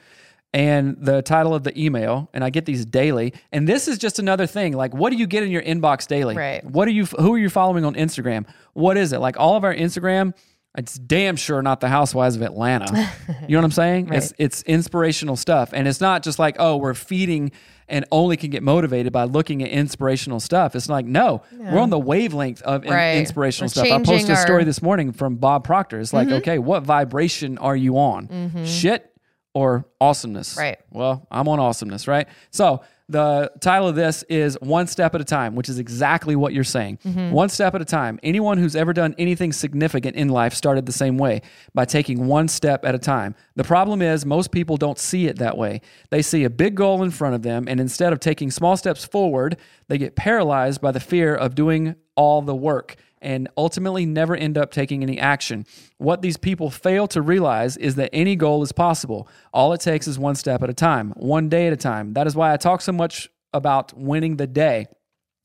And 0.54 0.98
the 1.00 1.22
title 1.22 1.54
of 1.54 1.64
the 1.64 1.78
email, 1.80 2.30
and 2.34 2.44
I 2.44 2.50
get 2.50 2.66
these 2.66 2.86
daily. 2.86 3.34
And 3.52 3.68
this 3.68 3.88
is 3.88 3.98
just 3.98 4.18
another 4.18 4.48
thing. 4.48 4.74
Like, 4.74 4.94
what 4.94 5.12
do 5.12 5.18
you 5.18 5.28
get 5.28 5.44
in 5.44 5.52
your 5.52 5.62
inbox 5.62 6.08
daily? 6.08 6.36
Right. 6.36 6.64
What 6.64 6.88
are 6.88 6.92
you? 6.92 7.06
Who 7.06 7.34
are 7.34 7.38
you 7.38 7.50
following 7.50 7.84
on 7.84 7.96
Instagram? 7.96 8.46
What 8.74 8.98
is 8.98 9.12
it? 9.12 9.20
Like 9.20 9.38
all 9.38 9.56
of 9.56 9.64
our 9.64 9.76
Instagram, 9.76 10.34
it's 10.78 10.94
damn 10.98 11.36
sure 11.36 11.62
not 11.62 11.82
the 11.82 11.90
Housewives 11.90 12.36
of 12.36 12.44
Atlanta. 12.44 12.86
you 13.48 13.56
know 13.56 13.60
what 13.60 13.66
I'm 13.66 13.72
saying? 13.72 14.14
It's 14.14 14.34
it's 14.38 14.62
inspirational 14.64 15.36
stuff, 15.36 15.72
and 15.74 15.88
it's 15.88 16.00
not 16.00 16.24
just 16.24 16.38
like 16.40 16.56
oh 16.60 16.78
we're 16.78 16.94
feeding 16.94 17.52
and 17.90 18.06
only 18.12 18.38
can 18.38 18.50
get 18.50 18.62
motivated 18.62 19.12
by 19.12 19.24
looking 19.24 19.64
at 19.64 19.70
inspirational 19.70 20.40
stuff. 20.40 20.76
It's 20.76 20.88
like 20.88 21.06
no, 21.06 21.42
we're 21.52 21.80
on 21.80 21.90
the 21.90 22.00
wavelength 22.00 22.62
of 22.62 22.86
in- 22.86 22.92
Right. 22.92 23.18
inspirational 23.18 23.66
We're 23.66 23.86
stuff. 23.86 23.92
I 23.92 24.04
posted 24.04 24.32
a 24.32 24.36
story 24.38 24.60
our- 24.60 24.66
this 24.66 24.82
morning 24.82 25.14
from 25.14 25.36
Bob 25.38 25.64
Proctor. 25.64 26.00
It's 26.00 26.14
like 26.14 26.28
mm-hmm. 26.28 26.38
okay, 26.38 26.60
what 26.60 26.84
vibration 26.84 27.58
are 27.58 27.76
you 27.76 27.98
on? 27.98 28.28
Mm-hmm. 28.28 28.66
Shit 28.66 29.12
or 29.54 29.88
awesomeness? 30.00 30.58
Right. 30.58 30.78
Well, 30.92 31.28
I'm 31.32 31.48
on 31.48 31.60
awesomeness, 31.60 32.08
right? 32.08 32.28
So 32.52 32.82
the 33.10 33.52
title 33.62 33.88
of 33.88 33.96
this 33.96 34.24
is 34.24 34.58
One 34.62 34.86
Step 34.88 35.16
at 35.16 35.22
a 35.22 35.24
Time, 35.24 35.56
which 35.56 35.70
is 35.70 35.80
exactly 35.80 36.36
what 36.36 36.54
you're 36.54 36.64
saying. 36.66 37.00
Mm-hmm. 37.06 37.32
One 37.32 37.48
step 37.48 37.74
at 37.74 37.82
a 37.82 37.86
time. 37.86 38.20
Anyone 38.22 38.58
who's 38.58 38.76
ever 38.76 38.92
done 38.92 39.16
anything 39.18 39.54
significant 39.54 40.18
in 40.18 40.28
life 40.28 40.54
started 40.54 40.86
the 40.86 40.92
same 40.92 41.18
way 41.18 41.42
by 41.74 41.86
taking 41.86 42.28
one 42.28 42.48
step 42.48 42.84
at 42.84 42.96
a 42.96 43.00
time. 43.00 43.36
The 43.56 43.64
problem 43.64 44.02
is, 44.02 44.26
most 44.26 44.52
people 44.52 44.76
don't 44.76 45.00
see 45.00 45.28
it 45.28 45.38
that 45.40 45.58
way. 45.58 45.82
They 46.10 46.22
see 46.22 46.44
a 46.44 46.50
big 46.50 46.76
goal 46.76 47.02
in 47.04 47.12
front 47.12 47.36
of 47.36 47.44
them, 47.44 47.66
and 47.68 47.80
instead 47.80 48.12
of 48.12 48.20
taking 48.20 48.52
small 48.52 48.76
steps 48.76 49.06
forward, 49.06 49.58
they 49.88 49.98
get 49.98 50.16
paralyzed 50.16 50.82
by 50.82 50.92
the 50.92 51.00
fear 51.00 51.34
of 51.34 51.56
doing 51.56 51.96
all 52.18 52.42
the 52.42 52.54
work 52.56 52.96
and 53.22 53.48
ultimately 53.58 54.06
never 54.06 54.36
end 54.36 54.58
up 54.58 54.72
taking 54.72 55.02
any 55.02 55.18
action. 55.20 55.66
What 55.98 56.22
these 56.22 56.38
people 56.38 56.70
fail 56.70 57.08
to 57.08 57.22
realize 57.22 57.78
is 57.78 57.96
that 57.96 58.10
any 58.14 58.36
goal 58.36 58.62
is 58.64 58.72
possible. 58.72 59.28
All 59.54 59.72
it 59.74 59.80
takes 59.82 60.08
is 60.08 60.20
one 60.20 60.36
step 60.36 60.62
at 60.62 60.70
a 60.70 60.74
time, 60.74 61.12
one 61.16 61.48
day 61.50 61.68
at 61.68 61.74
a 61.74 61.78
time. 61.78 62.14
That 62.14 62.28
is 62.28 62.36
why 62.36 62.52
I 62.54 62.58
talk 62.58 62.82
so 62.82 62.92
much 62.92 63.30
about 63.54 63.98
winning 63.98 64.36
the 64.38 64.46
day, 64.46 64.88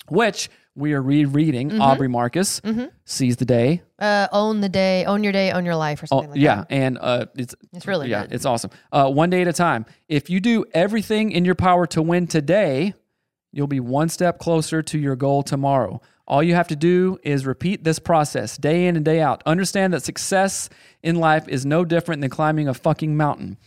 which 0.09 0.51
we 0.75 0.93
are 0.95 1.03
rereading. 1.03 1.81
Aubrey 1.81 2.09
Marcus 2.09 2.61
Seize 3.05 3.37
the 3.37 3.45
Day. 3.45 3.83
Uh, 3.99 4.27
own 4.33 4.61
the 4.61 4.69
day, 4.69 5.05
own 5.05 5.23
your 5.23 5.33
day, 5.33 5.51
own 5.53 5.65
your 5.65 5.77
life, 5.77 6.03
or 6.03 6.07
Oh, 6.11 6.17
something 6.17 6.31
like 6.31 6.41
yeah, 6.41 6.57
that. 6.57 6.67
Yeah, 6.71 6.77
and 6.77 6.99
uh, 7.01 7.27
it's 7.37 7.55
It's 7.75 7.87
really 7.87 8.09
yeah, 8.11 8.23
good. 8.23 8.33
it's 8.35 8.45
awesome. 8.47 8.71
Uh, 8.91 9.11
one 9.11 9.31
day 9.31 9.43
at 9.43 9.49
a 9.49 9.53
time. 9.53 9.85
If 10.09 10.29
you 10.31 10.41
do 10.41 10.65
everything 10.73 11.31
in 11.31 11.45
your 11.45 11.55
power 11.55 11.87
to 11.89 12.03
win 12.03 12.27
today, 12.27 12.95
you'll 13.53 13.67
be 13.67 13.81
one 13.81 14.09
step 14.09 14.39
closer 14.39 14.83
to 14.83 14.99
your 14.99 15.15
goal 15.17 15.43
tomorrow. 15.43 16.01
All 16.27 16.43
you 16.43 16.55
have 16.55 16.69
to 16.69 16.77
do 16.77 17.19
is 17.23 17.45
repeat 17.47 17.85
this 17.85 17.99
process 17.99 18.57
day 18.57 18.87
in 18.87 18.97
and 18.97 19.05
day 19.05 19.21
out. 19.21 19.43
Understand 19.45 19.93
that 19.93 20.03
success 20.03 20.69
in 21.03 21.17
life 21.17 21.49
is 21.49 21.67
no 21.67 21.85
different 21.85 22.21
than 22.21 22.31
climbing 22.31 22.69
a 22.69 22.75
fucking 22.75 23.17
mountain. 23.17 23.59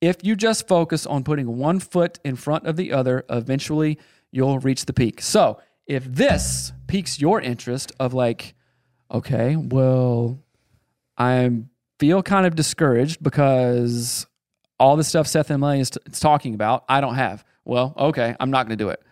If 0.00 0.16
you 0.22 0.34
just 0.34 0.66
focus 0.66 1.04
on 1.04 1.24
putting 1.24 1.58
one 1.58 1.78
foot 1.78 2.18
in 2.24 2.36
front 2.36 2.66
of 2.66 2.76
the 2.76 2.92
other, 2.92 3.24
eventually 3.28 3.98
you'll 4.32 4.58
reach 4.58 4.86
the 4.86 4.94
peak. 4.94 5.20
So, 5.20 5.60
if 5.86 6.04
this 6.04 6.72
piques 6.86 7.20
your 7.20 7.40
interest 7.40 7.92
of 8.00 8.14
like, 8.14 8.54
okay, 9.10 9.56
well, 9.56 10.38
I 11.18 11.50
feel 11.98 12.22
kind 12.22 12.46
of 12.46 12.54
discouraged 12.54 13.22
because 13.22 14.26
all 14.78 14.96
the 14.96 15.04
stuff 15.04 15.26
Seth 15.26 15.50
and 15.50 15.60
Melanie 15.60 15.80
is, 15.80 15.90
t- 15.90 16.00
is 16.06 16.20
talking 16.20 16.54
about, 16.54 16.84
I 16.88 17.00
don't 17.00 17.16
have. 17.16 17.44
Well, 17.64 17.92
okay, 17.96 18.34
I'm 18.40 18.50
not 18.50 18.66
going 18.66 18.78
to 18.78 18.82
do 18.82 18.88
it. 18.88 19.02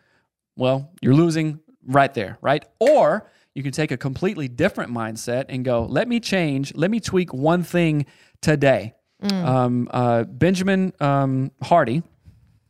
Well, 0.57 0.91
you're 1.03 1.14
losing 1.14 1.61
right 1.89 2.12
there, 2.14 2.39
right? 2.41 2.64
Or 2.78 3.28
you 3.55 3.62
can 3.62 3.72
take 3.72 3.91
a 3.91 3.97
completely 3.97 4.47
different 4.47 4.93
mindset 4.93 5.47
and 5.49 5.64
go, 5.64 5.84
let 5.84 6.07
me 6.07 6.20
change, 6.20 6.74
let 6.76 6.91
me 6.91 7.01
tweak 7.01 7.34
one 7.34 7.64
thing 7.64 8.07
today. 8.41 8.95
Um, 9.20 9.89
uh, 9.91 10.22
Benjamin 10.24 10.93
um, 11.01 11.51
Hardy, 11.61 12.05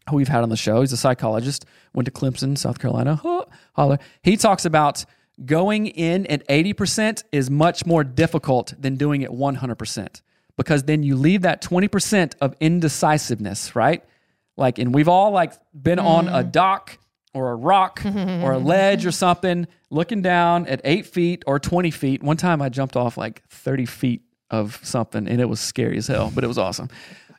who 0.09 0.17
we've 0.17 0.29
had 0.29 0.43
on 0.43 0.49
the 0.49 0.57
show, 0.57 0.81
he's 0.81 0.93
a 0.93 0.97
psychologist, 0.97 1.67
went 1.93 2.07
to 2.07 2.13
Clemson, 2.13 2.57
South 2.57 2.79
Carolina. 2.79 3.17
Huh, 3.17 3.45
Holler. 3.75 3.99
He 4.23 4.39
talks 4.39 4.65
about 4.65 5.05
going 5.45 5.89
in 5.89 6.27
at 6.27 6.47
80% 6.49 7.25
is 7.33 7.51
much 7.51 7.85
more 7.85 8.03
difficult 8.03 8.73
than 8.79 8.97
doing 8.97 9.21
it 9.23 9.31
100% 9.31 10.23
because 10.57 10.85
then 10.85 11.03
you 11.03 11.17
leave 11.17 11.43
that 11.43 11.63
20% 11.63 12.35
of 12.41 12.55
indecisiveness, 12.61 13.77
right? 13.77 14.03
Like, 14.57 14.79
and 14.79 14.95
we've 14.95 15.09
all 15.09 15.31
like 15.31 15.53
been 15.73 15.99
on 15.99 16.29
a 16.29 16.43
dock 16.43 16.99
or 17.39 17.53
a 17.53 17.57
rock 17.57 18.03
or 18.05 18.53
a 18.53 18.59
ledge 18.59 19.07
or 19.07 19.13
something, 19.13 19.67
looking 19.91 20.23
down 20.23 20.67
at 20.67 20.81
eight 20.85 21.07
feet 21.07 21.43
or 21.47 21.59
20 21.59 21.91
feet. 21.91 22.23
One 22.23 22.37
time 22.37 22.61
I 22.61 22.69
jumped 22.69 22.97
off 22.97 23.17
like 23.17 23.43
30 23.49 23.87
feet 23.87 24.23
of 24.51 24.81
something 24.83 25.29
and 25.29 25.41
it 25.41 25.49
was 25.49 25.61
scary 25.61 25.97
as 25.99 26.07
hell, 26.07 26.31
but 26.35 26.45
it 26.45 26.47
was 26.47 26.59
awesome. 26.59 26.89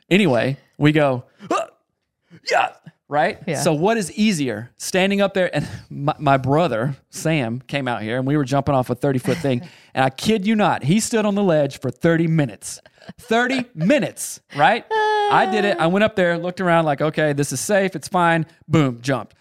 Anyway, 0.08 0.56
we 0.78 0.92
go, 0.92 1.24
"Ah, 1.50 1.68
yeah, 2.50 2.72
right? 3.08 3.38
Yeah. 3.46 3.60
So 3.60 3.72
what 3.72 3.96
is 3.96 4.10
easier? 4.12 4.70
Standing 4.76 5.20
up 5.20 5.34
there 5.34 5.54
and 5.54 5.68
my, 5.88 6.14
my 6.18 6.36
brother, 6.36 6.96
Sam, 7.10 7.60
came 7.66 7.86
out 7.88 8.02
here 8.02 8.16
and 8.18 8.26
we 8.26 8.36
were 8.36 8.44
jumping 8.44 8.74
off 8.74 8.90
a 8.90 8.94
30 8.94 9.18
foot 9.18 9.38
thing. 9.38 9.62
And 9.92 10.04
I 10.04 10.10
kid 10.10 10.46
you 10.46 10.54
not, 10.54 10.84
he 10.84 11.00
stood 11.00 11.24
on 11.26 11.34
the 11.34 11.42
ledge 11.42 11.80
for 11.80 11.90
30 11.90 12.28
minutes. 12.28 12.80
30 13.18 13.64
minutes, 13.74 14.40
right? 14.56 14.84
I 14.92 15.48
did 15.50 15.64
it. 15.64 15.78
I 15.80 15.88
went 15.88 16.04
up 16.04 16.14
there, 16.14 16.38
looked 16.38 16.60
around 16.60 16.84
like, 16.84 17.00
okay, 17.00 17.32
this 17.32 17.52
is 17.52 17.58
safe. 17.58 17.96
It's 17.96 18.06
fine. 18.06 18.46
Boom, 18.68 19.00
jumped. 19.00 19.34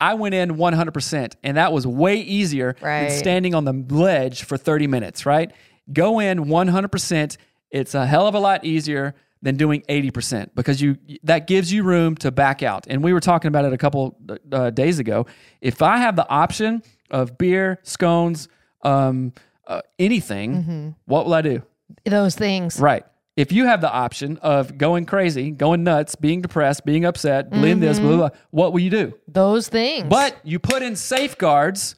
I 0.00 0.14
went 0.14 0.34
in 0.34 0.56
100%, 0.56 1.34
and 1.42 1.56
that 1.56 1.72
was 1.72 1.86
way 1.86 2.16
easier 2.16 2.76
Right. 2.80 3.08
than 3.08 3.18
standing 3.18 3.54
on 3.54 3.64
the 3.64 3.72
ledge 3.94 4.44
for 4.44 4.56
30 4.56 4.86
minutes, 4.86 5.26
right? 5.26 5.50
Go 5.92 6.20
in 6.20 6.44
100%. 6.48 7.36
It's 7.70 7.94
a 7.94 8.06
hell 8.06 8.26
of 8.26 8.34
a 8.34 8.38
lot 8.38 8.64
easier 8.64 9.14
than 9.42 9.56
doing 9.56 9.82
80% 9.88 10.50
because 10.54 10.80
you 10.82 10.96
that 11.22 11.46
gives 11.46 11.72
you 11.72 11.82
room 11.84 12.16
to 12.16 12.30
back 12.30 12.62
out. 12.62 12.86
And 12.88 13.04
we 13.04 13.12
were 13.12 13.20
talking 13.20 13.48
about 13.48 13.64
it 13.64 13.72
a 13.72 13.78
couple 13.78 14.16
uh, 14.50 14.70
days 14.70 14.98
ago. 14.98 15.26
If 15.60 15.80
I 15.82 15.98
have 15.98 16.16
the 16.16 16.28
option 16.28 16.82
of 17.10 17.38
beer, 17.38 17.78
scones, 17.84 18.48
um, 18.82 19.32
uh, 19.66 19.82
anything, 19.98 20.94
what 21.06 21.24
will 21.26 21.34
I 21.34 21.42
do? 21.42 21.62
Those 22.04 22.34
things. 22.34 22.80
Right. 22.80 23.04
If 23.38 23.52
you 23.52 23.66
have 23.66 23.80
the 23.80 23.92
option 23.92 24.36
of 24.38 24.76
going 24.76 25.06
crazy, 25.06 25.52
going 25.52 25.84
nuts, 25.84 26.16
being 26.16 26.40
depressed, 26.40 26.84
being 26.84 27.04
upset, 27.04 27.50
doing 27.50 27.78
this, 27.78 28.00
blah, 28.00 28.08
blah, 28.08 28.16
blah, 28.16 28.38
what 28.50 28.72
will 28.72 28.80
you 28.80 28.90
do? 28.90 29.14
Those 29.28 29.68
things. 29.68 30.08
But 30.08 30.36
you 30.42 30.58
put 30.58 30.82
in 30.82 30.96
safeguards 30.96 31.94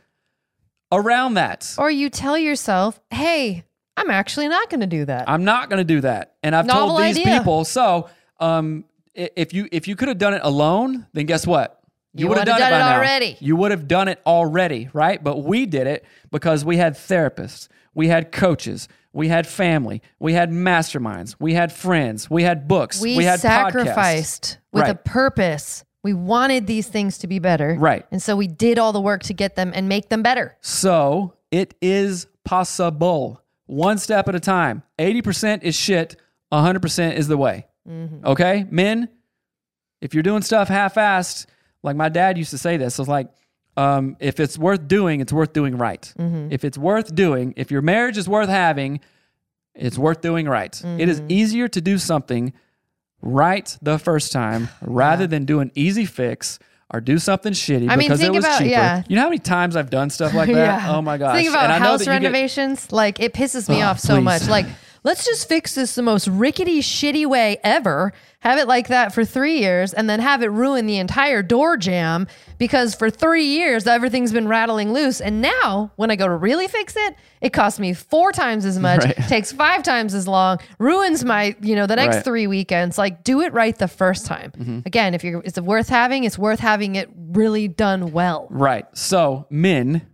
around 0.92 1.34
that. 1.34 1.74
or 1.78 1.90
you 1.90 2.10
tell 2.10 2.36
yourself, 2.36 3.00
hey, 3.10 3.64
I'm 3.96 4.10
actually 4.10 4.48
not 4.48 4.68
going 4.68 4.80
to 4.80 4.86
do 4.86 5.06
that. 5.06 5.30
I'm 5.30 5.44
not 5.44 5.70
going 5.70 5.78
to 5.78 5.84
do 5.84 6.02
that. 6.02 6.34
And 6.42 6.54
I've 6.54 6.66
Novel 6.66 6.88
told 6.88 7.00
these 7.04 7.18
idea. 7.18 7.38
people. 7.38 7.64
So, 7.64 8.10
um, 8.38 8.84
if 9.14 9.54
you 9.54 9.66
if 9.72 9.88
you 9.88 9.96
could 9.96 10.08
have 10.08 10.18
done 10.18 10.34
it 10.34 10.42
alone, 10.44 11.06
then 11.14 11.24
guess 11.24 11.46
what? 11.46 11.80
You 12.12 12.28
would 12.28 12.36
have 12.36 12.46
done, 12.46 12.60
done 12.60 12.70
it, 12.70 12.76
it 12.76 12.80
by 12.80 12.90
now. 12.90 12.96
already. 12.96 13.36
You 13.40 13.56
would 13.56 13.70
have 13.70 13.88
done 13.88 14.08
it 14.08 14.20
already, 14.26 14.90
right? 14.92 15.22
But 15.22 15.38
we 15.38 15.64
did 15.64 15.86
it 15.86 16.04
because 16.30 16.66
we 16.66 16.76
had 16.76 16.94
therapists, 16.94 17.68
we 17.94 18.08
had 18.08 18.32
coaches, 18.32 18.88
we 19.12 19.28
had 19.28 19.46
family, 19.46 20.02
we 20.18 20.32
had 20.32 20.50
masterminds, 20.50 21.36
we 21.38 21.54
had 21.54 21.72
friends, 21.72 22.30
we 22.30 22.42
had 22.42 22.68
books, 22.68 23.00
we, 23.00 23.16
we, 23.16 23.24
had 23.24 23.40
podcasts. 23.40 23.42
sacrificed 23.42 24.58
with 24.72 24.88
a 24.88 24.94
purpose. 24.94 25.84
We 26.02 26.14
wanted 26.14 26.66
these 26.66 26.88
things 26.88 27.18
to 27.18 27.26
be 27.26 27.38
better. 27.38 27.76
Right. 27.78 28.06
And 28.10 28.22
so 28.22 28.34
we 28.34 28.46
did 28.46 28.78
all 28.78 28.92
the 28.92 29.00
work 29.02 29.22
to 29.24 29.34
get 29.34 29.54
them 29.56 29.72
and 29.74 29.88
make 29.88 30.08
them 30.08 30.22
better. 30.22 30.56
So 30.62 31.34
it 31.50 31.74
is 31.82 32.26
possible. 32.44 33.42
One 33.66 33.98
step 33.98 34.28
at 34.28 34.34
a 34.34 34.40
time. 34.40 34.82
80% 34.98 35.62
is 35.62 35.74
shit, 35.74 36.16
100% 36.52 37.14
is 37.14 37.28
the 37.28 37.36
way. 37.36 37.66
Mm-hmm. 37.88 38.26
Okay? 38.26 38.66
Men, 38.70 39.08
if 40.00 40.14
you're 40.14 40.22
doing 40.22 40.42
stuff 40.42 40.68
half 40.68 40.94
assed, 40.94 41.46
like 41.82 41.96
my 41.96 42.08
dad 42.08 42.38
used 42.38 42.50
to 42.50 42.58
say 42.58 42.76
this, 42.76 42.98
I 42.98 43.02
was 43.02 43.08
like, 43.08 43.28
um, 43.80 44.16
if 44.20 44.40
it's 44.40 44.56
worth 44.58 44.86
doing, 44.88 45.20
it's 45.20 45.32
worth 45.32 45.52
doing 45.52 45.74
right. 45.78 46.04
If 46.56 46.64
it's 46.64 46.78
worth 46.78 47.14
doing, 47.14 47.54
if 47.56 47.70
your 47.70 47.82
marriage 47.82 48.18
is 48.18 48.28
worth 48.28 48.48
having, 48.48 49.00
it's 49.74 49.98
worth 49.98 50.20
doing 50.20 50.46
right. 50.48 50.74
It 51.02 51.08
is 51.08 51.22
easier 51.28 51.68
to 51.68 51.80
do 51.80 51.96
something 51.98 52.52
right 53.22 53.76
the 53.82 53.98
first 53.98 54.32
time 54.32 54.68
rather 54.82 55.26
than 55.26 55.44
do 55.44 55.60
an 55.60 55.70
easy 55.74 56.04
fix 56.04 56.58
or 56.92 57.00
do 57.00 57.18
something 57.18 57.52
shitty 57.52 57.88
I 57.88 57.94
mean, 57.96 58.08
because 58.08 58.18
think 58.20 58.34
it 58.34 58.36
was 58.36 58.44
about- 58.44 58.58
cheaper. 58.58 58.70
yeah. 58.70 59.02
You 59.08 59.14
know 59.16 59.22
how 59.22 59.28
many 59.28 59.38
times 59.38 59.76
I've 59.76 59.90
done 59.90 60.10
stuff 60.10 60.34
like 60.34 60.48
that? 60.48 60.82
Yeah. 60.84 60.96
Oh 60.96 61.02
my 61.02 61.18
gosh. 61.18 61.36
Think 61.36 61.48
about 61.50 61.64
And 61.64 61.72
I 61.72 61.78
house 61.78 62.00
you 62.00 62.06
get- 62.06 62.12
renovations. 62.12 62.90
like 62.90 63.20
it 63.20 63.32
pisses 63.32 63.68
me 63.68 63.82
Oh, 63.82 63.86
off 63.88 64.00
so 64.00 64.16
please. 64.16 64.24
much. 64.24 64.48
Like 64.48 64.66
let's 65.02 65.24
just 65.24 65.48
fix 65.48 65.74
this 65.74 65.94
the 65.94 66.02
most 66.02 66.28
rickety, 66.28 66.80
shitty 66.80 67.26
way 67.26 67.58
ever. 67.64 68.12
Have 68.40 68.58
it 68.58 68.66
like 68.66 68.88
that 68.88 69.12
for 69.12 69.22
three 69.24 69.58
years 69.58 69.92
and 69.92 70.08
then 70.08 70.18
have 70.20 70.42
it 70.42 70.46
ruin 70.46 70.86
the 70.86 70.96
entire 70.96 71.42
door 71.42 71.76
jamb 71.76 72.26
because 72.56 72.94
for 72.94 73.10
three 73.10 73.44
years, 73.44 73.86
everything's 73.86 74.32
been 74.32 74.48
rattling 74.48 74.94
loose. 74.94 75.20
And 75.20 75.42
now, 75.42 75.92
when 75.96 76.10
I 76.10 76.16
go 76.16 76.26
to 76.26 76.34
really 76.34 76.66
fix 76.66 76.94
it, 76.96 77.16
it 77.42 77.50
costs 77.52 77.78
me 77.78 77.92
four 77.92 78.32
times 78.32 78.64
as 78.64 78.78
much, 78.78 79.04
Right. 79.04 79.14
takes 79.28 79.52
five 79.52 79.82
times 79.82 80.14
as 80.14 80.26
long, 80.26 80.58
ruins 80.78 81.22
my, 81.22 81.54
you 81.60 81.76
know, 81.76 81.86
the 81.86 81.96
next 81.96 82.16
Right. 82.16 82.24
three 82.24 82.46
weekends. 82.46 82.96
Like, 82.96 83.24
do 83.24 83.42
it 83.42 83.52
right 83.52 83.76
the 83.76 83.88
first 83.88 84.24
time. 84.24 84.52
Mm-hmm. 84.52 84.80
Again, 84.86 85.12
if 85.12 85.22
you're, 85.22 85.42
it's 85.44 85.60
worth 85.60 85.90
having, 85.90 86.24
it's 86.24 86.38
worth 86.38 86.60
having 86.60 86.94
it 86.94 87.10
really 87.14 87.68
done 87.68 88.10
well. 88.12 88.46
Right. 88.50 88.86
So, 88.96 89.46
men, 89.50 90.06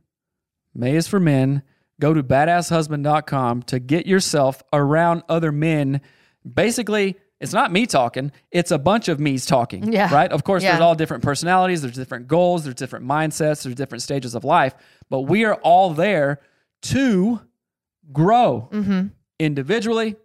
May 0.75 0.97
is 0.97 1.07
for 1.07 1.21
men. 1.21 1.63
Go 2.01 2.13
to 2.15 2.23
badasshusband.com 2.23 3.63
to 3.65 3.79
get 3.79 4.07
yourself 4.07 4.63
around 4.73 5.23
other 5.29 5.51
men. 5.53 6.01
Basically, 6.51 7.17
it's 7.41 7.53
not 7.53 7.71
me 7.73 7.87
talking, 7.87 8.33
it's 8.51 8.71
a 8.71 8.79
bunch 8.79 9.09
of 9.09 9.21
me's 9.21 9.45
talking. 9.47 9.93
Yeah. 9.93 10.13
Right? 10.15 10.31
Of 10.33 10.45
course, 10.45 10.63
there's 10.63 10.81
all 10.81 10.95
different 10.95 11.23
personalities, 11.23 11.83
there's 11.83 11.95
different 11.95 12.29
goals, 12.29 12.65
there's 12.65 12.77
different 12.77 13.05
mindsets, 13.07 13.63
there's 13.63 13.75
different 13.75 14.03
stages 14.03 14.35
of 14.35 14.45
life, 14.45 14.75
but 15.11 15.23
we 15.23 15.45
are 15.45 15.55
all 15.57 15.91
there 15.91 16.41
to 16.83 17.41
grow 18.13 18.69
Mm-hmm. 18.73 19.09
individually, 19.39 20.17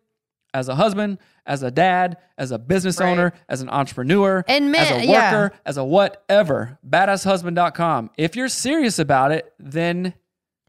as 0.54 0.68
a 0.70 0.76
husband, 0.76 1.18
as 1.46 1.64
a 1.64 1.72
dad, 1.72 2.18
as 2.38 2.52
a 2.52 2.60
business 2.60 3.00
Right. 3.00 3.10
owner, 3.12 3.34
as 3.50 3.62
an 3.62 3.70
entrepreneur, 3.70 4.44
And 4.48 4.66
as 4.76 4.90
men- 4.92 5.02
a 5.02 5.06
yeah. 5.06 5.32
worker, 5.34 5.56
as 5.66 5.78
a 5.78 5.84
whatever. 5.84 6.78
Badasshusband.com. 6.88 8.12
If 8.18 8.36
you're 8.36 8.48
serious 8.50 9.00
about 9.00 9.32
it, 9.32 9.54
then 9.60 10.14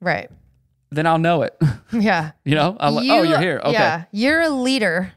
Right. 0.01 0.29
Then 0.95 1.07
I'll 1.07 1.19
know 1.19 1.43
it. 1.43 1.57
Yeah. 1.93 2.33
you 2.45 2.55
know, 2.55 2.75
I'll, 2.81 2.99
oh, 2.99 3.23
you're 3.23 3.39
here. 3.39 3.61
Okay. 3.63 3.73
Yeah, 3.73 4.05
you're 4.13 4.41
a 4.41 4.49
leader 4.49 5.13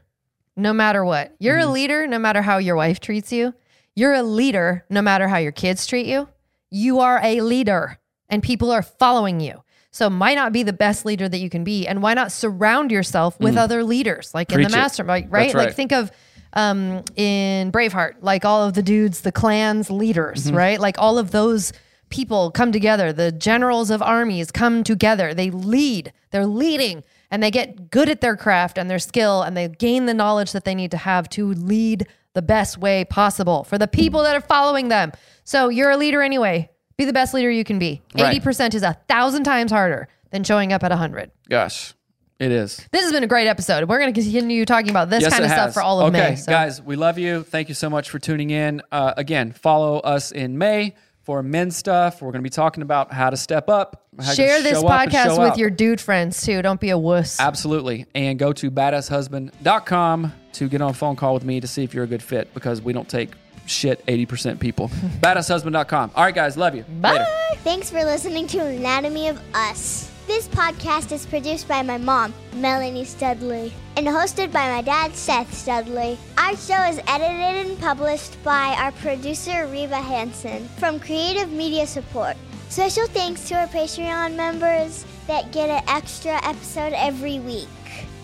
no 0.56 0.72
matter 0.74 1.04
what. 1.04 1.34
You're 1.38 1.56
Mm-hmm. 1.58 1.68
a 1.68 1.72
leader 1.72 2.06
no 2.06 2.18
matter 2.18 2.42
how 2.42 2.58
your 2.58 2.76
wife 2.76 3.00
treats 3.00 3.32
you. 3.32 3.54
You're 3.94 4.12
a 4.12 4.22
leader 4.22 4.84
no 4.90 5.00
matter 5.00 5.26
how 5.26 5.38
your 5.38 5.52
kids 5.52 5.86
treat 5.86 6.04
you. 6.06 6.28
You 6.70 7.00
are 7.00 7.18
a 7.22 7.40
leader 7.40 7.98
and 8.28 8.42
people 8.42 8.70
are 8.70 8.82
following 8.82 9.40
you. 9.40 9.62
So 9.90 10.10
might 10.10 10.34
not 10.34 10.52
be 10.52 10.62
the 10.62 10.74
best 10.74 11.06
leader 11.06 11.26
that 11.30 11.38
you 11.38 11.48
can 11.48 11.64
be. 11.64 11.86
And 11.86 12.02
why 12.02 12.12
not 12.12 12.30
surround 12.30 12.92
yourself 12.92 13.40
with 13.40 13.56
other 13.56 13.82
leaders 13.82 14.34
like 14.34 14.52
in 14.52 14.60
Mm. 14.60 14.70
The 14.70 14.76
mastermind, 14.76 15.32
right? 15.32 15.50
That's 15.52 15.54
Like 15.68 15.74
think 15.74 15.92
of 15.92 16.10
um, 16.52 17.02
in 17.16 17.72
Braveheart, 17.72 18.16
like 18.20 18.44
all 18.44 18.64
of 18.64 18.74
the 18.74 18.82
dudes, 18.82 19.22
the 19.22 19.32
clans 19.32 19.88
leaders, 19.90 20.44
Mm-hmm. 20.48 20.56
right? 20.56 20.80
Like 20.80 20.96
all 20.98 21.16
of 21.16 21.30
those 21.30 21.72
people 22.08 22.50
come 22.50 22.72
together. 22.72 23.12
The 23.12 23.32
generals 23.32 23.90
of 23.90 24.02
armies 24.02 24.50
come 24.50 24.84
together. 24.84 25.34
They 25.34 25.50
lead. 25.50 26.12
They're 26.30 26.46
leading 26.46 27.04
and 27.30 27.42
they 27.42 27.50
get 27.50 27.90
good 27.90 28.08
at 28.08 28.20
their 28.20 28.36
craft 28.36 28.78
and 28.78 28.90
their 28.90 28.98
skill 28.98 29.42
and 29.42 29.56
they 29.56 29.68
gain 29.68 30.06
the 30.06 30.14
knowledge 30.14 30.52
that 30.52 30.64
they 30.64 30.74
need 30.74 30.90
to 30.92 30.96
have 30.96 31.28
to 31.30 31.52
lead 31.52 32.06
the 32.34 32.42
best 32.42 32.78
way 32.78 33.04
possible 33.04 33.64
for 33.64 33.78
the 33.78 33.88
people 33.88 34.22
that 34.22 34.36
are 34.36 34.40
following 34.40 34.88
them. 34.88 35.12
So 35.44 35.68
you're 35.68 35.90
a 35.90 35.96
leader 35.96 36.22
anyway. 36.22 36.70
Be 36.96 37.04
the 37.04 37.12
best 37.12 37.34
leader 37.34 37.50
you 37.50 37.64
can 37.64 37.78
be. 37.78 38.02
Right. 38.16 38.42
80% 38.42 38.74
is 38.74 38.82
a 38.82 38.94
thousand 39.08 39.44
times 39.44 39.70
harder 39.70 40.08
than 40.30 40.44
showing 40.44 40.72
up 40.72 40.82
at 40.82 40.90
100. 40.90 41.30
Gosh, 41.48 41.94
it 42.38 42.52
is. 42.52 42.86
This 42.90 43.02
has 43.02 43.12
been 43.12 43.24
a 43.24 43.26
great 43.26 43.46
episode. 43.46 43.88
We're 43.88 43.98
going 43.98 44.12
to 44.12 44.20
continue 44.20 44.64
talking 44.64 44.90
about 44.90 45.10
this 45.10 45.22
yes, 45.22 45.32
kind 45.32 45.44
of 45.44 45.50
has. 45.50 45.58
stuff 45.58 45.74
for 45.74 45.82
all 45.82 46.00
of 46.00 46.14
okay, 46.14 46.30
May. 46.30 46.36
So. 46.36 46.52
guys, 46.52 46.80
we 46.80 46.96
love 46.96 47.18
you. 47.18 47.42
Thank 47.42 47.68
you 47.68 47.74
so 47.74 47.90
much 47.90 48.10
for 48.10 48.18
tuning 48.18 48.50
in. 48.50 48.82
Uh, 48.92 49.14
again, 49.16 49.52
follow 49.52 49.98
us 49.98 50.32
in 50.32 50.58
May 50.58 50.94
for 51.26 51.42
men's 51.42 51.76
stuff. 51.76 52.22
We're 52.22 52.30
going 52.30 52.40
to 52.40 52.46
be 52.46 52.50
talking 52.50 52.82
about 52.84 53.12
how 53.12 53.30
to 53.30 53.36
step 53.36 53.68
up. 53.68 54.06
how 54.16 54.30
to 54.30 54.36
Share 54.36 54.62
this 54.62 54.80
show 54.80 54.86
up 54.86 55.08
podcast 55.08 55.24
show 55.24 55.40
with 55.42 55.52
out. 55.52 55.58
your 55.58 55.70
dude 55.70 56.00
friends 56.00 56.40
too. 56.46 56.62
Don't 56.62 56.80
be 56.80 56.90
a 56.90 56.96
wuss. 56.96 57.40
Absolutely. 57.40 58.06
And 58.14 58.38
go 58.38 58.52
to 58.52 58.70
badasshusband.com 58.70 60.32
to 60.52 60.68
get 60.68 60.80
on 60.80 60.90
a 60.90 60.94
phone 60.94 61.16
call 61.16 61.34
with 61.34 61.44
me 61.44 61.60
to 61.60 61.66
see 61.66 61.82
if 61.82 61.92
you're 61.92 62.04
a 62.04 62.06
good 62.06 62.22
fit 62.22 62.54
because 62.54 62.80
we 62.80 62.92
don't 62.92 63.08
take 63.08 63.30
shit 63.66 64.06
80% 64.06 64.60
people. 64.60 64.88
badasshusband.com. 65.20 66.12
All 66.14 66.24
right, 66.24 66.34
guys. 66.34 66.56
Love 66.56 66.76
you. 66.76 66.84
Bye. 66.84 67.12
Later. 67.14 67.26
Thanks 67.64 67.90
for 67.90 68.04
listening 68.04 68.46
to 68.46 68.64
Anatomy 68.64 69.26
of 69.26 69.40
Us. 69.52 70.08
This 70.26 70.48
podcast 70.48 71.12
is 71.12 71.24
produced 71.24 71.68
by 71.68 71.82
my 71.82 71.98
mom, 71.98 72.34
Melanie 72.56 73.04
Studley, 73.04 73.72
and 73.96 74.08
hosted 74.08 74.50
by 74.50 74.68
my 74.68 74.82
dad, 74.82 75.14
Seth 75.14 75.54
Studley. 75.54 76.18
Our 76.36 76.56
show 76.56 76.82
is 76.82 77.00
edited 77.06 77.66
and 77.66 77.78
published 77.78 78.42
by 78.42 78.74
our 78.76 78.90
producer, 78.90 79.68
Reba 79.68 80.00
Hansen, 80.00 80.66
from 80.78 80.98
Creative 80.98 81.52
Media 81.52 81.86
Support. 81.86 82.36
Special 82.70 83.06
thanks 83.06 83.46
to 83.48 83.54
our 83.54 83.68
Patreon 83.68 84.34
members 84.34 85.06
that 85.28 85.52
get 85.52 85.70
an 85.70 85.84
extra 85.86 86.44
episode 86.44 86.92
every 86.94 87.38
week. 87.38 87.68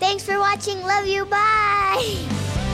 Thanks 0.01 0.25
for 0.25 0.37
watching. 0.39 0.81
Love 0.81 1.07
you. 1.07 1.23
Bye. 1.25 2.69